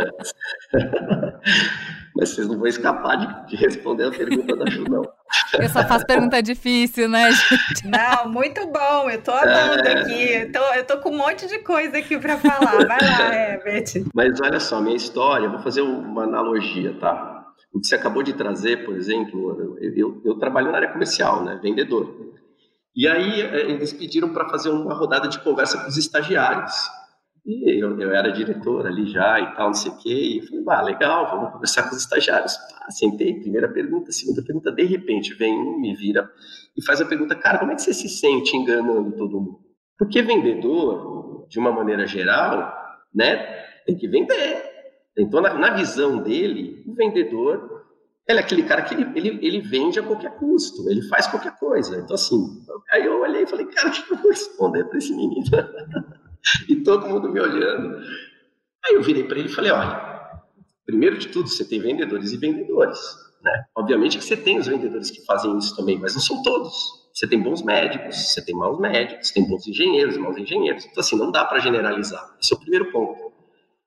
Mas 2.17 2.31
vocês 2.31 2.49
não 2.49 2.59
vão 2.59 2.67
escapar 2.67 3.17
de, 3.17 3.51
de, 3.51 3.57
responder 3.57 4.05
a 4.05 4.11
pergunta 4.11 4.57
da 4.57 4.69
Ju, 4.69 4.85
não. 4.85 5.03
Eu 5.61 5.69
só 5.69 5.85
faço 5.85 6.07
pergunta 6.07 6.43
difícil, 6.43 7.09
né, 7.09 7.31
gente? 7.31 7.87
Não, 7.87 8.29
muito 8.29 8.67
bom. 8.67 9.09
Eu 9.09 9.23
tô 9.23 9.31
amando 9.31 9.89
é... 9.89 10.01
aqui. 10.01 10.33
Eu 10.33 10.53
tô, 10.53 10.75
eu 10.75 10.85
tô 10.85 10.99
com 10.99 11.11
um 11.11 11.19
monte 11.19 11.47
de 11.47 11.61
coisa 11.61 11.99
aqui 11.99 12.19
para 12.19 12.37
falar. 12.39 12.85
Vai 12.87 13.01
lá, 13.01 13.35
Herbert. 13.35 14.07
Mas 14.13 14.41
olha 14.41 14.61
só, 14.61 14.81
minha 14.81 14.97
história, 14.97 15.49
vou 15.49 15.61
fazer 15.61 15.83
uma 15.83 16.25
analogia, 16.25 16.95
tá? 17.01 17.34
O 17.75 17.81
que 17.81 17.89
você 17.89 17.97
acabou 17.97 18.23
de 18.23 18.33
trazer, 18.33 18.85
por 18.85 18.95
exemplo, 18.95 19.79
eu, 19.81 19.93
eu, 19.97 20.23
eu 20.25 20.39
trabalho 20.39 20.71
na 20.71 20.77
área 20.77 20.93
comercial, 20.93 21.45
né, 21.45 21.59
vendedor. 21.61 22.33
E 22.95 23.09
aí 23.09 23.41
eh, 23.41 23.71
eles 23.73 23.93
pediram 23.93 24.33
para 24.33 24.49
fazer 24.49 24.71
uma 24.71 24.95
rodada 24.95 25.27
de 25.27 25.41
conversa 25.41 25.83
com 25.83 25.89
os 25.89 25.97
estagiários. 25.97 26.73
E 27.45 27.83
eu, 27.83 28.01
eu, 28.01 28.11
era 28.13 28.31
diretor 28.31 28.87
ali 28.87 29.07
já 29.07 29.41
e 29.41 29.55
tal, 29.57 29.67
não 29.67 29.75
sei 29.75 29.91
o 29.91 29.99
quê. 29.99 30.09
E 30.09 30.39
eu 30.39 30.65
falei, 30.65 30.65
ah, 30.69 30.83
legal, 30.83 31.31
vamos 31.31 31.53
conversar 31.53 31.83
com 31.83 31.97
os 31.97 32.01
estagiários. 32.01 32.57
Pá, 32.57 32.91
sentei, 32.91 33.41
primeira 33.41 33.69
pergunta, 33.69 34.13
segunda 34.13 34.41
pergunta, 34.43 34.71
de 34.71 34.85
repente 34.85 35.35
vem 35.35 35.53
um, 35.53 35.79
me 35.81 35.97
vira 35.97 36.31
e 36.77 36.85
faz 36.85 37.01
a 37.01 37.05
pergunta, 37.05 37.35
cara, 37.35 37.59
como 37.59 37.73
é 37.73 37.75
que 37.75 37.83
você 37.83 37.93
se 37.93 38.09
sente 38.09 38.57
enganando 38.57 39.17
todo 39.17 39.41
mundo? 39.41 39.61
Porque 39.99 40.23
vendedor, 40.23 41.47
de 41.49 41.59
uma 41.59 41.73
maneira 41.73 42.07
geral, 42.07 42.73
né, 43.13 43.37
tem 43.85 43.97
que 43.97 44.09
vender. 44.09 44.74
Então, 45.17 45.41
na, 45.41 45.55
na 45.55 45.71
visão 45.71 46.19
dele, 46.19 46.83
o 46.87 46.95
vendedor 46.95 47.85
ele 48.27 48.39
é 48.39 48.43
aquele 48.43 48.63
cara 48.63 48.83
que 48.83 48.95
ele, 48.95 49.07
ele, 49.15 49.47
ele 49.47 49.61
vende 49.61 49.99
a 49.99 50.03
qualquer 50.03 50.35
custo, 50.37 50.89
ele 50.89 51.03
faz 51.03 51.27
qualquer 51.27 51.59
coisa. 51.59 51.99
Então, 51.99 52.15
assim, 52.15 52.65
aí 52.91 53.05
eu 53.05 53.21
olhei 53.21 53.43
e 53.43 53.47
falei, 53.47 53.67
cara, 53.67 53.89
o 53.89 53.93
que 53.93 54.13
eu 54.13 54.17
vou 54.17 54.31
responder 54.31 54.85
para 54.85 54.97
esse 54.97 55.15
menino? 55.15 55.45
e 56.69 56.77
todo 56.77 57.07
mundo 57.07 57.29
me 57.29 57.39
olhando. 57.39 57.99
Aí 58.87 58.95
eu 58.95 59.03
virei 59.03 59.25
para 59.25 59.39
ele 59.39 59.49
e 59.49 59.53
falei, 59.53 59.71
olha, 59.71 60.41
primeiro 60.87 61.19
de 61.19 61.29
tudo, 61.29 61.49
você 61.49 61.67
tem 61.67 61.81
vendedores 61.81 62.33
e 62.33 62.39
vendedores. 62.39 62.99
Né? 63.43 63.65
Obviamente 63.77 64.17
que 64.17 64.25
você 64.25 64.39
tem 64.39 64.59
os 64.59 64.67
vendedores 64.67 65.11
que 65.11 65.23
fazem 65.27 65.57
isso 65.59 65.77
também, 65.77 65.99
mas 65.99 66.15
não 66.15 66.23
são 66.23 66.43
todos. 66.43 67.05
Você 67.13 67.29
tem 67.29 67.41
bons 67.41 67.63
médicos, 67.63 68.17
você 68.17 68.43
tem 68.43 68.57
maus 68.57 68.81
médicos, 68.81 69.31
tem 69.31 69.47
bons 69.47 69.69
engenheiros, 69.69 70.17
maus 70.17 70.37
engenheiros. 70.37 70.85
Então, 70.87 71.01
assim, 71.01 71.17
não 71.17 71.31
dá 71.31 71.45
para 71.45 71.61
generalizar. 71.61 72.37
Esse 72.41 72.55
é 72.55 72.57
o 72.57 72.61
primeiro 72.61 72.91
ponto. 72.91 73.24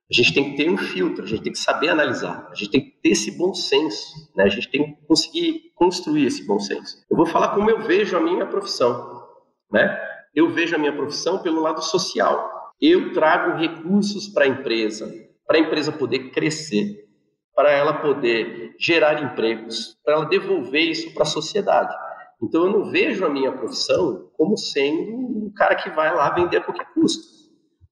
A 0.09 0.13
gente 0.13 0.33
tem 0.33 0.51
que 0.51 0.57
ter 0.57 0.69
um 0.69 0.77
filtro, 0.77 1.25
a 1.25 1.27
gente 1.27 1.43
tem 1.43 1.51
que 1.51 1.59
saber 1.59 1.89
analisar, 1.89 2.47
a 2.49 2.55
gente 2.55 2.71
tem 2.71 2.81
que 2.81 2.91
ter 3.01 3.09
esse 3.09 3.37
bom 3.37 3.53
senso, 3.53 4.31
né? 4.35 4.45
a 4.45 4.49
gente 4.49 4.69
tem 4.69 4.95
que 4.95 5.05
conseguir 5.05 5.71
construir 5.75 6.25
esse 6.25 6.47
bom 6.47 6.59
senso. 6.59 7.05
Eu 7.11 7.17
vou 7.17 7.25
falar 7.25 7.49
como 7.49 7.69
eu 7.69 7.81
vejo 7.81 8.15
a 8.15 8.21
minha 8.21 8.45
profissão. 8.45 9.27
Né? 9.69 9.99
Eu 10.33 10.49
vejo 10.53 10.75
a 10.75 10.79
minha 10.79 10.95
profissão 10.95 11.39
pelo 11.39 11.59
lado 11.59 11.83
social. 11.83 12.71
Eu 12.79 13.11
trago 13.11 13.57
recursos 13.57 14.29
para 14.29 14.45
a 14.45 14.47
empresa, 14.47 15.13
para 15.45 15.57
a 15.57 15.59
empresa 15.59 15.91
poder 15.91 16.31
crescer, 16.31 17.05
para 17.53 17.71
ela 17.71 17.95
poder 17.95 18.75
gerar 18.79 19.21
empregos, 19.21 19.97
para 20.05 20.13
ela 20.13 20.25
devolver 20.25 20.89
isso 20.89 21.13
para 21.13 21.23
a 21.23 21.25
sociedade. 21.25 21.93
Então 22.41 22.65
eu 22.65 22.71
não 22.71 22.91
vejo 22.91 23.25
a 23.25 23.29
minha 23.29 23.51
profissão 23.51 24.29
como 24.37 24.55
sendo 24.57 25.11
um 25.11 25.51
cara 25.53 25.75
que 25.75 25.89
vai 25.89 26.15
lá 26.15 26.29
vender 26.29 26.57
a 26.57 26.61
qualquer 26.63 26.93
custo. 26.93 27.36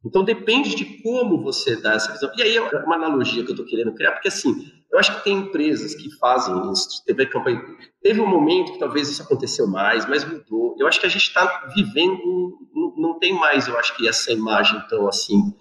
Então 0.06 0.24
depende 0.24 0.76
de 0.76 1.02
como 1.02 1.42
você 1.42 1.76
dá 1.76 1.94
essa 1.94 2.12
visão. 2.12 2.32
E 2.38 2.42
aí 2.44 2.56
é 2.56 2.62
uma 2.62 2.96
analogia 2.96 3.44
que 3.44 3.50
eu 3.50 3.56
estou 3.56 3.66
querendo 3.66 3.94
criar, 3.94 4.12
porque 4.12 4.28
assim, 4.28 4.72
eu 4.92 5.00
acho 5.00 5.18
que 5.18 5.24
tem 5.24 5.38
empresas 5.40 5.96
que 5.96 6.16
fazem 6.18 6.72
isso. 6.72 7.04
Teve, 7.06 7.26
campanha, 7.26 7.62
teve 8.02 8.22
um 8.22 8.28
momento 8.28 8.74
que 8.74 8.80
talvez 8.80 9.10
isso 9.10 9.24
aconteceu 9.24 9.66
mais, 9.66 10.06
mas 10.08 10.24
mudou. 10.24 10.76
Eu 10.80 10.88
acho 10.88 11.00
que 11.00 11.08
a 11.08 11.10
gente 11.10 11.24
está 11.24 11.72
vivendo, 11.76 12.56
não, 12.96 13.18
tem 13.18 13.34
mais, 13.34 13.68
eu 13.68 13.78
acho 13.80 13.98
que 13.98 14.08
essa 14.08 14.32
imagem 14.32 14.80
tão 14.88 15.08
assim. 15.08 15.54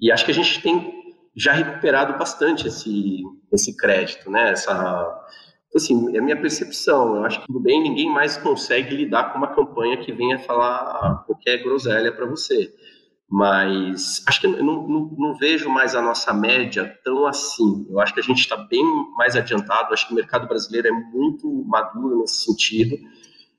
E 0.00 0.10
acho 0.10 0.24
que 0.24 0.32
a 0.32 0.34
gente 0.34 0.60
tem 0.60 0.92
já 1.36 1.52
recuperado 1.52 2.18
bastante 2.18 2.66
esse, 2.66 3.22
esse 3.52 3.76
crédito, 3.76 4.28
né? 4.28 4.50
Essa, 4.50 5.24
assim, 5.74 6.16
é 6.16 6.18
a 6.18 6.22
minha 6.22 6.40
percepção. 6.40 7.16
Eu 7.16 7.24
acho 7.24 7.40
que 7.40 7.46
tudo 7.46 7.60
bem, 7.60 7.80
ninguém 7.80 8.10
mais 8.10 8.36
consegue 8.36 8.94
lidar 8.94 9.32
com 9.32 9.38
uma 9.38 9.54
campanha 9.54 9.96
que 9.98 10.12
venha 10.12 10.38
falar 10.40 11.24
qualquer 11.26 11.62
groselha 11.62 12.10
para 12.10 12.26
você 12.26 12.72
mas 13.34 14.22
acho 14.28 14.40
que 14.40 14.46
não, 14.46 14.86
não, 14.86 15.10
não, 15.18 15.34
vejo 15.34 15.68
mais 15.68 15.96
a 15.96 16.00
nossa 16.00 16.32
média 16.32 16.96
tão 17.02 17.26
assim. 17.26 17.84
Eu 17.90 17.98
acho 17.98 18.14
que 18.14 18.20
a 18.20 18.22
gente 18.22 18.38
está 18.38 18.56
bem 18.56 18.84
mais 19.16 19.34
adiantado, 19.34 19.92
acho 19.92 20.06
que 20.06 20.12
o 20.12 20.14
mercado 20.14 20.46
brasileiro 20.46 20.86
é 20.86 20.92
muito 20.92 21.64
maduro 21.66 22.20
nesse 22.20 22.44
sentido. 22.44 22.96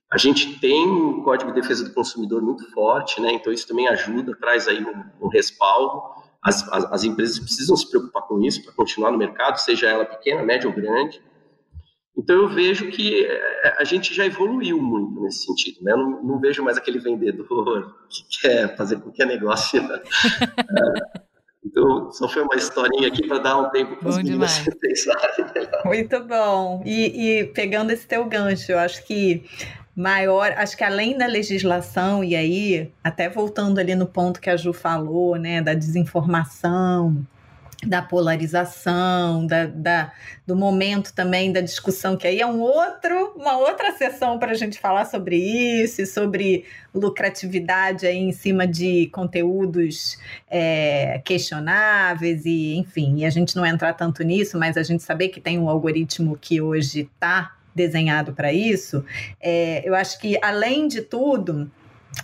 A 0.09 0.17
gente 0.17 0.59
tem 0.59 0.87
um 0.87 1.21
código 1.21 1.51
de 1.51 1.59
defesa 1.59 1.83
do 1.83 1.93
consumidor 1.93 2.41
muito 2.41 2.71
forte, 2.71 3.19
né? 3.19 3.33
então 3.33 3.51
isso 3.51 3.67
também 3.67 3.85
ajuda, 3.89 4.33
traz 4.39 4.65
aí 4.69 4.81
um, 4.81 5.25
um 5.25 5.27
respaldo. 5.27 6.01
As, 6.41 6.65
as, 6.71 6.85
as 6.85 7.03
empresas 7.03 7.37
precisam 7.37 7.75
se 7.75 7.89
preocupar 7.89 8.23
com 8.23 8.41
isso 8.41 8.63
para 8.63 8.71
continuar 8.71 9.11
no 9.11 9.17
mercado, 9.17 9.57
seja 9.57 9.89
ela 9.89 10.05
pequena, 10.05 10.41
média 10.41 10.69
ou 10.69 10.73
grande. 10.73 11.21
Então 12.17 12.35
eu 12.35 12.47
vejo 12.47 12.89
que 12.89 13.25
é, 13.25 13.75
a 13.77 13.83
gente 13.83 14.13
já 14.13 14.25
evoluiu 14.25 14.81
muito 14.81 15.21
nesse 15.21 15.45
sentido, 15.45 15.83
né? 15.83 15.91
Eu 15.91 15.97
não, 15.97 16.23
não 16.23 16.39
vejo 16.39 16.63
mais 16.63 16.77
aquele 16.77 16.99
vendedor 16.99 17.95
que 18.09 18.41
quer 18.41 18.75
fazer 18.75 18.99
qualquer 18.99 19.27
negócio. 19.27 19.81
Né? 19.81 20.01
é, 20.59 21.19
então, 21.65 22.11
só 22.11 22.29
foi 22.29 22.43
uma 22.43 22.55
historinha 22.55 23.07
aqui 23.07 23.27
para 23.27 23.39
dar 23.39 23.57
um 23.57 23.69
tempo 23.69 23.97
para 23.97 24.09
os 24.09 24.17
meninos 24.17 24.59
pensarem. 24.79 25.45
Muito 25.83 26.23
bom. 26.23 26.81
E, 26.85 27.39
e 27.39 27.43
pegando 27.47 27.91
esse 27.91 28.07
teu 28.07 28.23
gancho, 28.25 28.71
eu 28.71 28.79
acho 28.79 29.05
que 29.05 29.43
maior, 29.95 30.53
acho 30.57 30.75
que 30.77 30.83
além 30.83 31.17
da 31.17 31.25
legislação, 31.25 32.23
e 32.23 32.35
aí, 32.35 32.91
até 33.03 33.29
voltando 33.29 33.79
ali 33.79 33.95
no 33.95 34.05
ponto 34.05 34.41
que 34.41 34.49
a 34.49 34.57
Ju 34.57 34.73
falou, 34.73 35.37
né, 35.37 35.61
da 35.61 35.73
desinformação, 35.73 37.25
da 37.85 38.01
polarização, 38.01 39.45
da, 39.45 39.65
da, 39.65 40.11
do 40.45 40.55
momento 40.55 41.13
também 41.13 41.51
da 41.51 41.61
discussão, 41.61 42.17
que 42.17 42.27
aí 42.27 42.41
é 42.41 42.45
um 42.47 42.59
outro, 42.59 43.33
uma 43.35 43.57
outra 43.57 43.91
sessão 43.93 44.39
para 44.39 44.51
a 44.51 44.55
gente 44.55 44.79
falar 44.79 45.05
sobre 45.05 45.37
isso 45.37 46.01
e 46.01 46.05
sobre 46.05 46.65
lucratividade 46.93 48.07
aí 48.07 48.17
em 48.17 48.31
cima 48.31 48.65
de 48.67 49.07
conteúdos 49.07 50.17
é, 50.49 51.21
questionáveis 51.23 52.45
e 52.45 52.75
enfim, 52.75 53.17
e 53.17 53.25
a 53.25 53.29
gente 53.29 53.55
não 53.55 53.65
entrar 53.65 53.93
tanto 53.93 54.23
nisso, 54.23 54.57
mas 54.57 54.77
a 54.77 54.83
gente 54.83 55.03
saber 55.03 55.29
que 55.29 55.39
tem 55.39 55.59
um 55.59 55.69
algoritmo 55.69 56.37
que 56.39 56.61
hoje 56.61 57.01
está 57.01 57.55
desenhado 57.73 58.33
para 58.33 58.53
isso, 58.53 59.03
é, 59.39 59.87
eu 59.87 59.93
acho 59.93 60.19
que 60.19 60.39
além 60.41 60.87
de 60.87 61.01
tudo, 61.01 61.69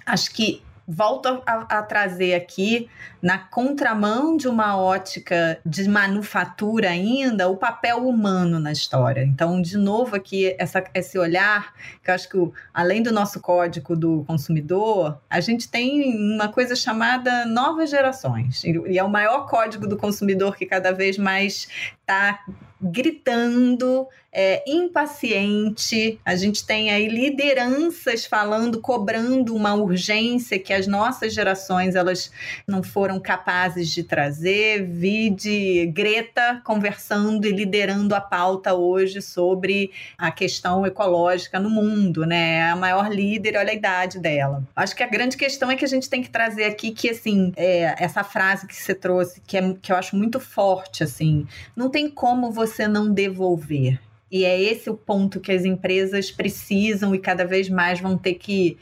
acho 0.05 0.33
que 0.33 0.61
volto 0.91 1.41
a, 1.45 1.79
a, 1.79 1.83
trazer 1.83 2.33
aqui, 2.33 2.89
na 3.21 3.37
contramão 3.37 4.35
de 4.35 4.47
uma 4.47 4.77
ótica 4.77 5.57
de 5.65 5.87
manufatura 5.87 6.89
ainda, 6.89 7.47
o 7.47 7.55
papel 7.55 8.05
humano 8.05 8.59
na 8.59 8.71
história. 8.71 9.23
Então, 9.23 9.61
de 9.61 9.77
novo, 9.77 10.15
aqui, 10.15 10.53
essa, 10.59 10.83
esse 10.93 11.17
olhar, 11.17 11.73
que 12.03 12.11
eu 12.11 12.15
acho 12.15 12.29
que 12.29 12.37
além 12.73 13.01
do 13.01 13.11
nosso 13.11 13.39
código 13.39 13.95
do 13.95 14.25
consumidor, 14.27 15.17
a 15.29 15.39
gente 15.39 15.69
tem 15.69 16.13
uma 16.35 16.49
coisa 16.49 16.75
chamada 16.75 17.45
novas 17.45 17.89
gerações. 17.89 18.63
E 18.63 18.97
é 18.97 19.03
o 19.03 19.09
maior 19.09 19.47
código 19.47 19.87
do 19.87 19.95
consumidor 19.95 20.57
que 20.57 20.65
cada 20.65 20.91
vez 20.91 21.17
mais 21.17 21.69
está 22.01 22.43
gritando, 22.81 24.07
é, 24.31 24.63
impaciente. 24.65 26.19
A 26.25 26.35
gente 26.35 26.65
tem 26.65 26.89
aí 26.89 27.07
lideranças 27.07 28.25
falando, 28.25 28.79
cobrando 28.79 29.55
uma 29.55 29.73
urgência 29.73 30.57
que 30.57 30.73
as 30.73 30.87
nossas 30.87 31.33
gerações 31.33 31.95
elas 31.95 32.31
não 32.65 32.81
foram 32.81 33.19
capazes 33.19 33.89
de 33.89 34.03
trazer. 34.03 34.85
Vide 34.85 35.87
Greta 35.87 36.61
conversando 36.63 37.45
e 37.45 37.51
liderando 37.51 38.15
a 38.15 38.21
pauta 38.21 38.73
hoje 38.73 39.21
sobre 39.21 39.91
a 40.17 40.31
questão 40.31 40.85
ecológica 40.85 41.59
no 41.59 41.69
mundo, 41.69 42.25
né? 42.25 42.51
É 42.51 42.71
a 42.71 42.75
maior 42.75 43.09
líder, 43.11 43.57
olha 43.57 43.71
a 43.71 43.75
idade 43.75 44.19
dela. 44.19 44.63
Acho 44.75 44.95
que 44.95 45.03
a 45.03 45.07
grande 45.07 45.35
questão 45.35 45.69
é 45.69 45.75
que 45.75 45.85
a 45.85 45.87
gente 45.87 46.09
tem 46.09 46.21
que 46.21 46.29
trazer 46.29 46.63
aqui 46.63 46.91
que 46.91 47.09
assim 47.09 47.51
é, 47.55 47.95
essa 47.97 48.23
frase 48.23 48.65
que 48.65 48.75
você 48.75 48.95
trouxe 48.95 49.41
que 49.45 49.57
é 49.57 49.75
que 49.81 49.91
eu 49.91 49.95
acho 49.95 50.15
muito 50.15 50.39
forte 50.39 51.03
assim, 51.03 51.47
não 51.75 51.89
tem 51.89 52.09
como 52.09 52.51
você 52.51 52.70
não 52.87 53.13
devolver. 53.13 53.99
E 54.31 54.45
é 54.45 54.59
esse 54.61 54.89
o 54.89 54.95
ponto 54.95 55.39
que 55.39 55.51
as 55.51 55.65
empresas 55.65 56.31
precisam 56.31 57.13
e 57.13 57.19
cada 57.19 57.45
vez 57.45 57.69
mais 57.69 57.99
vão 57.99 58.17
ter 58.17 58.35
que 58.35 58.77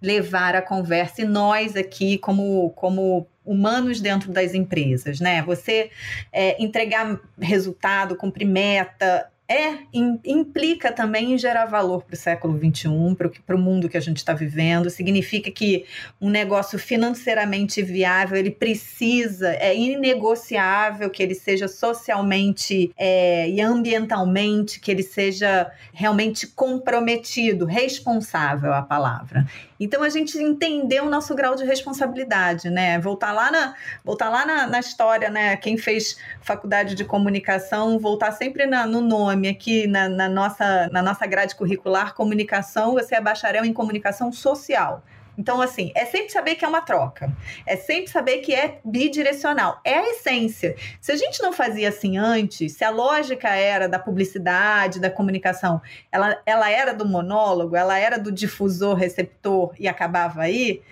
levar 0.00 0.54
a 0.54 0.62
conversa. 0.62 1.22
E 1.22 1.24
nós 1.24 1.76
aqui, 1.76 2.18
como, 2.18 2.70
como 2.70 3.26
humanos 3.44 4.00
dentro 4.00 4.30
das 4.30 4.54
empresas, 4.54 5.18
né? 5.18 5.42
Você 5.42 5.90
é, 6.32 6.62
entregar 6.62 7.20
resultado, 7.40 8.16
cumprir 8.16 8.46
meta, 8.46 9.28
é 9.52 9.78
implica 9.92 10.90
também 10.90 11.34
em 11.34 11.38
gerar 11.38 11.66
valor 11.66 12.02
para 12.02 12.14
o 12.14 12.16
século 12.16 12.58
XXI, 12.58 12.88
para 13.46 13.56
o 13.56 13.58
mundo 13.58 13.88
que 13.88 13.96
a 13.96 14.00
gente 14.00 14.18
está 14.18 14.32
vivendo. 14.32 14.88
Significa 14.88 15.50
que 15.50 15.84
um 16.20 16.30
negócio 16.30 16.78
financeiramente 16.78 17.82
viável 17.82 18.36
ele 18.36 18.50
precisa, 18.50 19.54
é 19.54 19.76
inegociável 19.76 21.10
que 21.10 21.22
ele 21.22 21.34
seja 21.34 21.68
socialmente 21.68 22.92
é, 22.96 23.48
e 23.48 23.60
ambientalmente, 23.60 24.80
que 24.80 24.90
ele 24.90 25.02
seja 25.02 25.70
realmente 25.92 26.46
comprometido, 26.46 27.64
responsável 27.64 28.72
a 28.72 28.82
palavra. 28.82 29.46
Então 29.78 30.04
a 30.04 30.08
gente 30.08 30.38
entendeu 30.38 31.06
o 31.06 31.10
nosso 31.10 31.34
grau 31.34 31.56
de 31.56 31.64
responsabilidade, 31.64 32.70
né? 32.70 33.00
Voltar 33.00 33.32
lá 33.32 33.50
na, 33.50 33.74
voltar 34.04 34.28
lá 34.28 34.46
na, 34.46 34.66
na 34.68 34.78
história, 34.78 35.28
né? 35.28 35.56
Quem 35.56 35.76
fez 35.76 36.16
faculdade 36.40 36.94
de 36.94 37.04
comunicação, 37.04 37.98
voltar 37.98 38.30
sempre 38.30 38.64
na, 38.64 38.86
no 38.86 39.00
nome 39.00 39.41
aqui 39.48 39.86
na, 39.86 40.08
na, 40.08 40.28
nossa, 40.28 40.88
na 40.92 41.02
nossa 41.02 41.26
grade 41.26 41.54
curricular, 41.54 42.14
comunicação, 42.14 42.94
você 42.94 43.14
é 43.14 43.20
bacharel 43.20 43.64
em 43.64 43.72
comunicação 43.72 44.32
social. 44.32 45.02
Então, 45.36 45.60
assim, 45.62 45.90
é 45.94 46.04
sempre 46.04 46.30
saber 46.30 46.56
que 46.56 46.64
é 46.64 46.68
uma 46.68 46.82
troca. 46.82 47.34
É 47.66 47.76
sempre 47.76 48.10
saber 48.10 48.38
que 48.38 48.54
é 48.54 48.78
bidirecional. 48.84 49.80
É 49.84 49.94
a 49.94 50.10
essência. 50.10 50.76
Se 51.00 51.10
a 51.10 51.16
gente 51.16 51.42
não 51.42 51.52
fazia 51.52 51.88
assim 51.88 52.18
antes, 52.18 52.72
se 52.72 52.84
a 52.84 52.90
lógica 52.90 53.48
era 53.48 53.88
da 53.88 53.98
publicidade, 53.98 55.00
da 55.00 55.10
comunicação, 55.10 55.80
ela, 56.10 56.38
ela 56.44 56.70
era 56.70 56.92
do 56.92 57.06
monólogo, 57.06 57.74
ela 57.74 57.98
era 57.98 58.18
do 58.18 58.30
difusor, 58.30 58.94
receptor 58.94 59.72
e 59.78 59.88
acabava 59.88 60.42
aí, 60.42 60.82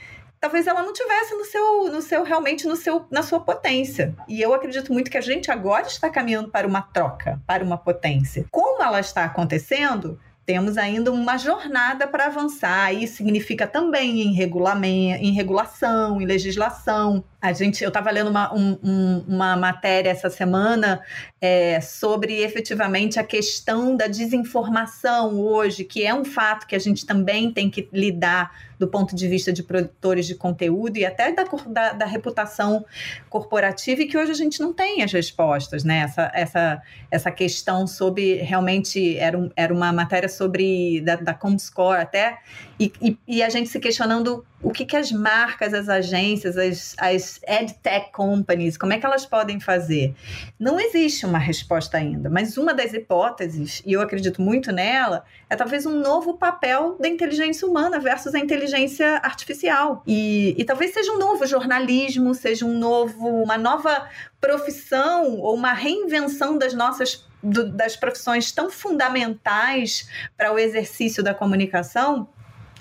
talvez 0.40 0.66
ela 0.66 0.82
não 0.82 0.92
tivesse 0.92 1.34
no 1.34 1.44
seu, 1.44 1.92
no 1.92 2.00
seu 2.00 2.22
realmente 2.24 2.66
no 2.66 2.74
seu, 2.74 3.06
na 3.10 3.22
sua 3.22 3.40
potência. 3.40 4.14
E 4.26 4.40
eu 4.40 4.54
acredito 4.54 4.92
muito 4.92 5.10
que 5.10 5.18
a 5.18 5.22
gente 5.22 5.50
agora 5.50 5.86
está 5.86 6.08
caminhando 6.08 6.48
para 6.48 6.66
uma 6.66 6.80
troca, 6.80 7.40
para 7.46 7.62
uma 7.62 7.76
potência. 7.76 8.46
Como 8.50 8.82
ela 8.82 9.00
está 9.00 9.24
acontecendo? 9.24 10.18
temos 10.50 10.76
ainda 10.76 11.12
uma 11.12 11.38
jornada 11.38 12.08
para 12.08 12.26
avançar. 12.26 12.92
Isso 12.92 13.18
significa 13.18 13.68
também 13.68 14.20
em 14.20 14.36
em 14.36 15.32
regulação, 15.32 16.20
em 16.20 16.24
legislação. 16.24 17.22
A 17.40 17.52
gente, 17.52 17.84
eu 17.84 17.88
estava 17.88 18.10
lendo 18.10 18.30
uma, 18.30 18.52
um, 18.52 18.76
um, 18.82 19.24
uma 19.28 19.56
matéria 19.56 20.10
essa 20.10 20.28
semana 20.28 21.00
é, 21.40 21.80
sobre 21.80 22.42
efetivamente 22.42 23.20
a 23.20 23.22
questão 23.22 23.96
da 23.96 24.08
desinformação 24.08 25.38
hoje, 25.38 25.84
que 25.84 26.04
é 26.04 26.12
um 26.12 26.24
fato 26.24 26.66
que 26.66 26.74
a 26.74 26.80
gente 26.80 27.06
também 27.06 27.52
tem 27.52 27.70
que 27.70 27.88
lidar 27.92 28.50
do 28.80 28.88
ponto 28.88 29.14
de 29.14 29.28
vista 29.28 29.52
de 29.52 29.62
produtores 29.62 30.26
de 30.26 30.34
conteúdo 30.34 30.96
e 30.96 31.04
até 31.04 31.30
da, 31.30 31.44
da, 31.66 31.92
da, 31.92 32.06
reputação 32.06 32.82
corporativa, 33.28 34.00
e 34.00 34.06
que 34.06 34.16
hoje 34.16 34.30
a 34.30 34.34
gente 34.34 34.58
não 34.58 34.72
tem 34.72 35.02
as 35.02 35.12
respostas, 35.12 35.84
né? 35.84 35.98
Essa, 35.98 36.32
essa, 36.34 36.82
essa 37.10 37.30
questão 37.30 37.86
sobre 37.86 38.36
realmente 38.36 39.18
era, 39.18 39.38
um, 39.38 39.50
era 39.54 39.72
uma 39.72 39.92
matéria 39.92 40.30
sobre 40.30 41.02
da, 41.02 41.16
da 41.16 41.34
Comscore 41.34 42.00
até, 42.00 42.38
e, 42.78 42.90
e, 43.02 43.18
e, 43.28 43.42
a 43.42 43.50
gente 43.50 43.68
se 43.68 43.78
questionando 43.78 44.42
o 44.62 44.70
que, 44.70 44.86
que 44.86 44.96
as 44.96 45.12
marcas, 45.12 45.74
as 45.74 45.86
agências, 45.86 46.56
as, 46.56 46.94
as 46.98 47.40
edtech 47.46 48.10
companies, 48.10 48.78
como 48.78 48.94
é 48.94 48.98
que 48.98 49.04
elas 49.04 49.26
podem 49.26 49.60
fazer? 49.60 50.14
Não 50.58 50.80
existe 50.80 51.26
uma 51.26 51.38
resposta 51.38 51.98
ainda, 51.98 52.30
mas 52.30 52.56
uma 52.56 52.72
das 52.72 52.94
hipóteses, 52.94 53.82
e 53.84 53.92
eu 53.92 54.00
acredito 54.00 54.40
muito 54.40 54.72
nela, 54.72 55.24
é 55.50 55.56
talvez 55.56 55.84
um 55.84 56.00
novo 56.00 56.38
papel 56.38 56.96
da 56.98 57.06
inteligência 57.08 57.68
humana 57.68 57.98
versus 57.98 58.34
a 58.34 58.38
inteligência 58.38 58.69
artificial. 59.22 60.02
E, 60.06 60.54
e 60.58 60.64
talvez 60.64 60.92
seja 60.92 61.12
um 61.12 61.18
novo 61.18 61.46
jornalismo, 61.46 62.34
seja 62.34 62.64
um 62.64 62.78
novo, 62.78 63.28
uma 63.42 63.58
nova 63.58 64.08
profissão 64.40 65.38
ou 65.38 65.54
uma 65.54 65.72
reinvenção 65.72 66.56
das 66.58 66.74
nossas 66.74 67.24
do, 67.42 67.70
das 67.72 67.96
profissões 67.96 68.52
tão 68.52 68.70
fundamentais 68.70 70.08
para 70.36 70.52
o 70.52 70.58
exercício 70.58 71.22
da 71.22 71.34
comunicação 71.34 72.28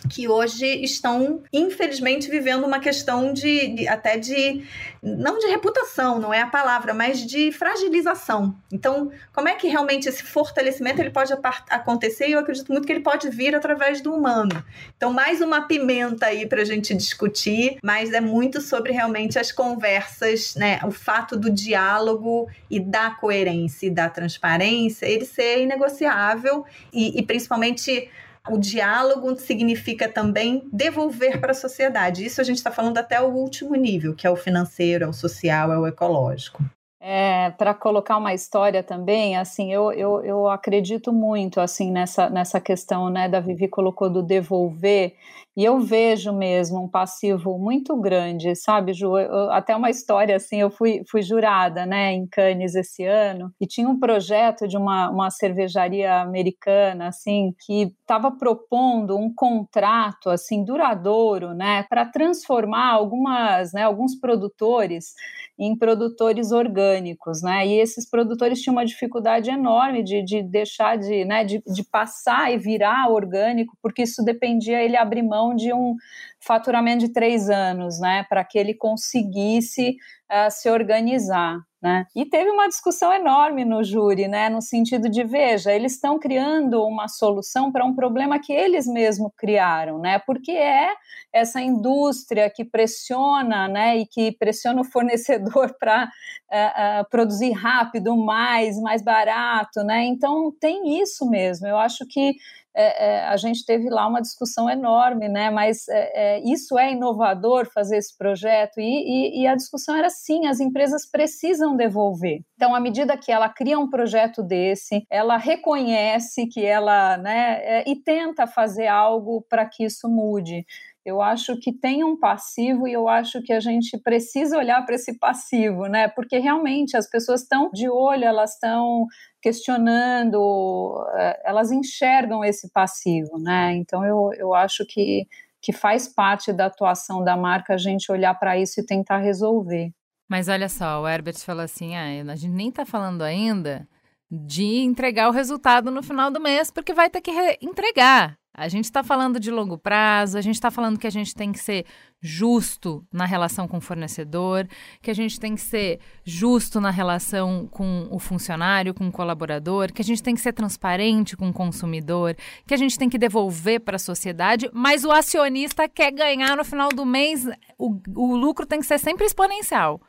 que 0.08 0.28
hoje 0.28 0.66
estão, 0.84 1.42
infelizmente, 1.52 2.30
vivendo 2.30 2.66
uma 2.66 2.80
questão 2.80 3.34
de, 3.34 3.68
de, 3.76 3.88
até 3.88 4.18
de 4.18 4.64
não 5.02 5.40
de 5.40 5.48
reputação, 5.48 6.20
não 6.20 6.34
é 6.34 6.42
a 6.42 6.48
palavra, 6.48 6.94
mas 6.94 7.26
de 7.26 7.52
fragilização. 7.52 8.56
Então, 8.72 9.12
como 9.34 9.48
é 9.48 9.56
que 9.56 9.68
realmente 9.68 10.08
esse 10.08 10.24
fortalecimento 10.24 11.02
ele 11.02 11.10
pode 11.10 11.34
acontecer? 11.70 12.28
E 12.28 12.34
eu 12.34 12.40
acredito 12.40 12.72
muito 12.72 12.86
que 12.86 12.92
ele 12.92 13.02
pode 13.02 13.30
vir 13.30 13.56
através 13.56 14.02
do 14.02 14.14
humano. 14.14 14.64
Então, 14.96 15.12
mais 15.14 15.42
uma 15.42 15.68
pimenta 15.68 16.28
aí 16.28 16.46
para 16.46 16.62
a 16.62 16.66
gente 16.66 16.94
discutir, 16.94 17.78
mas 17.84 18.12
é 18.14 18.22
muito 18.22 18.62
sobre 18.62 18.92
realmente 18.92 19.40
as 19.40 19.52
conversas, 19.52 20.56
né? 20.56 20.80
O 20.84 20.92
fato 20.92 21.38
do 21.38 21.50
diálogo 21.50 22.48
e 22.70 22.80
da 22.80 23.12
coerência 23.12 23.88
e 23.88 23.90
da 23.90 24.10
transparência, 24.10 25.06
ele 25.06 25.26
ser 25.26 25.62
inegociável 25.62 26.66
e, 26.92 27.20
e 27.20 27.24
principalmente 27.24 28.10
o 28.48 28.58
diálogo 28.58 29.36
significa 29.38 30.08
também 30.08 30.68
devolver 30.72 31.40
para 31.40 31.52
a 31.52 31.56
sociedade. 31.56 32.26
Isso 32.26 32.40
a 32.40 32.44
gente 32.44 32.58
está 32.58 32.72
falando 32.72 32.98
até 32.98 33.22
o 33.22 33.28
último 33.28 33.76
nível, 33.76 34.16
que 34.16 34.26
é 34.26 34.30
o 34.30 34.36
financeiro, 34.36 35.06
é 35.06 35.08
o 35.08 35.14
social, 35.14 35.72
é 35.72 35.78
o 35.78 35.88
ecológico. 35.88 36.64
É, 37.02 37.52
para 37.52 37.74
colocar 37.74 38.18
uma 38.18 38.34
história 38.34 38.84
também, 38.84 39.38
assim, 39.38 39.72
eu, 39.72 39.90
eu, 39.94 40.22
eu 40.24 40.50
acredito 40.50 41.14
muito 41.14 41.62
assim 41.62 41.92
nessa, 41.92 42.30
nessa 42.30 42.60
questão, 42.60 43.10
né, 43.10 43.30
da 43.30 43.40
Vivi 43.40 43.70
colocou 43.70 44.10
do 44.10 44.22
devolver, 44.22 45.16
e 45.60 45.66
eu 45.66 45.78
vejo 45.82 46.32
mesmo 46.32 46.82
um 46.86 46.88
passivo 46.88 47.60
muito 47.60 47.94
grande, 47.98 48.56
sabe, 48.56 48.94
Ju? 48.94 49.18
Eu, 49.18 49.52
até 49.52 49.76
uma 49.76 49.90
história 49.90 50.38
assim, 50.38 50.62
eu 50.62 50.72
fui, 50.72 51.02
fui 51.12 51.22
jurada, 51.22 51.86
né, 51.86 52.14
em 52.14 52.26
Cannes 52.26 52.76
esse 52.76 53.04
ano, 53.04 53.52
e 53.60 53.68
tinha 53.68 53.90
um 53.90 54.00
projeto 54.00 54.66
de 54.70 54.78
uma, 54.78 55.10
uma 55.10 55.30
cervejaria 55.30 56.22
americana, 56.22 57.10
assim, 57.10 57.54
que 57.66 57.94
estava 58.00 58.32
propondo 58.32 59.18
um 59.18 59.34
contrato, 59.34 60.30
assim, 60.30 60.64
duradouro, 60.64 61.54
né, 61.54 61.84
para 61.90 62.06
transformar 62.06 62.94
algumas, 62.94 63.74
né, 63.74 63.84
alguns 63.84 64.16
produtores 64.16 65.14
em 65.60 65.78
produtores 65.78 66.54
orgânicos, 66.54 67.42
né, 67.42 67.68
e 67.68 67.82
esses 67.82 68.10
produtores 68.10 68.62
tinham 68.62 68.76
uma 68.78 68.86
dificuldade 68.86 69.50
enorme 69.50 70.04
de, 70.04 70.24
de 70.24 70.42
deixar 70.42 70.98
de, 70.98 71.26
né, 71.26 71.44
de, 71.44 71.62
de 71.68 71.84
passar 71.84 72.54
e 72.54 72.58
virar 72.58 73.10
orgânico, 73.12 73.78
porque 73.82 74.04
isso 74.04 74.24
dependia 74.24 74.82
ele 74.82 74.96
abrir 74.96 75.22
mão 75.22 75.49
de 75.56 75.74
um 75.74 75.96
faturamento 76.40 77.06
de 77.06 77.14
três 77.14 77.50
anos, 77.50 78.00
né, 78.00 78.26
para 78.30 78.44
que 78.44 78.58
ele 78.58 78.74
conseguisse 78.74 79.98
uh, 80.32 80.50
se 80.50 80.70
organizar. 80.70 81.58
Né? 81.82 82.06
E 82.14 82.26
teve 82.26 82.50
uma 82.50 82.68
discussão 82.68 83.14
enorme 83.14 83.64
no 83.64 83.82
júri, 83.82 84.28
né, 84.28 84.50
no 84.50 84.62
sentido 84.62 85.08
de, 85.08 85.24
veja, 85.24 85.72
eles 85.72 85.94
estão 85.94 86.20
criando 86.20 86.84
uma 86.84 87.08
solução 87.08 87.72
para 87.72 87.86
um 87.86 87.96
problema 87.96 88.38
que 88.38 88.52
eles 88.52 88.86
mesmos 88.86 89.32
criaram, 89.38 89.98
né, 89.98 90.20
porque 90.20 90.52
é 90.52 90.90
essa 91.32 91.62
indústria 91.62 92.50
que 92.50 92.66
pressiona, 92.66 93.70
né, 93.70 93.98
e 93.98 94.06
que 94.06 94.34
pressiona 94.34 94.82
o 94.82 94.84
fornecedor 94.84 95.74
para 95.80 96.04
uh, 96.04 97.02
uh, 97.02 97.10
produzir 97.10 97.54
rápido, 97.54 98.14
mais, 98.18 98.78
mais 98.82 99.02
barato, 99.02 99.82
né, 99.82 100.04
então 100.04 100.52
tem 100.60 101.02
isso 101.02 101.30
mesmo, 101.30 101.66
eu 101.66 101.78
acho 101.78 102.06
que 102.06 102.36
é, 102.76 103.06
é, 103.06 103.26
a 103.26 103.36
gente 103.38 103.66
teve 103.66 103.90
lá 103.90 104.08
uma 104.08 104.22
discussão 104.22 104.70
enorme, 104.70 105.28
né? 105.28 105.50
Mas 105.50 105.88
é, 105.88 106.38
é 106.38 106.40
isso 106.44 106.78
é 106.78 106.92
inovador 106.92 107.70
fazer 107.74 107.98
esse 107.98 108.16
projeto 108.18 108.80
e, 108.80 108.84
e, 108.84 109.42
e, 109.42 109.48
a 109.48 109.56
discussão 109.56 109.96
era 109.96 110.10
sim, 110.10 110.46
as 110.48 110.60
empresas 110.60 111.10
precisam 111.10 111.76
devolver. 111.76 112.42
Então, 112.56 112.76
à 112.76 112.80
medida 112.80 113.18
que 113.18 113.32
ela 113.32 113.50
cria 113.50 113.80
um 113.80 113.90
projeto 113.90 114.44
desse, 114.44 115.04
ela 115.10 115.38
reconhece 115.38 116.48
que 116.48 116.66
ela, 116.66 117.18
né? 117.18 117.60
É, 117.64 117.90
e 117.90 117.96
tenta 117.96 118.46
fazer 118.46 118.88
algo 118.88 119.46
para 119.50 119.66
que 119.66 119.84
isso 119.84 120.08
mude. 120.08 120.66
Eu 121.06 121.22
acho 121.22 121.58
que 121.60 121.72
tem 121.72 122.04
um 122.04 122.18
passivo 122.18 122.88
e 122.88 122.94
eu 122.94 123.08
acho 123.08 123.42
que 123.42 123.54
a 123.54 123.60
gente 123.60 123.98
precisa 123.98 124.58
olhar 124.58 124.86
para 124.86 124.96
esse 124.96 125.18
passivo, 125.18 125.88
né? 125.88 126.08
Porque 126.10 126.38
realmente 126.38 126.96
as 126.96 127.10
pessoas 127.10 127.42
estão 127.42 127.70
de 127.74 127.90
olho, 127.90 128.26
elas 128.26 128.54
estão 128.54 129.08
questionando, 129.42 131.06
é, 131.16 131.42
elas 131.46 131.72
enxergam 131.72 132.44
esse 132.44 132.70
passivo, 132.72 133.38
né? 133.38 133.76
Então 133.76 134.06
eu, 134.06 134.32
eu 134.38 134.54
acho 134.54 134.86
que, 134.86 135.28
que 135.62 135.72
faz 135.72 136.08
parte 136.08 136.52
da 136.52 136.66
atuação 136.66 137.24
da 137.24 137.38
marca 137.38 137.74
a 137.74 137.78
gente 137.78 138.12
olhar 138.12 138.34
para 138.36 138.58
isso 138.58 138.80
e 138.80 138.86
tentar 138.86 139.18
resolver. 139.18 139.92
Mas 140.30 140.48
olha 140.48 140.70
só, 140.70 141.02
o 141.02 141.08
Herbert 141.08 141.38
falou 141.38 141.64
assim: 141.64 141.96
ah, 141.96 142.32
a 142.32 142.36
gente 142.36 142.54
nem 142.54 142.70
está 142.70 142.86
falando 142.86 143.24
ainda 143.24 143.88
de 144.32 144.82
entregar 144.82 145.28
o 145.28 145.32
resultado 145.32 145.90
no 145.90 146.04
final 146.04 146.30
do 146.30 146.40
mês, 146.40 146.70
porque 146.70 146.94
vai 146.94 147.10
ter 147.10 147.22
que 147.22 147.32
entregar. 147.62 148.39
A 148.60 148.68
gente 148.68 148.84
está 148.84 149.02
falando 149.02 149.40
de 149.40 149.50
longo 149.50 149.78
prazo, 149.78 150.38
a 150.38 150.42
gente 150.42 150.56
está 150.56 150.70
falando 150.70 151.00
que 151.00 151.08
a 151.08 151.10
gente 151.10 151.34
tem 151.34 151.50
que 151.54 151.60
ser 151.60 151.86
justo 152.20 153.08
na 153.10 153.24
relação 153.24 153.70
com 153.70 153.78
o 153.78 153.82
fornecedor, 153.82 154.68
que 155.02 155.10
a 155.10 155.14
gente 155.14 155.40
tem 155.40 155.56
que 155.56 155.62
ser 155.62 156.02
justo 156.26 156.82
na 156.82 156.90
relação 156.90 157.66
com 157.72 158.10
o 158.12 158.20
funcionário, 158.20 158.94
com 158.94 159.08
o 159.08 159.12
colaborador, 159.14 159.94
que 159.94 160.02
a 160.02 160.06
gente 160.06 160.22
tem 160.22 160.36
que 160.36 160.42
ser 160.42 160.52
transparente 160.52 161.38
com 161.38 161.48
o 161.48 161.54
consumidor, 161.54 162.36
que 162.68 162.74
a 162.74 162.78
gente 162.78 163.00
tem 163.00 163.08
que 163.08 163.18
devolver 163.18 163.80
para 163.80 163.96
a 163.96 164.00
sociedade, 164.00 164.70
mas 164.74 165.06
o 165.06 165.12
acionista 165.12 165.88
quer 165.88 166.12
ganhar 166.12 166.58
no 166.58 166.66
final 166.66 166.90
do 166.90 167.06
mês, 167.06 167.48
o, 167.78 167.98
o 168.14 168.36
lucro 168.36 168.66
tem 168.66 168.82
que 168.82 168.86
ser 168.86 169.00
sempre 169.00 169.26
exponencial. 169.26 170.02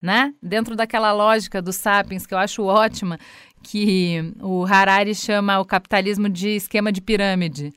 Né? 0.00 0.32
Dentro 0.42 0.74
daquela 0.74 1.12
lógica 1.12 1.60
do 1.60 1.74
Sapiens, 1.74 2.26
que 2.26 2.32
eu 2.32 2.38
acho 2.38 2.62
ótima, 2.64 3.18
que 3.62 4.32
o 4.40 4.64
Harari 4.64 5.14
chama 5.14 5.60
o 5.60 5.66
capitalismo 5.66 6.30
de 6.30 6.56
esquema 6.56 6.90
de 6.90 7.02
pirâmide 7.02 7.70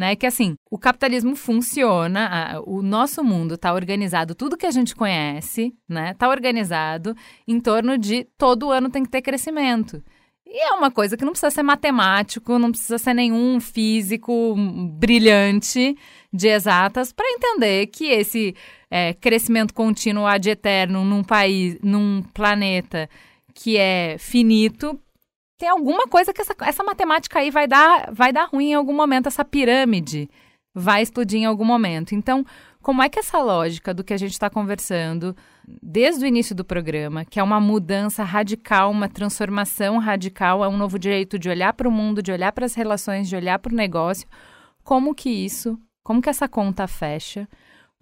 né? 0.00 0.16
Que 0.16 0.26
assim, 0.26 0.56
o 0.70 0.78
capitalismo 0.78 1.36
funciona, 1.36 2.26
a, 2.26 2.60
o 2.62 2.80
nosso 2.80 3.22
mundo 3.22 3.54
está 3.54 3.74
organizado, 3.74 4.34
tudo 4.34 4.56
que 4.56 4.64
a 4.64 4.70
gente 4.70 4.96
conhece, 4.96 5.74
né? 5.86 6.12
Está 6.12 6.26
organizado 6.30 7.14
em 7.46 7.60
torno 7.60 7.98
de 7.98 8.24
todo 8.38 8.72
ano 8.72 8.88
tem 8.88 9.02
que 9.04 9.10
ter 9.10 9.20
crescimento. 9.20 10.02
E 10.46 10.58
é 10.58 10.72
uma 10.72 10.90
coisa 10.90 11.18
que 11.18 11.24
não 11.24 11.32
precisa 11.32 11.50
ser 11.50 11.62
matemático, 11.62 12.58
não 12.58 12.70
precisa 12.70 12.96
ser 12.96 13.12
nenhum 13.12 13.60
físico 13.60 14.56
brilhante 14.98 15.94
de 16.32 16.48
exatas 16.48 17.12
para 17.12 17.30
entender 17.30 17.86
que 17.88 18.06
esse 18.06 18.56
é, 18.90 19.12
crescimento 19.12 19.74
contínuo 19.74 20.26
ad 20.26 20.48
eterno 20.48 21.04
num 21.04 21.22
país, 21.22 21.78
num 21.82 22.22
planeta 22.32 23.08
que 23.54 23.76
é 23.76 24.16
finito, 24.18 24.98
tem 25.60 25.68
alguma 25.68 26.08
coisa 26.08 26.32
que 26.32 26.40
essa, 26.40 26.56
essa 26.62 26.82
matemática 26.82 27.38
aí 27.38 27.50
vai 27.50 27.68
dar, 27.68 28.10
vai 28.10 28.32
dar 28.32 28.48
ruim 28.48 28.70
em 28.70 28.74
algum 28.74 28.94
momento, 28.94 29.26
essa 29.26 29.44
pirâmide 29.44 30.26
vai 30.74 31.02
explodir 31.02 31.38
em 31.38 31.44
algum 31.44 31.66
momento. 31.66 32.14
Então, 32.14 32.46
como 32.80 33.02
é 33.02 33.10
que 33.10 33.18
essa 33.18 33.38
lógica 33.42 33.92
do 33.92 34.02
que 34.02 34.14
a 34.14 34.16
gente 34.16 34.32
está 34.32 34.48
conversando 34.48 35.36
desde 35.82 36.24
o 36.24 36.26
início 36.26 36.54
do 36.54 36.64
programa, 36.64 37.26
que 37.26 37.38
é 37.38 37.42
uma 37.42 37.60
mudança 37.60 38.24
radical, 38.24 38.90
uma 38.90 39.06
transformação 39.06 39.98
radical, 39.98 40.64
é 40.64 40.68
um 40.68 40.78
novo 40.78 40.98
direito 40.98 41.38
de 41.38 41.50
olhar 41.50 41.74
para 41.74 41.86
o 41.86 41.92
mundo, 41.92 42.22
de 42.22 42.32
olhar 42.32 42.52
para 42.52 42.64
as 42.64 42.74
relações, 42.74 43.28
de 43.28 43.36
olhar 43.36 43.58
para 43.58 43.74
o 43.74 43.76
negócio, 43.76 44.26
como 44.82 45.14
que 45.14 45.28
isso, 45.28 45.78
como 46.02 46.22
que 46.22 46.30
essa 46.30 46.48
conta 46.48 46.88
fecha 46.88 47.46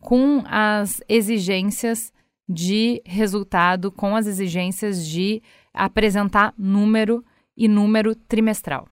com 0.00 0.44
as 0.46 1.02
exigências 1.08 2.12
de 2.48 3.02
resultado, 3.04 3.90
com 3.90 4.14
as 4.14 4.28
exigências 4.28 5.04
de 5.04 5.42
apresentar 5.74 6.54
número 6.56 7.24
e 7.58 7.66
número 7.66 8.14
trimestral. 8.14 8.86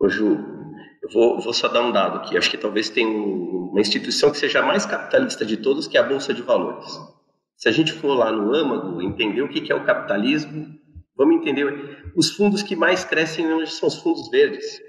Ô 0.00 0.08
Ju, 0.08 0.36
eu 1.02 1.08
vou, 1.12 1.40
vou 1.40 1.52
só 1.54 1.68
dar 1.68 1.82
um 1.82 1.92
dado 1.92 2.18
aqui. 2.18 2.36
Acho 2.36 2.50
que 2.50 2.58
talvez 2.58 2.90
tenha 2.90 3.08
uma 3.08 3.80
instituição 3.80 4.32
que 4.32 4.38
seja 4.38 4.58
a 4.58 4.66
mais 4.66 4.84
capitalista 4.84 5.46
de 5.46 5.56
todos, 5.56 5.86
que 5.86 5.96
é 5.96 6.00
a 6.00 6.06
Bolsa 6.06 6.34
de 6.34 6.42
Valores. 6.42 7.00
Se 7.56 7.68
a 7.68 7.72
gente 7.72 7.92
for 7.92 8.14
lá 8.14 8.32
no 8.32 8.52
âmago, 8.52 9.00
entender 9.00 9.42
o 9.42 9.48
que 9.48 9.70
é 9.70 9.74
o 9.74 9.84
capitalismo, 9.84 10.66
vamos 11.16 11.36
entender 11.36 12.12
os 12.16 12.30
fundos 12.30 12.62
que 12.62 12.74
mais 12.74 13.04
crescem 13.04 13.52
hoje 13.52 13.72
são 13.72 13.88
os 13.88 13.96
fundos 13.96 14.28
verdes. 14.30 14.80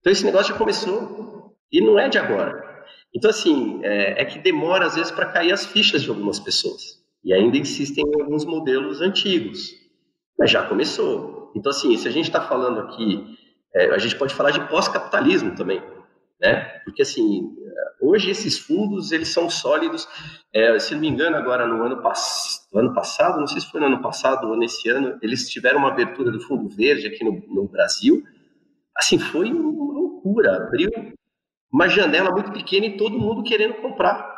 Então 0.00 0.12
esse 0.12 0.24
negócio 0.24 0.52
já 0.52 0.58
começou 0.58 1.54
e 1.70 1.80
não 1.80 1.98
é 1.98 2.08
de 2.08 2.18
agora. 2.18 2.62
Então 3.14 3.30
assim, 3.30 3.80
é, 3.82 4.22
é 4.22 4.24
que 4.24 4.38
demora 4.38 4.86
às 4.86 4.94
vezes 4.94 5.10
para 5.10 5.26
cair 5.26 5.52
as 5.52 5.66
fichas 5.66 6.02
de 6.02 6.08
algumas 6.08 6.38
pessoas. 6.38 7.02
E 7.22 7.32
ainda 7.32 7.56
existem 7.56 8.04
alguns 8.20 8.44
modelos 8.44 9.00
antigos, 9.00 9.70
mas 10.38 10.50
já 10.50 10.62
começou. 10.66 11.43
Então, 11.54 11.70
assim, 11.70 11.96
se 11.96 12.08
a 12.08 12.10
gente 12.10 12.26
está 12.26 12.40
falando 12.40 12.80
aqui 12.80 13.36
é, 13.74 13.92
a 13.92 13.98
gente 13.98 14.16
pode 14.16 14.34
falar 14.34 14.52
de 14.52 14.68
pós-capitalismo 14.68 15.56
também, 15.56 15.82
né? 16.40 16.80
Porque 16.84 17.02
assim, 17.02 17.52
hoje 18.00 18.30
esses 18.30 18.56
fundos 18.56 19.10
eles 19.10 19.28
são 19.28 19.50
sólidos. 19.50 20.06
É, 20.52 20.78
se 20.78 20.94
não 20.94 21.00
me 21.00 21.08
engano, 21.08 21.36
agora 21.36 21.66
no 21.66 21.82
ano, 21.82 22.00
pass 22.00 22.68
no 22.72 22.80
ano 22.80 22.94
passado, 22.94 23.40
não 23.40 23.46
sei 23.48 23.60
se 23.60 23.70
foi 23.70 23.80
no 23.80 23.86
ano 23.86 24.00
passado 24.00 24.48
ou 24.48 24.56
nesse 24.56 24.88
ano, 24.88 25.18
eles 25.20 25.48
tiveram 25.50 25.78
uma 25.78 25.88
abertura 25.88 26.30
do 26.30 26.40
Fundo 26.40 26.68
Verde 26.68 27.08
aqui 27.08 27.24
no, 27.24 27.42
no 27.48 27.68
Brasil. 27.68 28.22
Assim, 28.96 29.18
foi 29.18 29.52
uma 29.52 29.92
loucura. 29.92 30.56
Abriu 30.56 30.90
uma 31.72 31.88
janela 31.88 32.30
muito 32.30 32.52
pequena 32.52 32.86
e 32.86 32.96
todo 32.96 33.18
mundo 33.18 33.42
querendo 33.42 33.74
comprar. 33.74 34.33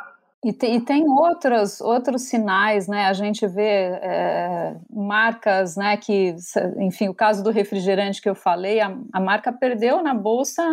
E 0.47 0.53
tem, 0.53 0.75
e 0.77 0.81
tem 0.81 1.09
outros, 1.09 1.81
outros 1.81 2.21
sinais, 2.21 2.87
né? 2.87 3.07
A 3.07 3.11
gente 3.11 3.45
vê 3.45 3.99
é, 4.01 4.77
marcas, 4.89 5.75
né? 5.75 5.97
Que, 5.97 6.33
enfim, 6.77 7.09
o 7.09 7.13
caso 7.13 7.43
do 7.43 7.51
refrigerante 7.51 8.21
que 8.21 8.29
eu 8.29 8.33
falei, 8.33 8.79
a, 8.79 8.97
a 9.11 9.19
marca 9.19 9.51
perdeu 9.51 10.01
na 10.01 10.13
bolsa 10.13 10.63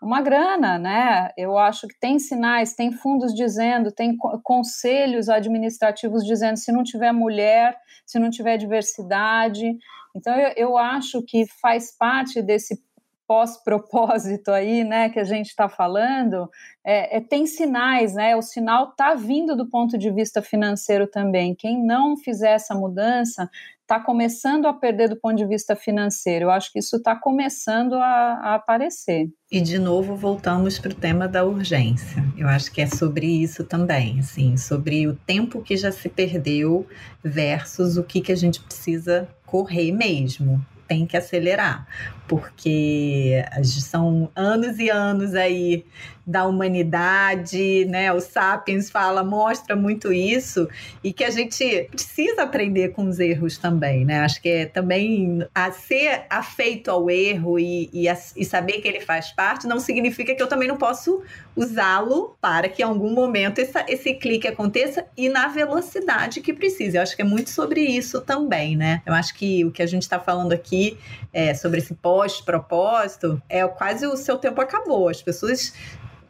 uma 0.00 0.22
grana, 0.22 0.78
né? 0.78 1.30
Eu 1.36 1.58
acho 1.58 1.88
que 1.88 1.98
tem 1.98 2.20
sinais, 2.20 2.74
tem 2.74 2.92
fundos 2.92 3.34
dizendo, 3.34 3.90
tem 3.90 4.16
conselhos 4.44 5.28
administrativos 5.28 6.24
dizendo 6.24 6.56
se 6.56 6.70
não 6.70 6.84
tiver 6.84 7.10
mulher, 7.10 7.76
se 8.06 8.20
não 8.20 8.30
tiver 8.30 8.56
diversidade. 8.56 9.76
Então, 10.14 10.32
eu, 10.36 10.52
eu 10.56 10.78
acho 10.78 11.22
que 11.22 11.44
faz 11.60 11.90
parte 11.90 12.40
desse 12.40 12.80
pós-propósito 13.28 14.50
aí, 14.50 14.82
né, 14.82 15.10
que 15.10 15.20
a 15.20 15.24
gente 15.24 15.48
está 15.48 15.68
falando, 15.68 16.50
é, 16.82 17.18
é, 17.18 17.20
tem 17.20 17.46
sinais, 17.46 18.14
né? 18.14 18.34
O 18.34 18.40
sinal 18.40 18.88
está 18.88 19.14
vindo 19.14 19.54
do 19.54 19.68
ponto 19.68 19.98
de 19.98 20.10
vista 20.10 20.40
financeiro 20.40 21.06
também. 21.06 21.54
Quem 21.54 21.84
não 21.84 22.16
fizer 22.16 22.52
essa 22.52 22.74
mudança 22.74 23.50
está 23.82 24.00
começando 24.00 24.66
a 24.66 24.72
perder 24.72 25.08
do 25.10 25.16
ponto 25.16 25.36
de 25.36 25.46
vista 25.46 25.76
financeiro. 25.76 26.46
Eu 26.46 26.50
acho 26.50 26.72
que 26.72 26.78
isso 26.78 26.96
está 26.96 27.14
começando 27.14 27.94
a, 27.94 28.00
a, 28.02 28.54
aparecer. 28.54 29.30
E 29.50 29.60
de 29.60 29.78
novo 29.78 30.16
voltamos 30.16 30.78
para 30.78 30.92
o 30.92 30.94
tema 30.94 31.28
da 31.28 31.44
urgência. 31.44 32.24
Eu 32.36 32.48
acho 32.48 32.72
que 32.72 32.80
é 32.80 32.86
sobre 32.86 33.26
isso 33.26 33.64
também, 33.64 34.20
assim, 34.20 34.56
sobre 34.56 35.06
o 35.06 35.14
tempo 35.14 35.62
que 35.62 35.76
já 35.76 35.92
se 35.92 36.08
perdeu 36.08 36.86
versus 37.22 37.98
o 37.98 38.02
que, 38.02 38.22
que 38.22 38.32
a 38.32 38.36
gente 38.36 38.60
precisa 38.60 39.28
correr 39.44 39.92
mesmo 39.92 40.64
tem 40.88 41.06
que 41.06 41.16
acelerar, 41.16 41.86
porque 42.28 43.42
são 43.62 44.30
anos 44.36 44.78
e 44.78 44.90
anos 44.90 45.34
aí 45.34 45.84
da 46.28 46.44
humanidade, 46.44 47.86
né? 47.86 48.12
O 48.12 48.20
Sapiens 48.20 48.90
fala, 48.90 49.24
mostra 49.24 49.74
muito 49.74 50.12
isso, 50.12 50.68
e 51.02 51.10
que 51.10 51.24
a 51.24 51.30
gente 51.30 51.88
precisa 51.90 52.42
aprender 52.42 52.90
com 52.90 53.08
os 53.08 53.18
erros 53.18 53.56
também, 53.56 54.04
né? 54.04 54.20
Acho 54.20 54.42
que 54.42 54.48
é 54.50 54.66
também 54.66 55.42
a 55.54 55.72
ser 55.72 56.26
afeito 56.28 56.90
ao 56.90 57.08
erro 57.08 57.58
e, 57.58 57.88
e, 57.94 58.06
a, 58.10 58.18
e 58.36 58.44
saber 58.44 58.82
que 58.82 58.88
ele 58.88 59.00
faz 59.00 59.32
parte 59.32 59.66
não 59.66 59.80
significa 59.80 60.34
que 60.34 60.42
eu 60.42 60.46
também 60.46 60.68
não 60.68 60.76
posso 60.76 61.22
usá-lo 61.56 62.36
para 62.42 62.68
que 62.68 62.82
em 62.82 62.84
algum 62.84 63.12
momento 63.14 63.60
essa, 63.60 63.86
esse 63.88 64.12
clique 64.12 64.46
aconteça 64.46 65.06
e 65.16 65.30
na 65.30 65.48
velocidade 65.48 66.42
que 66.42 66.52
precisa. 66.52 66.98
Eu 66.98 67.02
acho 67.02 67.16
que 67.16 67.22
é 67.22 67.24
muito 67.24 67.48
sobre 67.48 67.80
isso 67.80 68.20
também, 68.20 68.76
né? 68.76 69.00
Eu 69.06 69.14
acho 69.14 69.34
que 69.34 69.64
o 69.64 69.70
que 69.70 69.82
a 69.82 69.86
gente 69.86 70.02
está 70.02 70.20
falando 70.20 70.52
aqui 70.52 70.98
é, 71.32 71.54
sobre 71.54 71.78
esse 71.78 71.94
pós-propósito 72.18 73.40
é 73.48 73.66
quase 73.68 74.04
o 74.04 74.16
seu 74.16 74.36
tempo 74.38 74.60
acabou. 74.60 75.08
As 75.08 75.22
pessoas 75.22 75.72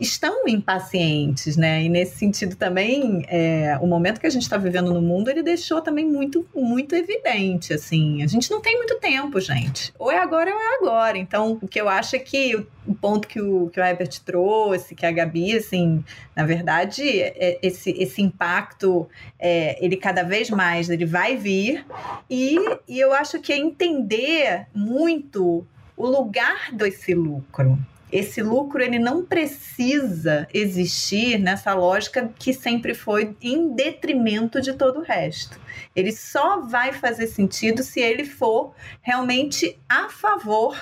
estão 0.00 0.46
impacientes, 0.46 1.56
né? 1.56 1.82
E 1.82 1.88
nesse 1.88 2.16
sentido 2.16 2.54
também, 2.54 3.24
é, 3.28 3.76
o 3.80 3.86
momento 3.86 4.20
que 4.20 4.26
a 4.26 4.30
gente 4.30 4.42
está 4.42 4.56
vivendo 4.56 4.92
no 4.92 5.02
mundo, 5.02 5.28
ele 5.28 5.42
deixou 5.42 5.80
também 5.80 6.06
muito, 6.06 6.46
muito 6.54 6.94
evidente, 6.94 7.72
assim. 7.72 8.22
A 8.22 8.26
gente 8.26 8.50
não 8.50 8.60
tem 8.60 8.76
muito 8.76 8.98
tempo, 9.00 9.40
gente. 9.40 9.92
Ou 9.98 10.10
é 10.10 10.18
agora 10.18 10.52
ou 10.54 10.60
é 10.60 10.74
agora. 10.76 11.18
Então, 11.18 11.58
o 11.60 11.66
que 11.66 11.80
eu 11.80 11.88
acho 11.88 12.14
é 12.14 12.18
que 12.18 12.54
o, 12.86 12.94
ponto 12.94 13.26
que 13.26 13.40
o, 13.40 13.68
que 13.70 13.80
o 13.80 13.84
Herbert 13.84 14.20
trouxe, 14.24 14.94
que 14.94 15.04
a 15.04 15.10
Gabi, 15.10 15.56
assim, 15.56 16.04
na 16.34 16.46
verdade, 16.46 17.02
é, 17.20 17.58
esse, 17.60 17.90
esse 17.90 18.22
impacto, 18.22 19.08
é, 19.38 19.84
ele 19.84 19.96
cada 19.96 20.22
vez 20.22 20.48
mais, 20.48 20.88
ele 20.88 21.06
vai 21.06 21.36
vir. 21.36 21.84
E, 22.30 22.56
e 22.86 23.00
eu 23.00 23.12
acho 23.12 23.40
que 23.40 23.52
é 23.52 23.58
entender 23.58 24.66
muito 24.72 25.66
o 25.98 26.06
lugar 26.06 26.72
desse 26.72 27.12
lucro 27.14 27.78
esse 28.10 28.42
lucro 28.42 28.82
ele 28.82 28.98
não 28.98 29.24
precisa 29.24 30.48
existir 30.52 31.38
nessa 31.38 31.74
lógica 31.74 32.32
que 32.38 32.54
sempre 32.54 32.94
foi 32.94 33.36
em 33.40 33.74
detrimento 33.74 34.60
de 34.60 34.72
todo 34.72 35.00
o 35.00 35.02
resto. 35.02 35.60
Ele 35.94 36.10
só 36.12 36.60
vai 36.60 36.92
fazer 36.92 37.26
sentido 37.26 37.82
se 37.82 38.00
ele 38.00 38.24
for 38.24 38.74
realmente 39.02 39.78
a 39.88 40.08
favor 40.08 40.74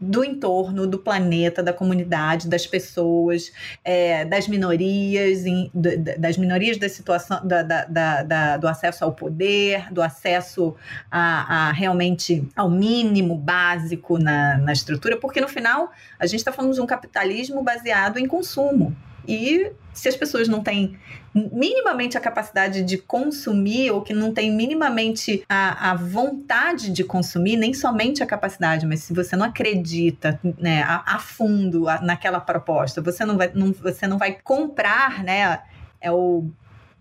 do 0.00 0.24
entorno, 0.24 0.86
do 0.86 0.98
planeta, 0.98 1.62
da 1.62 1.72
comunidade, 1.72 2.48
das 2.48 2.66
pessoas, 2.66 3.52
é, 3.84 4.24
das 4.24 4.46
minorias, 4.46 5.44
em, 5.44 5.70
das 5.74 6.36
minorias 6.36 6.76
da 6.76 6.88
situação, 6.88 7.44
da, 7.46 7.62
da, 7.62 8.22
da, 8.22 8.56
do 8.56 8.68
acesso 8.68 9.04
ao 9.04 9.12
poder, 9.12 9.92
do 9.92 10.00
acesso 10.00 10.74
a, 11.10 11.68
a, 11.68 11.72
realmente 11.72 12.46
ao 12.54 12.70
mínimo 12.70 13.36
básico 13.36 14.18
na, 14.18 14.58
na 14.58 14.72
estrutura, 14.72 15.16
porque 15.16 15.40
no 15.40 15.48
final 15.48 15.90
a 16.18 16.26
gente 16.26 16.40
está 16.40 16.52
falando 16.52 16.74
de 16.74 16.80
um 16.80 16.86
capitalismo 16.86 17.62
baseado 17.62 18.18
em 18.18 18.26
consumo. 18.26 18.96
E 19.28 19.72
se 19.92 20.08
as 20.08 20.16
pessoas 20.16 20.48
não 20.48 20.62
têm 20.62 20.96
minimamente 21.34 22.16
a 22.16 22.20
capacidade 22.20 22.82
de 22.82 22.96
consumir 22.96 23.90
ou 23.90 24.00
que 24.00 24.14
não 24.14 24.32
têm 24.32 24.50
minimamente 24.50 25.44
a, 25.48 25.90
a 25.90 25.94
vontade 25.94 26.90
de 26.90 27.04
consumir, 27.04 27.56
nem 27.56 27.74
somente 27.74 28.22
a 28.22 28.26
capacidade, 28.26 28.86
mas 28.86 29.00
se 29.00 29.12
você 29.12 29.36
não 29.36 29.44
acredita 29.44 30.40
né, 30.58 30.82
a, 30.82 31.02
a 31.06 31.18
fundo 31.18 31.88
a, 31.88 32.00
naquela 32.00 32.40
proposta, 32.40 33.02
você 33.02 33.24
não 33.24 33.36
vai, 33.36 33.50
não, 33.54 33.72
você 33.72 34.06
não 34.06 34.16
vai 34.16 34.38
comprar, 34.42 35.22
né? 35.22 35.60
É 36.00 36.10
o 36.10 36.48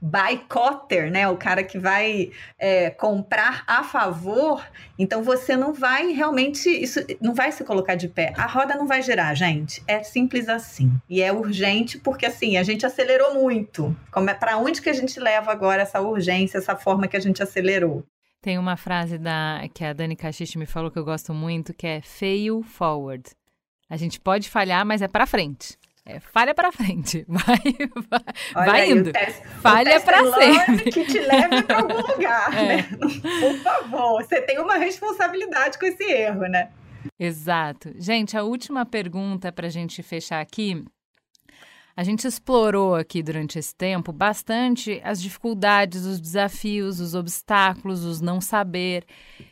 boycotter, 0.01 1.11
né? 1.11 1.27
O 1.27 1.37
cara 1.37 1.63
que 1.63 1.79
vai 1.79 2.31
é, 2.59 2.89
comprar 2.89 3.63
a 3.67 3.83
favor, 3.83 4.65
então 4.97 5.23
você 5.23 5.57
não 5.57 5.73
vai 5.73 6.11
realmente, 6.11 6.69
isso 6.69 6.99
não 7.21 7.33
vai 7.33 7.51
se 7.51 7.63
colocar 7.63 7.95
de 7.95 8.07
pé. 8.07 8.33
A 8.37 8.45
roda 8.45 8.75
não 8.75 8.87
vai 8.87 9.01
girar, 9.01 9.35
gente. 9.35 9.83
É 9.87 10.03
simples 10.03 10.47
assim. 10.47 10.91
E 11.09 11.21
é 11.21 11.31
urgente 11.31 11.97
porque 11.97 12.25
assim, 12.25 12.57
a 12.57 12.63
gente 12.63 12.85
acelerou 12.85 13.33
muito. 13.33 13.95
Como 14.11 14.29
é 14.29 14.33
para 14.33 14.57
onde 14.57 14.81
que 14.81 14.89
a 14.89 14.93
gente 14.93 15.19
leva 15.19 15.51
agora 15.51 15.81
essa 15.81 15.99
urgência, 16.01 16.57
essa 16.57 16.75
forma 16.75 17.07
que 17.07 17.17
a 17.17 17.21
gente 17.21 17.41
acelerou? 17.41 18.03
Tem 18.41 18.57
uma 18.57 18.77
frase 18.77 19.17
da 19.17 19.63
que 19.73 19.83
a 19.83 19.93
Dani 19.93 20.15
Caxixe 20.15 20.57
me 20.57 20.65
falou 20.65 20.91
que 20.91 20.99
eu 20.99 21.03
gosto 21.03 21.33
muito, 21.33 21.73
que 21.73 21.87
é 21.87 22.01
fail 22.01 22.61
forward. 22.61 23.23
A 23.89 23.97
gente 23.97 24.19
pode 24.19 24.49
falhar, 24.49 24.85
mas 24.85 25.01
é 25.01 25.07
para 25.07 25.25
frente. 25.25 25.77
É, 26.09 26.21
falha 26.21 26.55
para 26.55 26.71
frente. 26.71 27.25
Vai, 27.27 27.59
vai, 28.09 28.65
vai 28.65 28.81
aí, 28.81 28.91
indo. 28.91 29.11
Teste, 29.11 29.45
falha 29.61 29.99
para 29.99 30.33
sempre. 30.33 30.89
que 30.89 31.05
te 31.05 31.19
leve 31.19 31.63
para 31.63 31.77
algum 31.79 31.99
lugar, 32.07 32.53
é. 32.53 32.77
né? 32.77 32.83
Por 33.41 33.57
favor, 33.57 34.23
você 34.23 34.41
tem 34.41 34.57
uma 34.57 34.77
responsabilidade 34.77 35.77
com 35.77 35.85
esse 35.85 36.03
erro, 36.03 36.47
né? 36.47 36.69
Exato. 37.19 37.93
Gente, 37.97 38.37
a 38.37 38.43
última 38.43 38.85
pergunta 38.85 39.51
para 39.51 39.67
a 39.67 39.69
gente 39.69 40.01
fechar 40.01 40.39
aqui. 40.39 40.81
A 41.95 42.03
gente 42.03 42.25
explorou 42.25 42.95
aqui 42.95 43.21
durante 43.21 43.59
esse 43.59 43.75
tempo 43.75 44.13
bastante 44.13 45.01
as 45.03 45.21
dificuldades, 45.21 46.05
os 46.05 46.21
desafios, 46.21 47.01
os 47.01 47.15
obstáculos, 47.15 48.05
os 48.05 48.21
não 48.21 48.39
saber. 48.39 49.03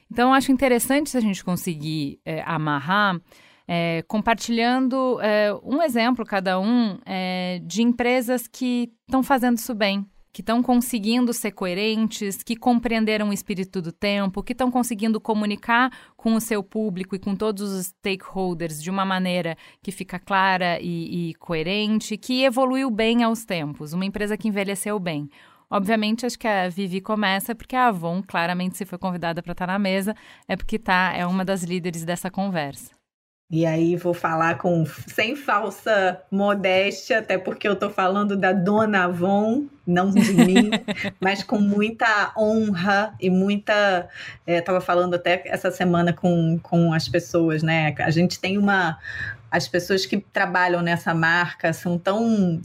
Então, 0.10 0.30
eu 0.30 0.34
acho 0.34 0.52
interessante 0.52 1.10
se 1.10 1.18
a 1.18 1.22
gente 1.22 1.44
conseguir 1.44 2.20
é, 2.24 2.42
amarrar 2.44 3.20
é, 3.68 4.04
compartilhando 4.08 5.20
é, 5.22 5.54
um 5.64 5.82
exemplo, 5.82 6.26
cada 6.26 6.60
um, 6.60 6.98
é, 7.06 7.60
de 7.64 7.82
empresas 7.82 8.48
que 8.48 8.92
estão 9.08 9.24
fazendo 9.24 9.58
isso 9.58 9.74
bem, 9.74 10.06
que 10.32 10.42
estão 10.42 10.62
conseguindo 10.62 11.32
ser 11.34 11.52
coerentes, 11.52 12.44
que 12.44 12.58
compreenderam 12.58 13.30
o 13.30 13.34
espírito 13.34 13.82
do 13.82 13.92
tempo, 13.92 14.44
que 14.44 14.52
estão 14.52 14.70
conseguindo 14.70 15.20
comunicar 15.20 15.90
com 16.18 16.36
o 16.36 16.42
seu 16.42 16.62
público 16.62 17.16
e 17.16 17.20
com 17.20 17.36
todos 17.36 17.72
os 17.72 17.86
stakeholders 17.88 18.84
de 18.84 18.90
uma 18.90 19.06
maneira 19.06 19.58
que 19.82 19.92
fica 19.92 20.20
clara 20.20 20.78
e, 20.82 21.30
e 21.30 21.34
coerente, 21.36 22.18
que 22.18 22.44
evoluiu 22.44 22.92
bem 22.92 23.24
aos 23.24 23.46
tempos, 23.46 23.94
uma 23.94 24.06
empresa 24.06 24.38
que 24.38 24.50
envelheceu 24.50 25.00
bem. 25.00 25.30
Obviamente, 25.70 26.26
acho 26.26 26.38
que 26.38 26.48
a 26.48 26.70
Vivi 26.70 27.02
começa 27.02 27.56
porque 27.56 27.76
a 27.76 27.88
Avon, 27.88 28.22
claramente, 28.22 28.78
se 28.78 28.86
foi 28.86 28.98
convidada 29.00 29.42
para 29.42 29.54
estar 29.54 29.66
tá 29.66 29.74
na 29.74 29.80
mesa, 29.80 30.16
é 30.48 30.56
porque 30.56 30.78
tá, 30.78 31.14
é 31.16 31.26
uma 31.26 31.44
das 31.44 31.64
líderes 31.64 32.06
dessa 32.06 32.30
conversa. 32.30 32.95
E 33.50 33.64
aí 33.64 33.96
vou 33.96 34.14
falar 34.14 34.58
com 34.58 34.84
sem 35.08 35.36
falsa 35.36 36.20
modéstia, 36.32 37.20
até 37.20 37.38
porque 37.38 37.68
eu 37.68 37.74
estou 37.74 37.92
falando 37.92 38.36
da 38.36 38.52
Dona 38.52 39.04
Avon, 39.04 39.68
não 39.86 40.10
de 40.10 40.34
mim, 40.34 40.72
mas 41.22 41.44
com 41.44 41.60
muita 41.60 42.34
honra 42.36 43.14
e 43.22 43.30
muita. 43.30 44.10
Estava 44.48 44.80
é, 44.80 44.82
falando 44.82 45.14
até 45.14 45.44
essa 45.46 45.70
semana 45.70 46.12
com, 46.12 46.58
com 46.64 46.92
as 46.92 47.08
pessoas, 47.08 47.62
né? 47.62 47.94
A 48.00 48.10
gente 48.10 48.40
tem 48.40 48.58
uma. 48.58 48.98
As 49.52 49.68
pessoas 49.68 50.08
que 50.08 50.18
trabalham 50.18 50.82
nessa 50.82 51.14
marca 51.14 51.72
são 51.72 52.00
tão 52.00 52.62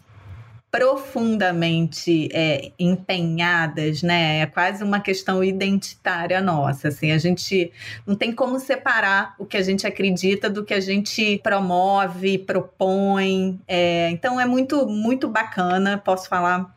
profundamente 0.70 2.28
é, 2.32 2.70
empenhadas, 2.78 4.02
né? 4.02 4.40
É 4.40 4.46
quase 4.46 4.84
uma 4.84 5.00
questão 5.00 5.42
identitária 5.42 6.40
nossa. 6.40 6.88
Assim, 6.88 7.10
a 7.10 7.18
gente 7.18 7.72
não 8.06 8.14
tem 8.14 8.32
como 8.32 8.58
separar 8.60 9.34
o 9.38 9.44
que 9.44 9.56
a 9.56 9.62
gente 9.62 9.86
acredita 9.86 10.48
do 10.48 10.64
que 10.64 10.72
a 10.72 10.80
gente 10.80 11.40
promove, 11.42 12.38
propõe. 12.38 13.60
É, 13.66 14.10
então 14.10 14.40
é 14.40 14.46
muito, 14.46 14.86
muito 14.86 15.28
bacana. 15.28 15.98
Posso 15.98 16.28
falar 16.28 16.72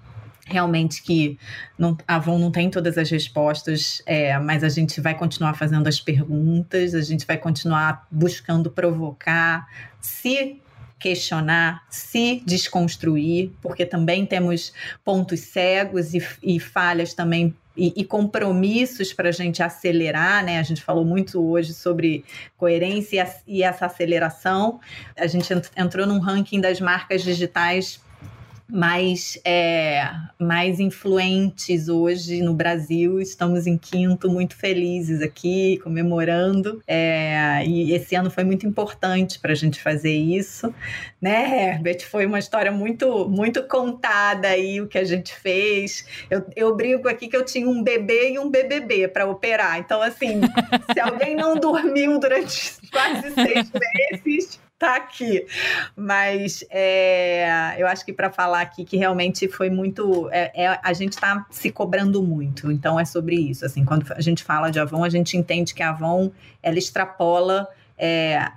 realmente 0.45 1.01
que 1.03 1.37
não, 1.77 1.95
a 2.07 2.15
Avon 2.15 2.37
não 2.37 2.51
tem 2.51 2.69
todas 2.69 2.97
as 2.97 3.09
respostas, 3.09 4.01
é, 4.05 4.37
mas 4.39 4.63
a 4.63 4.69
gente 4.69 4.99
vai 4.99 5.15
continuar 5.15 5.53
fazendo 5.53 5.87
as 5.87 5.99
perguntas, 5.99 6.95
a 6.95 7.01
gente 7.01 7.25
vai 7.25 7.37
continuar 7.37 8.07
buscando 8.11 8.69
provocar, 8.69 9.67
se 10.01 10.61
questionar, 11.03 11.83
se 11.89 12.41
desconstruir, 12.45 13.51
porque 13.61 13.85
também 13.85 14.25
temos 14.25 14.71
pontos 15.03 15.41
cegos 15.41 16.13
e, 16.13 16.25
e 16.41 16.61
falhas 16.61 17.13
também 17.13 17.53
e, 17.75 17.91
e, 17.97 18.05
compromissos 18.05 19.11
para 19.11 19.27
a 19.27 19.31
gente 19.31 19.61
acelerar, 19.61 20.45
né? 20.45 20.59
A 20.59 20.63
gente 20.63 20.81
falou 20.81 21.03
muito 21.03 21.43
hoje 21.43 21.73
sobre 21.73 22.23
coerência 22.55 23.27
e, 23.45 23.57
e 23.57 23.63
essa 23.63 23.87
aceleração. 23.87 24.79
A 25.17 25.27
gente 25.27 25.51
entrou 25.75 26.07
num 26.07 26.19
ranking 26.19 26.61
das 26.61 26.79
marcas 26.79 27.21
digitais 27.21 27.99
mais, 28.70 29.39
é, 29.45 30.09
mais 30.39 30.80
influentes 30.80 31.89
hoje 31.89 32.41
no 32.41 32.53
Brasil. 32.53 33.20
Estamos 33.20 33.68
em 33.68 33.78
quinto, 33.78 34.30
muito 34.30 34.55
felizes 34.55 35.22
aqui, 35.22 35.80
comemorando. 35.84 36.82
É, 36.88 37.64
e 37.66 37.93
esse 37.93 38.16
ano 38.16 38.30
foi 38.32 38.43
muito 38.43 38.66
importante 38.66 39.39
para 39.39 39.51
a 39.51 39.55
gente 39.55 39.82
fazer 39.82 40.16
isso, 40.16 40.74
né, 41.22 41.74
Herbert? 41.74 42.01
Foi 42.05 42.26
uma 42.26 42.39
história 42.39 42.72
muito, 42.72 43.28
muito 43.30 43.64
contada 43.68 44.47
aí 44.47 44.82
o 44.82 44.88
que 44.88 44.97
a 44.97 45.03
gente 45.03 45.34
fez. 45.34 46.05
Eu, 46.30 46.45
eu 46.55 46.76
brigo 46.76 47.07
aqui 47.07 47.28
que 47.28 47.38
eu 47.38 47.45
tinha 47.45 47.68
um 47.68 47.84
bebê 47.84 48.34
e 48.34 48.39
um 48.39 48.49
BBB 48.49 49.07
para 49.07 49.26
operar. 49.26 49.80
Então, 49.80 50.01
assim, 50.01 50.41
se 50.93 50.99
alguém 50.99 51.36
não 51.36 51.55
dormiu 51.59 52.20
durante 52.20 52.74
quase 52.91 53.32
seis 53.34 53.72
meses, 53.72 54.59
tá 54.78 54.95
aqui. 54.95 55.45
Mas 55.95 56.63
é, 56.69 57.76
eu 57.78 57.88
acho 57.88 58.05
que 58.05 58.13
para 58.13 58.30
falar 58.30 58.61
aqui 58.61 58.84
que 58.84 58.97
realmente 58.97 59.47
foi 59.47 59.69
muito. 59.69 60.30
É, 60.32 60.65
é, 60.65 60.80
a 60.84 60.93
gente 60.93 61.13
está 61.13 61.45
se 61.49 61.71
cobrando 61.71 62.21
muito. 62.21 62.71
Então 62.71 62.99
é 62.99 63.05
sobre 63.05 63.36
isso. 63.36 63.65
Assim, 63.65 63.86
quando 63.86 64.11
a 64.11 64.21
gente 64.21 64.43
fala 64.43 64.69
de 64.69 64.80
Avon, 64.80 65.03
a 65.03 65.09
gente 65.09 65.38
entende 65.38 65.74
que 65.74 65.84
a 65.84 65.89
Avon 65.89 66.32
ela 66.61 66.78
extrapola. 66.78 67.67
É, 67.97 68.51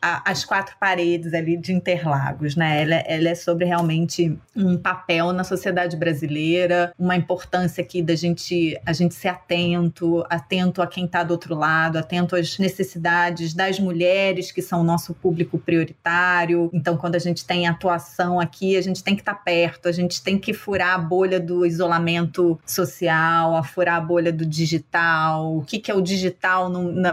a, 0.00 0.30
as 0.30 0.44
quatro 0.44 0.76
paredes 0.78 1.34
ali 1.34 1.56
de 1.56 1.72
Interlagos, 1.72 2.56
né? 2.56 2.82
Ela, 2.82 2.94
ela, 2.96 3.28
é 3.28 3.34
sobre 3.34 3.64
realmente 3.64 4.38
um 4.54 4.76
papel 4.76 5.32
na 5.32 5.44
sociedade 5.44 5.96
brasileira, 5.96 6.92
uma 6.98 7.16
importância 7.16 7.82
aqui 7.82 8.02
da 8.02 8.14
gente 8.14 8.78
a 8.84 8.92
gente 8.92 9.14
ser 9.14 9.28
atento, 9.28 10.24
atento 10.30 10.82
a 10.82 10.86
quem 10.86 11.06
está 11.06 11.22
do 11.22 11.32
outro 11.32 11.54
lado, 11.54 11.98
atento 11.98 12.36
às 12.36 12.58
necessidades 12.58 13.54
das 13.54 13.78
mulheres 13.78 14.52
que 14.52 14.62
são 14.62 14.80
o 14.80 14.84
nosso 14.84 15.14
público 15.14 15.58
prioritário. 15.58 16.70
Então, 16.72 16.96
quando 16.96 17.16
a 17.16 17.20
gente 17.20 17.44
tem 17.44 17.66
atuação 17.66 18.38
aqui, 18.38 18.76
a 18.76 18.80
gente 18.80 19.02
tem 19.02 19.14
que 19.14 19.22
estar 19.22 19.34
tá 19.34 19.40
perto, 19.40 19.88
a 19.88 19.92
gente 19.92 20.22
tem 20.22 20.38
que 20.38 20.52
furar 20.52 20.94
a 20.94 20.98
bolha 20.98 21.40
do 21.40 21.66
isolamento 21.66 22.58
social, 22.64 23.56
a 23.56 23.62
furar 23.62 23.96
a 23.96 24.00
bolha 24.00 24.32
do 24.32 24.46
digital. 24.46 25.56
O 25.56 25.62
que, 25.62 25.78
que 25.78 25.90
é 25.90 25.94
o 25.94 26.00
digital 26.00 26.70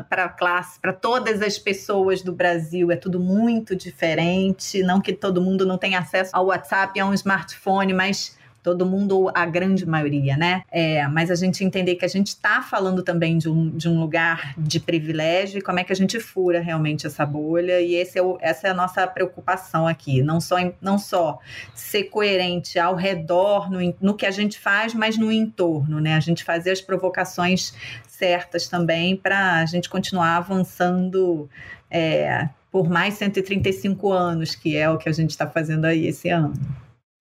para 0.09 0.29
classe, 0.29 0.79
para 0.79 0.93
todas 0.93 1.41
as 1.41 1.57
pessoas 1.57 2.21
do 2.21 2.33
Brasil? 2.33 2.82
Brasil 2.83 2.91
é 2.91 2.95
tudo 2.95 3.19
muito 3.19 3.75
diferente. 3.75 4.83
Não 4.83 4.99
que 4.99 5.13
todo 5.13 5.41
mundo 5.41 5.65
não 5.65 5.77
tenha 5.77 5.99
acesso 5.99 6.31
ao 6.33 6.47
WhatsApp, 6.47 6.99
a 6.99 7.05
um 7.05 7.13
smartphone, 7.13 7.93
mas 7.93 8.37
todo 8.61 8.85
mundo, 8.85 9.29
a 9.35 9.45
grande 9.45 9.85
maioria, 9.85 10.37
né? 10.37 10.63
É, 10.71 11.05
mas 11.09 11.29
a 11.29 11.35
gente 11.35 11.65
entender 11.65 11.95
que 11.95 12.05
a 12.05 12.07
gente 12.07 12.27
está 12.27 12.61
falando 12.61 13.03
também 13.03 13.37
de 13.37 13.49
um, 13.49 13.69
de 13.69 13.89
um 13.89 13.99
lugar 13.99 14.53
de 14.57 14.79
privilégio 14.79 15.59
e 15.59 15.61
como 15.61 15.79
é 15.79 15.83
que 15.83 15.91
a 15.91 15.95
gente 15.95 16.17
fura 16.21 16.61
realmente 16.61 17.05
essa 17.05 17.25
bolha, 17.25 17.81
e 17.81 17.93
esse 17.93 18.17
é 18.17 18.21
o, 18.21 18.37
essa 18.39 18.69
é 18.69 18.71
a 18.71 18.73
nossa 18.73 19.05
preocupação 19.05 19.85
aqui. 19.85 20.23
Não 20.23 20.39
só, 20.39 20.55
não 20.81 20.97
só 20.97 21.39
ser 21.75 22.05
coerente 22.05 22.79
ao 22.79 22.95
redor, 22.95 23.69
no, 23.69 23.93
no 23.99 24.15
que 24.15 24.25
a 24.25 24.31
gente 24.31 24.57
faz, 24.57 24.93
mas 24.93 25.17
no 25.17 25.29
entorno, 25.29 25.99
né? 25.99 26.15
A 26.15 26.21
gente 26.21 26.41
fazer 26.45 26.71
as 26.71 26.79
provocações 26.79 27.73
certas 28.07 28.69
também 28.69 29.17
para 29.17 29.59
a 29.59 29.65
gente 29.65 29.89
continuar 29.89 30.37
avançando. 30.37 31.49
É, 31.91 32.47
por 32.73 32.89
mais 32.89 33.13
135 33.13 34.11
anos, 34.11 34.55
que 34.55 34.75
é 34.75 34.89
o 34.89 34.97
que 34.97 35.07
a 35.07 35.11
gente 35.11 35.29
está 35.29 35.47
fazendo 35.47 35.85
aí 35.85 36.07
esse 36.07 36.29
ano. 36.29 36.53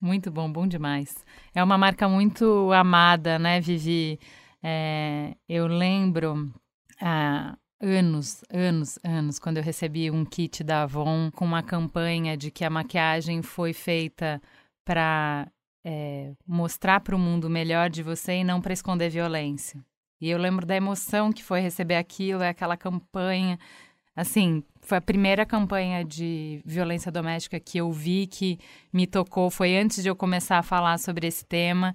Muito 0.01 0.31
bom, 0.31 0.51
bom 0.51 0.67
demais. 0.67 1.15
É 1.55 1.63
uma 1.63 1.77
marca 1.77 2.09
muito 2.09 2.73
amada, 2.73 3.39
né, 3.39 3.61
Vivi? 3.61 4.19
É, 4.63 5.37
eu 5.47 5.67
lembro 5.67 6.51
há 6.99 7.55
anos, 7.79 8.43
anos, 8.51 8.99
anos, 9.05 9.39
quando 9.39 9.59
eu 9.59 9.63
recebi 9.63 10.11
um 10.11 10.25
kit 10.25 10.65
da 10.65 10.85
Avon 10.85 11.31
com 11.31 11.45
uma 11.45 11.63
campanha 11.63 12.35
de 12.35 12.51
que 12.51 12.65
a 12.65 12.71
maquiagem 12.71 13.43
foi 13.43 13.75
feita 13.75 14.41
para 14.87 15.47
é, 15.85 16.33
mostrar 16.47 17.01
para 17.01 17.15
o 17.15 17.19
mundo 17.19 17.45
o 17.45 17.51
melhor 17.51 17.91
de 17.91 18.03
você 18.03 18.37
e 18.37 18.45
não 18.45 18.59
para 18.59 18.73
esconder 18.73 19.11
violência. 19.11 19.85
E 20.19 20.31
eu 20.31 20.39
lembro 20.39 20.65
da 20.65 20.75
emoção 20.75 21.31
que 21.31 21.45
foi 21.45 21.61
receber 21.61 21.97
aquilo, 21.97 22.43
é 22.43 22.49
aquela 22.49 22.77
campanha 22.77 23.59
Assim, 24.15 24.63
foi 24.83 24.99
a 24.99 25.01
primeira 25.01 25.47
campanha 25.47 26.05
de 26.05 26.61
violência 26.65 27.11
doméstica 27.11 27.61
que 27.61 27.79
eu 27.79 27.91
vi 27.93 28.27
que 28.27 28.59
me 28.93 29.07
tocou, 29.07 29.49
foi 29.51 29.77
antes 29.77 30.03
de 30.03 30.09
eu 30.09 30.17
começar 30.17 30.59
a 30.59 30.63
falar 30.63 30.99
sobre 30.99 31.27
esse 31.27 31.45
tema. 31.45 31.95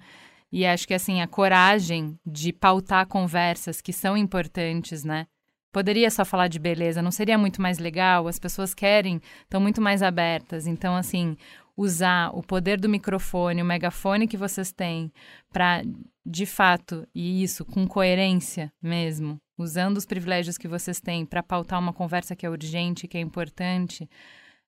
E 0.52 0.66
acho 0.66 0.88
que 0.88 0.94
assim, 0.94 1.22
a 1.22 1.28
coragem 1.28 2.18
de 2.26 2.54
pautar 2.54 3.06
conversas 3.06 3.82
que 3.82 3.92
são 3.92 4.16
importantes, 4.16 5.04
né? 5.04 5.28
Poderia 5.72 6.10
só 6.10 6.24
falar 6.24 6.48
de 6.48 6.58
beleza, 6.58 7.02
não 7.02 7.12
seria 7.12 7.38
muito 7.38 7.62
mais 7.62 7.78
legal? 7.78 8.28
As 8.28 8.40
pessoas 8.40 8.74
querem, 8.74 9.22
estão 9.44 9.60
muito 9.60 9.82
mais 9.82 10.02
abertas. 10.02 10.66
Então, 10.66 10.96
assim, 10.96 11.38
usar 11.78 12.32
o 12.36 12.42
poder 12.42 12.80
do 12.80 12.90
microfone, 12.90 13.62
o 13.62 13.66
megafone 13.66 14.28
que 14.28 14.36
vocês 14.36 14.72
têm, 14.72 15.14
para, 15.54 15.84
de 16.26 16.46
fato, 16.48 17.08
e 17.14 17.44
isso 17.44 17.64
com 17.64 17.88
coerência 17.88 18.74
mesmo, 18.82 19.40
usando 19.56 19.98
os 19.98 20.06
privilégios 20.06 20.58
que 20.58 20.68
vocês 20.68 21.00
têm 21.00 21.24
para 21.24 21.44
pautar 21.44 21.80
uma 21.80 21.94
conversa 21.94 22.36
que 22.36 22.46
é 22.46 22.50
urgente, 22.50 23.08
que 23.08 23.18
é 23.18 23.22
importante, 23.22 24.10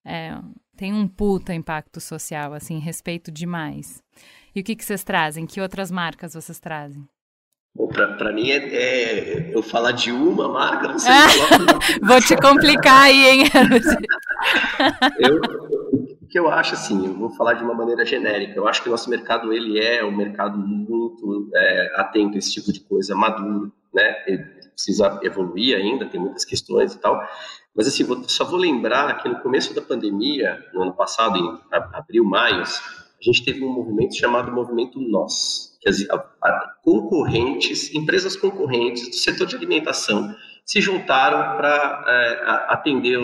é, 0.06 0.38
tem 0.78 0.94
um 0.94 1.08
puta 1.08 1.54
impacto 1.54 2.00
social, 2.00 2.54
assim, 2.54 2.78
respeito 2.78 3.32
demais. 3.32 4.04
E 4.56 4.62
o 4.62 4.64
que, 4.64 4.76
que 4.76 4.86
vocês 4.86 5.04
trazem? 5.04 5.48
Que 5.48 5.60
outras 5.60 5.90
marcas 5.90 6.36
vocês 6.36 6.60
trazem? 6.60 7.08
Para 8.18 8.34
mim 8.34 8.50
é, 8.50 8.58
é, 8.58 9.56
eu 9.56 9.64
falar 9.64 9.92
de 9.94 10.12
uma 10.12 10.50
marca, 10.50 10.88
não 10.88 11.00
sei. 11.00 11.12
Vou 12.04 12.20
te 12.22 12.36
complicar 12.36 13.04
aí, 13.04 13.30
hein? 13.30 13.44
eu, 15.20 15.79
que 16.30 16.38
eu 16.38 16.50
acho 16.50 16.76
assim, 16.76 17.08
eu 17.08 17.14
vou 17.14 17.30
falar 17.32 17.54
de 17.54 17.64
uma 17.64 17.74
maneira 17.74 18.06
genérica. 18.06 18.54
Eu 18.56 18.68
acho 18.68 18.82
que 18.84 18.90
o 18.90 18.92
nosso 18.92 19.10
mercado 19.10 19.52
ele 19.52 19.80
é 19.80 20.04
um 20.06 20.16
mercado 20.16 20.58
muito 20.58 21.50
é, 21.56 21.94
atento 21.96 22.36
a 22.36 22.38
esse 22.38 22.54
tipo 22.54 22.72
de 22.72 22.82
coisa, 22.82 23.16
maduro, 23.16 23.72
né? 23.94 24.14
precisa 24.80 25.20
evoluir 25.24 25.76
ainda, 25.76 26.06
tem 26.06 26.22
muitas 26.22 26.46
questões 26.46 26.94
e 26.94 27.00
tal. 27.00 27.22
Mas 27.76 27.88
assim, 27.88 28.04
vou, 28.04 28.24
só 28.30 28.46
vou 28.46 28.58
lembrar 28.58 29.22
que 29.22 29.28
no 29.28 29.40
começo 29.40 29.74
da 29.74 29.82
pandemia, 29.82 30.64
no 30.74 30.84
ano 30.84 30.94
passado, 30.94 31.38
em 31.38 31.60
abril, 31.72 32.24
maio, 32.24 32.62
a 32.62 33.24
gente 33.24 33.44
teve 33.44 33.64
um 33.64 33.74
movimento 33.74 34.16
chamado 34.16 34.52
Movimento 34.52 35.02
Nós, 35.02 35.78
que 35.82 35.90
as 35.90 36.06
concorrentes, 36.84 37.94
empresas 37.94 38.36
concorrentes 38.36 39.10
do 39.10 39.16
setor 39.16 39.48
de 39.48 39.56
alimentação 39.56 40.34
se 40.66 40.80
juntaram 40.80 41.58
para 41.58 42.04
é, 42.08 42.74
atender 42.74 43.18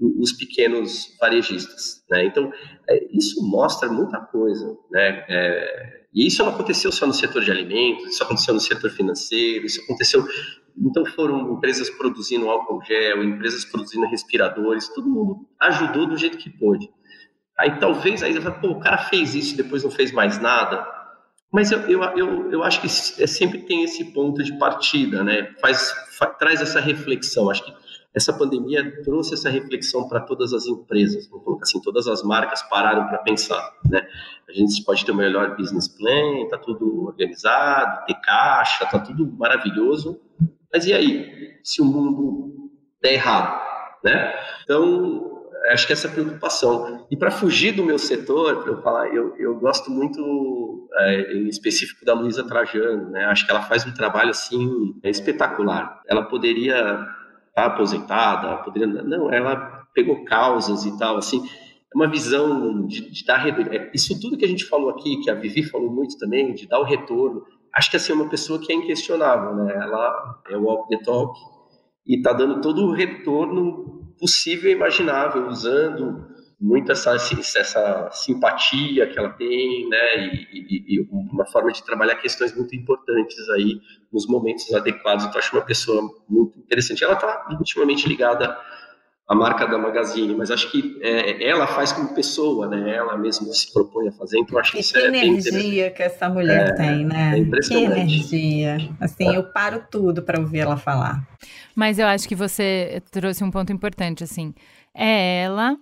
os 0.00 0.32
pequenos 0.32 1.16
varejistas. 1.20 2.04
Né? 2.10 2.26
Então, 2.26 2.52
é, 2.88 3.08
isso 3.12 3.42
mostra 3.48 3.88
muita 3.88 4.18
coisa. 4.20 4.76
Né? 4.90 5.24
É, 5.28 6.04
e 6.14 6.26
isso 6.26 6.42
não 6.42 6.52
aconteceu 6.52 6.90
só 6.90 7.06
no 7.06 7.12
setor 7.12 7.42
de 7.42 7.50
alimentos, 7.50 8.06
isso 8.06 8.22
aconteceu 8.22 8.54
no 8.54 8.60
setor 8.60 8.90
financeiro, 8.90 9.66
isso 9.66 9.80
aconteceu 9.82 10.26
então 10.80 11.04
foram 11.06 11.54
empresas 11.54 11.90
produzindo 11.90 12.48
álcool 12.48 12.80
gel, 12.84 13.24
empresas 13.24 13.64
produzindo 13.64 14.06
respiradores, 14.06 14.88
todo 14.88 15.08
mundo 15.08 15.48
ajudou 15.60 16.06
do 16.06 16.16
jeito 16.16 16.38
que 16.38 16.48
pôde. 16.48 16.88
Aí 17.58 17.78
talvez 17.80 18.22
aí 18.22 18.38
vai, 18.38 18.60
pô, 18.60 18.68
o 18.68 18.80
cara 18.80 18.98
fez 18.98 19.34
isso 19.34 19.56
depois 19.56 19.82
não 19.82 19.90
fez 19.90 20.12
mais 20.12 20.38
nada. 20.40 20.86
Mas 21.52 21.72
eu, 21.72 21.80
eu, 21.80 22.02
eu, 22.16 22.52
eu 22.52 22.62
acho 22.62 22.80
que 22.80 22.86
é, 22.86 23.26
sempre 23.26 23.62
tem 23.62 23.82
esse 23.82 24.12
ponto 24.12 24.42
de 24.44 24.56
partida, 24.58 25.24
né? 25.24 25.54
Faz, 25.60 25.92
faz, 26.16 26.36
traz 26.38 26.60
essa 26.60 26.78
reflexão. 26.78 27.50
Acho 27.50 27.64
que 27.64 27.74
essa 28.14 28.32
pandemia 28.32 29.02
trouxe 29.02 29.34
essa 29.34 29.50
reflexão 29.50 30.08
para 30.08 30.20
todas 30.20 30.52
as 30.52 30.66
empresas. 30.66 31.28
Vamos 31.28 31.44
colocar 31.44 31.62
assim, 31.62 31.80
todas 31.80 32.08
as 32.08 32.22
marcas 32.22 32.62
pararam 32.62 33.06
para 33.06 33.18
pensar, 33.18 33.72
né? 33.84 34.06
A 34.48 34.52
gente 34.52 34.82
pode 34.82 35.04
ter 35.04 35.12
o 35.12 35.16
melhor 35.16 35.56
business 35.56 35.88
plan, 35.88 36.48
tá 36.48 36.58
tudo 36.58 37.04
organizado, 37.04 38.06
ter 38.06 38.14
caixa, 38.14 38.86
tá 38.86 38.98
tudo 38.98 39.30
maravilhoso, 39.36 40.20
mas 40.72 40.86
e 40.86 40.92
aí, 40.92 41.58
se 41.62 41.80
o 41.80 41.84
mundo 41.84 42.70
der 43.02 43.14
errado? 43.14 43.68
Né? 44.04 44.34
Então, 44.62 45.38
acho 45.70 45.86
que 45.86 45.92
essa 45.92 46.08
preocupação. 46.08 47.06
E 47.10 47.16
para 47.16 47.30
fugir 47.30 47.72
do 47.72 47.84
meu 47.84 47.98
setor, 47.98 48.64
eu 48.66 48.82
falar, 48.82 49.08
eu, 49.08 49.34
eu 49.36 49.58
gosto 49.58 49.90
muito, 49.90 50.88
é, 50.98 51.32
em 51.34 51.48
específico, 51.48 52.04
da 52.04 52.14
Luísa 52.14 52.44
Trajano, 52.44 53.10
né? 53.10 53.24
Acho 53.24 53.44
que 53.44 53.50
ela 53.50 53.62
faz 53.62 53.86
um 53.86 53.92
trabalho, 53.92 54.30
assim, 54.30 54.94
espetacular. 55.02 56.00
Ela 56.06 56.24
poderia 56.24 57.06
estar 57.58 57.70
tá 57.70 57.74
aposentada, 57.74 58.56
poderia... 58.62 58.86
Não, 58.86 59.32
ela 59.32 59.86
pegou 59.94 60.24
causas 60.24 60.84
e 60.84 60.98
tal, 60.98 61.16
assim 61.16 61.42
é 61.92 61.96
uma 61.96 62.08
visão 62.08 62.86
de, 62.86 63.10
de 63.10 63.24
dar 63.24 63.48
é, 63.48 63.90
isso 63.94 64.20
tudo 64.20 64.36
que 64.36 64.44
a 64.44 64.48
gente 64.48 64.66
falou 64.66 64.90
aqui, 64.90 65.20
que 65.22 65.30
a 65.30 65.34
Vivi 65.34 65.62
falou 65.62 65.90
muito 65.90 66.18
também, 66.18 66.52
de 66.52 66.68
dar 66.68 66.80
o 66.80 66.84
retorno. 66.84 67.42
Acho 67.74 67.90
que 67.90 67.96
assim 67.96 68.12
é 68.12 68.14
uma 68.14 68.28
pessoa 68.28 68.58
que 68.58 68.72
é 68.72 68.76
inquestionável, 68.76 69.54
né? 69.54 69.74
Ela 69.74 70.40
é 70.50 70.56
o 70.56 70.64
walk 70.64 70.88
the 70.88 71.02
talk 71.02 71.38
e 72.06 72.16
está 72.16 72.32
dando 72.32 72.60
todo 72.60 72.84
o 72.84 72.92
retorno 72.92 74.12
possível 74.18 74.70
e 74.70 74.74
imaginável, 74.74 75.46
usando 75.48 76.26
muito 76.60 76.90
essa, 76.90 77.14
essa 77.14 78.10
simpatia 78.12 79.06
que 79.06 79.18
ela 79.18 79.30
tem, 79.30 79.88
né, 79.88 80.26
e, 80.26 80.48
e, 80.52 80.96
e, 80.96 81.08
uma 81.10 81.46
forma 81.46 81.70
de 81.70 81.84
trabalhar 81.84 82.16
questões 82.16 82.54
muito 82.54 82.74
importantes 82.74 83.48
aí 83.50 83.80
nos 84.12 84.26
momentos 84.26 84.72
adequados. 84.74 85.24
Então, 85.24 85.38
acho 85.38 85.54
uma 85.54 85.64
pessoa 85.64 86.02
muito 86.28 86.58
interessante. 86.58 87.04
Ela 87.04 87.14
está 87.14 87.46
intimamente 87.60 88.08
ligada 88.08 88.58
à 89.28 89.34
marca 89.36 89.66
da 89.66 89.78
Magazine, 89.78 90.34
mas 90.34 90.50
acho 90.50 90.68
que 90.70 90.98
é, 91.00 91.46
ela 91.48 91.66
faz 91.66 91.92
como 91.92 92.12
pessoa, 92.12 92.66
né, 92.66 92.96
ela 92.96 93.16
mesma 93.16 93.52
se 93.52 93.72
propõe 93.72 94.08
a 94.08 94.12
fazer, 94.12 94.38
então 94.38 94.58
acho 94.58 94.72
que, 94.72 94.80
isso 94.80 94.94
que 94.94 94.98
é 94.98 95.06
energia 95.06 95.90
que 95.90 96.02
essa 96.02 96.28
mulher 96.28 96.70
é, 96.70 96.74
tem, 96.74 97.04
né? 97.04 97.34
É 97.34 97.38
impressionante. 97.38 97.94
Que 97.94 98.34
energia. 98.34 98.78
Assim, 98.98 99.32
eu 99.32 99.44
paro 99.44 99.84
tudo 99.90 100.22
para 100.22 100.40
ouvir 100.40 100.60
ela 100.60 100.76
falar. 100.76 101.24
Mas 101.76 101.98
eu 101.98 102.06
acho 102.06 102.26
que 102.26 102.34
você 102.34 103.00
trouxe 103.12 103.44
um 103.44 103.50
ponto 103.50 103.70
importante, 103.70 104.24
assim. 104.24 104.54
É 104.92 105.42
ela, 105.42 105.76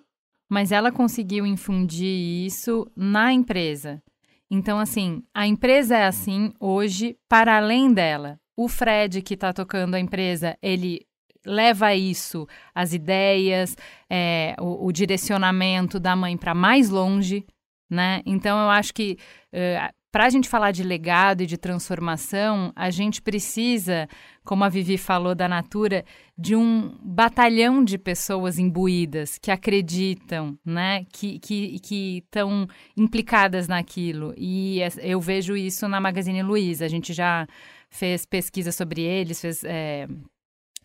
mas 0.48 0.72
ela 0.72 0.92
conseguiu 0.92 1.46
infundir 1.46 2.44
isso 2.46 2.90
na 2.96 3.32
empresa. 3.32 4.02
Então, 4.50 4.78
assim, 4.78 5.22
a 5.34 5.46
empresa 5.46 5.96
é 5.96 6.06
assim 6.06 6.52
hoje, 6.60 7.16
para 7.28 7.56
além 7.56 7.92
dela. 7.92 8.38
O 8.56 8.68
Fred, 8.68 9.22
que 9.22 9.34
está 9.34 9.52
tocando 9.52 9.96
a 9.96 10.00
empresa, 10.00 10.56
ele 10.62 11.00
leva 11.44 11.94
isso, 11.94 12.46
as 12.74 12.92
ideias, 12.92 13.76
é, 14.10 14.54
o, 14.58 14.86
o, 14.86 14.92
direcionamento 14.92 16.00
da 16.00 16.16
mãe 16.16 16.36
para 16.36 16.54
mais 16.54 16.90
longe, 16.90 17.44
né? 17.88 18.20
Então, 18.26 18.58
eu 18.58 18.70
acho 18.70 18.92
que 18.92 19.16
uh, 19.52 19.94
para 20.16 20.24
a 20.24 20.30
gente 20.30 20.48
falar 20.48 20.70
de 20.70 20.82
legado 20.82 21.42
e 21.42 21.46
de 21.46 21.58
transformação, 21.58 22.72
a 22.74 22.88
gente 22.88 23.20
precisa, 23.20 24.08
como 24.46 24.64
a 24.64 24.68
Vivi 24.68 24.96
falou 24.96 25.34
da 25.34 25.46
Natura, 25.48 26.04
de 26.38 26.56
um 26.56 26.96
batalhão 27.02 27.84
de 27.84 27.98
pessoas 27.98 28.58
imbuídas 28.58 29.38
que 29.38 29.50
acreditam, 29.50 30.58
né, 30.64 31.04
que 31.12 31.38
que 31.38 32.18
estão 32.18 32.66
implicadas 32.96 33.68
naquilo. 33.68 34.32
E 34.38 34.78
eu 35.02 35.20
vejo 35.20 35.56
isso 35.56 35.86
na 35.88 36.00
Magazine 36.00 36.42
Luiza. 36.42 36.84
A 36.84 36.88
gente 36.88 37.12
já 37.12 37.46
fez 37.90 38.24
pesquisa 38.24 38.72
sobre 38.72 39.02
eles, 39.02 39.40
fez 39.40 39.64
é, 39.64 40.06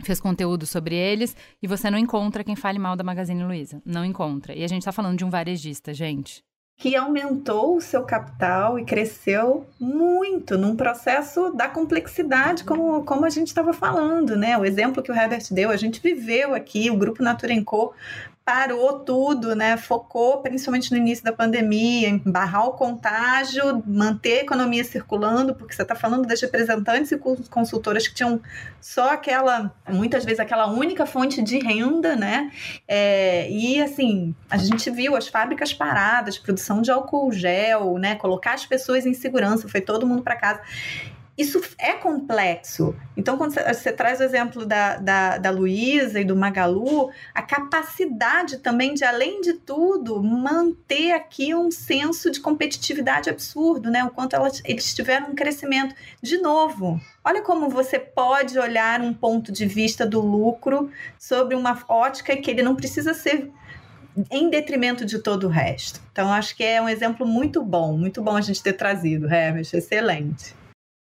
fez 0.04 0.20
conteúdo 0.20 0.66
sobre 0.66 0.96
eles 0.96 1.36
e 1.62 1.68
você 1.68 1.90
não 1.92 1.98
encontra 1.98 2.44
quem 2.44 2.56
fale 2.56 2.80
mal 2.80 2.96
da 2.96 3.04
Magazine 3.04 3.44
Luiza. 3.44 3.82
Não 3.86 4.04
encontra. 4.04 4.56
E 4.56 4.64
a 4.64 4.68
gente 4.68 4.82
está 4.82 4.92
falando 4.92 5.18
de 5.18 5.24
um 5.24 5.30
varejista, 5.30 5.94
gente 5.94 6.44
que 6.82 6.96
aumentou 6.96 7.78
o 7.78 7.82
seu 7.82 8.02
capital 8.02 8.80
e 8.80 8.84
cresceu 8.84 9.68
muito 9.80 10.58
num 10.58 10.76
processo 10.76 11.52
da 11.52 11.70
complexidade, 11.70 12.64
como, 12.64 13.04
como 13.04 13.24
a 13.24 13.30
gente 13.30 13.50
estava 13.50 13.72
falando, 13.72 14.36
né? 14.36 14.58
O 14.58 14.66
exemplo 14.66 15.04
que 15.04 15.12
o 15.12 15.16
Herbert 15.16 15.44
deu, 15.52 15.70
a 15.70 15.76
gente 15.76 16.02
viveu 16.02 16.56
aqui, 16.56 16.90
o 16.90 16.98
Grupo 16.98 17.22
Natura 17.22 17.54
Co 17.64 17.94
parou 18.44 19.00
tudo, 19.00 19.56
né? 19.56 19.78
Focou 19.78 20.42
principalmente 20.42 20.92
no 20.92 20.98
início 20.98 21.24
da 21.24 21.32
pandemia 21.32 22.10
em 22.10 22.18
barrar 22.18 22.66
o 22.66 22.74
contágio, 22.74 23.84
manter 23.86 24.40
a 24.40 24.42
economia 24.42 24.84
circulando, 24.84 25.54
porque 25.54 25.74
você 25.76 25.84
está 25.84 25.96
falando 25.96 26.28
das 26.28 26.42
representantes 26.42 27.12
e 27.12 27.18
consultoras 27.50 28.08
que 28.08 28.16
tinham 28.16 28.42
só 28.80 29.12
aquela, 29.12 29.72
muitas 29.88 30.26
vezes 30.26 30.40
aquela 30.40 30.68
única 30.68 31.06
fonte 31.06 31.42
de 31.42 31.60
renda, 31.60 32.16
né? 32.16 32.52
É, 32.88 33.50
e 33.50 33.82
assim, 33.82 34.36
a 34.50 34.58
gente 34.58 34.90
viu 34.90 35.16
as 35.16 35.28
fábricas 35.28 35.74
paradas, 35.74 36.38
produção 36.38 36.82
de 36.82 36.90
álcool 36.92 37.32
gel, 37.32 37.98
né? 38.00 38.16
Colocar 38.16 38.54
as 38.54 38.66
pessoas 38.66 39.06
em 39.06 39.14
segurança, 39.14 39.70
foi 39.70 39.82
todo 39.82 40.08
mundo 40.08 40.24
para 40.24 40.36
casa 40.36 40.62
isso 41.42 41.62
é 41.78 41.94
complexo. 41.94 42.96
Então, 43.18 43.38
quando 43.38 43.54
você, 43.54 43.92
traz 43.92 44.20
o 44.20 44.24
exemplo 44.24 44.66
da, 44.66 44.98
da, 44.98 45.38
da 45.38 45.50
Luísa 45.50 46.20
e 46.20 46.26
do 46.26 46.36
Magalu, 46.36 47.12
a 47.34 47.42
capacidade 47.42 48.60
também 48.60 48.94
de, 48.94 49.04
além 49.04 49.42
de 49.42 49.54
tudo, 49.54 50.22
manter 50.22 51.12
aqui 51.12 51.54
um 51.54 51.70
senso 51.72 52.32
de 52.32 52.40
competitividade 52.40 53.30
absurdo, 53.30 53.90
né? 53.90 54.04
O 54.04 54.12
quanto 54.12 54.36
elas, 54.36 54.62
eles 54.64 54.94
tiveram 54.94 55.32
um 55.32 55.36
crescimento. 55.36 55.96
De 56.22 56.38
novo, 56.38 57.02
olha 57.26 57.42
como 57.42 57.70
você 57.70 58.00
pode 58.00 58.58
olhar 58.58 59.02
um 59.02 59.14
ponto 59.14 59.52
de 59.52 59.66
vista 59.66 60.06
do 60.06 60.22
lucro 60.22 60.92
sobre 61.20 61.56
uma 61.56 61.78
ótica 61.88 62.38
que 62.38 62.52
ele 62.52 62.62
não 62.62 62.76
precisa 62.76 63.14
ser 63.14 63.52
em 64.30 64.50
detrimento 64.50 65.06
de 65.06 65.20
todo 65.20 65.48
o 65.48 65.50
resto. 65.50 66.02
Então, 66.12 66.32
acho 66.32 66.56
que 66.56 66.64
é 66.64 66.82
um 66.82 66.90
exemplo 66.90 67.26
muito 67.26 67.64
bom, 67.64 67.98
muito 67.98 68.22
bom 68.22 68.36
a 68.36 68.42
gente 68.42 68.62
ter 68.62 68.74
trazido, 68.74 69.32
Herbert, 69.32 69.68
excelente. 69.74 70.61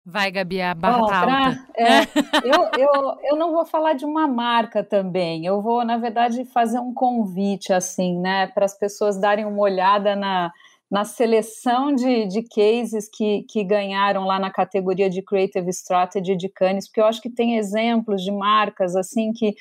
Vai, 0.04 0.32
Gabi, 0.32 0.60
a 0.62 0.74
barra 0.74 1.04
oh, 1.04 1.06
tá 1.06 1.22
pra, 1.22 1.66
é, 1.78 2.02
eu, 2.44 2.70
eu, 2.80 3.18
eu 3.24 3.36
não 3.36 3.52
vou 3.52 3.66
falar 3.66 3.94
de 3.94 4.04
uma 4.04 4.28
marca 4.28 4.84
também, 4.84 5.46
eu 5.46 5.62
vou, 5.62 5.86
na 5.86 5.98
verdade, 5.98 6.44
fazer 6.46 6.80
um 6.80 6.92
convite, 6.92 7.72
assim, 7.72 8.20
né, 8.20 8.48
para 8.48 8.66
as 8.66 8.78
pessoas 8.78 9.20
darem 9.20 9.46
uma 9.46 9.62
olhada 9.62 10.16
na, 10.16 10.52
na 10.90 11.06
seleção 11.06 11.94
de, 11.94 12.26
de 12.26 12.42
cases 12.42 13.08
que, 13.08 13.44
que 13.44 13.64
ganharam 13.64 14.26
lá 14.26 14.40
na 14.40 14.50
categoria 14.50 15.08
de 15.08 15.22
Creative 15.22 15.70
Strategy 15.70 16.36
de 16.36 16.50
Cannes, 16.50 16.88
porque 16.88 17.00
eu 17.00 17.06
acho 17.06 17.22
que 17.22 17.30
tem 17.30 17.58
exemplos 17.58 18.24
de 18.24 18.32
marcas, 18.32 18.96
assim, 18.96 19.32
que 19.32 19.56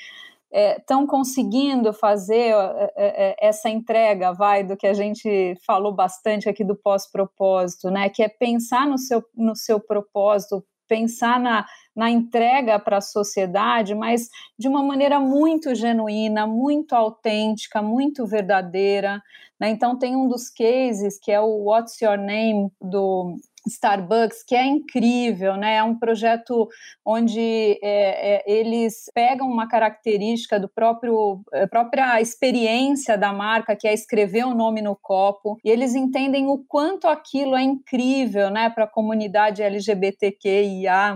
estão 0.51 1.03
é, 1.03 1.07
conseguindo 1.07 1.93
fazer 1.93 2.53
é, 2.53 2.91
é, 2.97 3.35
essa 3.39 3.69
entrega, 3.69 4.33
vai, 4.33 4.63
do 4.63 4.75
que 4.75 4.85
a 4.85 4.93
gente 4.93 5.55
falou 5.65 5.93
bastante 5.93 6.49
aqui 6.49 6.63
do 6.63 6.75
pós-propósito, 6.75 7.89
né? 7.89 8.09
Que 8.09 8.23
é 8.23 8.27
pensar 8.27 8.85
no 8.85 8.97
seu, 8.97 9.23
no 9.35 9.55
seu 9.55 9.79
propósito, 9.79 10.63
pensar 10.87 11.39
na, 11.39 11.65
na 11.95 12.09
entrega 12.09 12.77
para 12.77 12.97
a 12.97 13.01
sociedade, 13.01 13.95
mas 13.95 14.27
de 14.59 14.67
uma 14.67 14.83
maneira 14.83 15.21
muito 15.21 15.73
genuína, 15.73 16.45
muito 16.45 16.93
autêntica, 16.93 17.81
muito 17.81 18.25
verdadeira. 18.25 19.21
Né? 19.57 19.69
Então, 19.69 19.97
tem 19.97 20.17
um 20.17 20.27
dos 20.27 20.49
cases 20.49 21.17
que 21.17 21.31
é 21.31 21.39
o 21.39 21.63
What's 21.63 22.01
Your 22.01 22.17
Name 22.17 22.69
do 22.81 23.37
Starbucks, 23.67 24.43
que 24.43 24.55
é 24.55 24.65
incrível, 24.65 25.55
né? 25.55 25.75
É 25.75 25.83
um 25.83 25.97
projeto 25.97 26.67
onde 27.05 27.39
é, 27.39 27.79
é, 27.83 28.43
eles 28.51 29.05
pegam 29.13 29.47
uma 29.47 29.67
característica 29.67 30.59
do 30.59 30.67
próprio 30.67 31.41
é, 31.53 31.67
própria 31.67 32.19
experiência 32.21 33.17
da 33.17 33.31
marca, 33.31 33.75
que 33.75 33.87
é 33.87 33.93
escrever 33.93 34.45
o 34.45 34.55
nome 34.55 34.81
no 34.81 34.95
copo, 34.95 35.57
e 35.63 35.69
eles 35.69 35.95
entendem 35.95 36.47
o 36.47 36.57
quanto 36.67 37.07
aquilo 37.07 37.55
é 37.55 37.61
incrível, 37.61 38.49
né, 38.49 38.69
para 38.69 38.85
a 38.85 38.87
comunidade 38.87 39.61
LGBTQIA+, 39.61 41.15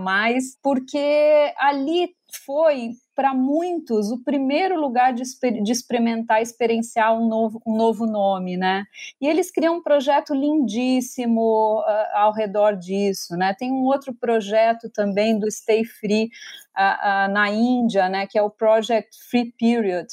porque 0.61 1.53
ali 1.57 2.09
foi 2.45 2.91
para 3.15 3.33
muitos 3.33 4.11
o 4.11 4.21
primeiro 4.21 4.79
lugar 4.79 5.13
de, 5.13 5.23
de, 5.63 5.71
experimentar, 5.71 6.41
experienciar 6.41 7.17
um 7.17 7.27
novo, 7.27 7.61
um 7.65 7.75
novo 7.75 8.05
nome, 8.05 8.57
né? 8.57 8.83
E 9.21 9.27
eles 9.27 9.49
criam 9.49 9.77
um 9.77 9.81
projeto 9.81 10.33
lindíssimo 10.33 11.79
uh, 11.79 12.17
ao 12.17 12.33
redor 12.33 12.75
disso, 12.75 13.35
né? 13.37 13.55
Tem 13.57 13.71
um 13.71 13.85
outro 13.85 14.13
projeto 14.13 14.89
também 14.89 15.39
do 15.39 15.49
Stay 15.49 15.85
Free 15.85 16.25
uh, 16.77 17.29
uh, 17.29 17.31
na 17.31 17.49
Índia, 17.49 18.09
né? 18.09 18.27
Que 18.27 18.37
é 18.37 18.41
o 18.41 18.49
Project 18.49 19.15
Free 19.29 19.53
Period, 19.57 20.07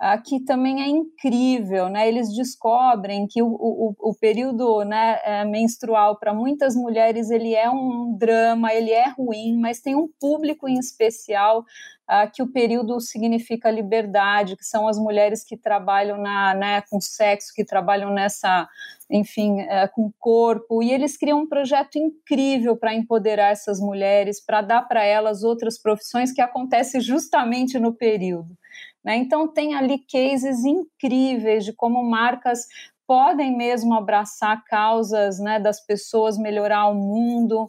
uh, 0.00 0.22
que 0.22 0.40
também 0.44 0.82
é 0.82 0.86
incrível, 0.86 1.88
né? 1.88 2.06
Eles 2.08 2.34
descobrem 2.34 3.26
que 3.26 3.42
o, 3.42 3.48
o, 3.48 3.94
o 3.98 4.14
período 4.14 4.84
né, 4.84 5.18
é, 5.24 5.44
menstrual 5.44 6.18
para 6.18 6.34
muitas 6.34 6.74
mulheres 6.74 7.30
ele 7.30 7.54
é 7.54 7.70
um 7.70 8.16
drama, 8.16 8.72
ele 8.72 8.90
é 8.90 9.08
ruim, 9.08 9.58
mas 9.58 9.80
tem 9.80 9.94
um 9.94 10.08
público 10.20 10.68
em 10.68 10.78
especial 10.78 11.60
uh, 11.60 12.30
que 12.32 12.42
o 12.42 12.52
período 12.52 13.00
significa 13.00 13.70
liberdade, 13.70 14.56
que 14.56 14.64
são 14.64 14.88
as 14.88 14.98
mulheres 14.98 15.44
que 15.44 15.56
trabalham 15.56 16.18
na, 16.18 16.54
né, 16.54 16.82
com 16.90 17.00
sexo, 17.00 17.52
que 17.54 17.64
trabalham 17.64 18.10
nessa, 18.10 18.68
enfim, 19.10 19.62
uh, 19.62 19.90
com 19.94 20.12
corpo, 20.18 20.82
e 20.82 20.92
eles 20.92 21.16
criam 21.16 21.40
um 21.40 21.48
projeto 21.48 21.96
incrível 21.96 22.76
para 22.76 22.94
empoderar 22.94 23.50
essas 23.50 23.80
mulheres, 23.80 24.44
para 24.44 24.60
dar 24.60 24.82
para 24.82 25.04
elas 25.04 25.42
outras 25.42 25.80
profissões 25.80 26.32
que 26.32 26.40
acontecem 26.40 27.00
justamente 27.00 27.78
no 27.78 27.92
período. 27.92 28.56
Né? 29.06 29.14
Então, 29.18 29.46
tem 29.46 29.76
ali 29.76 29.98
cases 29.98 30.64
incríveis 30.64 31.64
de 31.64 31.72
como 31.72 32.02
marcas 32.02 32.66
podem 33.06 33.56
mesmo 33.56 33.94
abraçar 33.94 34.64
causas 34.64 35.38
né, 35.38 35.60
das 35.60 35.80
pessoas, 35.80 36.36
melhorar 36.36 36.88
o 36.88 36.94
mundo. 36.94 37.68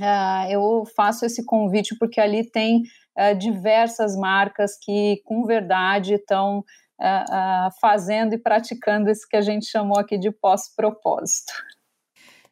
Uh, 0.00 0.50
eu 0.50 0.84
faço 0.96 1.24
esse 1.24 1.44
convite 1.46 1.96
porque 1.96 2.20
ali 2.20 2.50
tem 2.50 2.82
uh, 3.16 3.38
diversas 3.38 4.16
marcas 4.16 4.76
que, 4.76 5.22
com 5.24 5.44
verdade, 5.44 6.14
estão 6.14 6.58
uh, 6.58 6.58
uh, 6.60 7.70
fazendo 7.80 8.34
e 8.34 8.38
praticando 8.38 9.08
isso 9.08 9.28
que 9.28 9.36
a 9.36 9.42
gente 9.42 9.66
chamou 9.66 10.00
aqui 10.00 10.18
de 10.18 10.32
pós-propósito. 10.32 11.52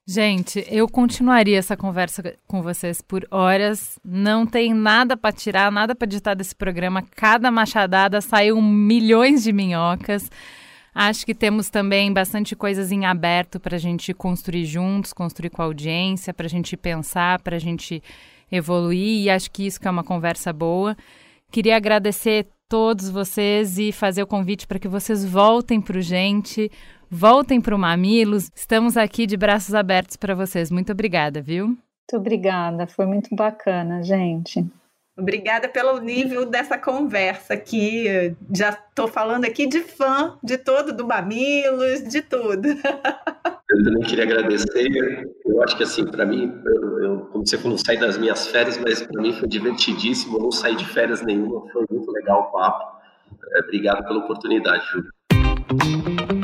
Gente, 0.06 0.62
eu 0.68 0.86
continuaria 0.86 1.58
essa 1.58 1.78
conversa 1.78 2.36
com 2.46 2.60
vocês 2.60 3.00
por 3.00 3.26
horas. 3.30 3.98
Não 4.04 4.44
tem 4.44 4.74
nada 4.74 5.16
para 5.16 5.32
tirar, 5.32 5.72
nada 5.72 5.94
para 5.94 6.06
editar 6.06 6.34
desse 6.34 6.54
programa. 6.54 7.02
Cada 7.16 7.50
machadada 7.50 8.20
saiu 8.20 8.60
milhões 8.60 9.42
de 9.42 9.50
minhocas. 9.50 10.30
Acho 10.94 11.24
que 11.24 11.34
temos 11.34 11.70
também 11.70 12.12
bastante 12.12 12.54
coisas 12.54 12.92
em 12.92 13.06
aberto 13.06 13.58
para 13.58 13.76
a 13.76 13.80
gente 13.80 14.12
construir 14.12 14.66
juntos, 14.66 15.14
construir 15.14 15.48
com 15.48 15.62
a 15.62 15.64
audiência, 15.64 16.34
para 16.34 16.44
a 16.46 16.50
gente 16.50 16.76
pensar, 16.76 17.40
para 17.40 17.56
a 17.56 17.58
gente 17.58 18.02
evoluir. 18.52 19.22
E 19.22 19.30
acho 19.30 19.50
que 19.50 19.66
isso 19.66 19.80
que 19.80 19.88
é 19.88 19.90
uma 19.90 20.04
conversa 20.04 20.52
boa. 20.52 20.94
Queria 21.50 21.76
agradecer 21.76 22.46
todos 22.68 23.08
vocês 23.08 23.78
e 23.78 23.90
fazer 23.90 24.22
o 24.22 24.26
convite 24.26 24.66
para 24.66 24.78
que 24.78 24.88
vocês 24.88 25.24
voltem 25.24 25.80
para 25.80 25.96
o 25.96 26.02
Gente, 26.02 26.70
voltem 27.14 27.60
para 27.60 27.74
o 27.74 27.78
Mamilos. 27.78 28.50
Estamos 28.54 28.96
aqui 28.96 29.24
de 29.24 29.36
braços 29.36 29.74
abertos 29.74 30.16
para 30.16 30.34
vocês. 30.34 30.70
Muito 30.70 30.90
obrigada, 30.90 31.40
viu? 31.40 31.66
Muito 31.68 32.16
obrigada, 32.16 32.86
foi 32.86 33.06
muito 33.06 33.34
bacana, 33.34 34.02
gente. 34.02 34.66
Obrigada 35.16 35.68
pelo 35.68 36.00
nível 36.00 36.44
dessa 36.44 36.76
conversa 36.76 37.54
aqui. 37.54 38.34
Já 38.52 38.70
estou 38.70 39.06
falando 39.06 39.44
aqui 39.44 39.68
de 39.68 39.78
fã 39.80 40.36
de 40.42 40.58
todo, 40.58 40.92
do 40.92 41.06
Mamilos, 41.06 42.02
de 42.02 42.20
tudo. 42.20 42.68
Eu 43.70 43.84
também 43.84 44.02
queria 44.02 44.24
agradecer. 44.24 44.88
Eu 45.46 45.62
acho 45.62 45.76
que, 45.76 45.82
assim, 45.82 46.04
para 46.04 46.24
mim, 46.26 46.52
eu, 46.64 47.02
eu, 47.02 47.18
como 47.26 47.44
você 47.44 47.58
falou, 47.58 47.76
saí 47.78 47.98
das 47.98 48.16
minhas 48.18 48.46
férias, 48.46 48.78
mas 48.78 49.02
para 49.02 49.20
mim 49.20 49.32
foi 49.32 49.48
divertidíssimo. 49.48 50.36
Eu 50.36 50.42
não 50.42 50.52
saí 50.52 50.76
de 50.76 50.84
férias 50.84 51.22
nenhuma, 51.22 51.68
foi 51.72 51.84
muito 51.90 52.08
legal 52.12 52.42
o 52.42 52.52
papo. 52.52 53.00
É, 53.56 53.60
obrigado 53.60 54.06
pela 54.06 54.20
oportunidade, 54.20 54.84
Ju. 54.92 56.43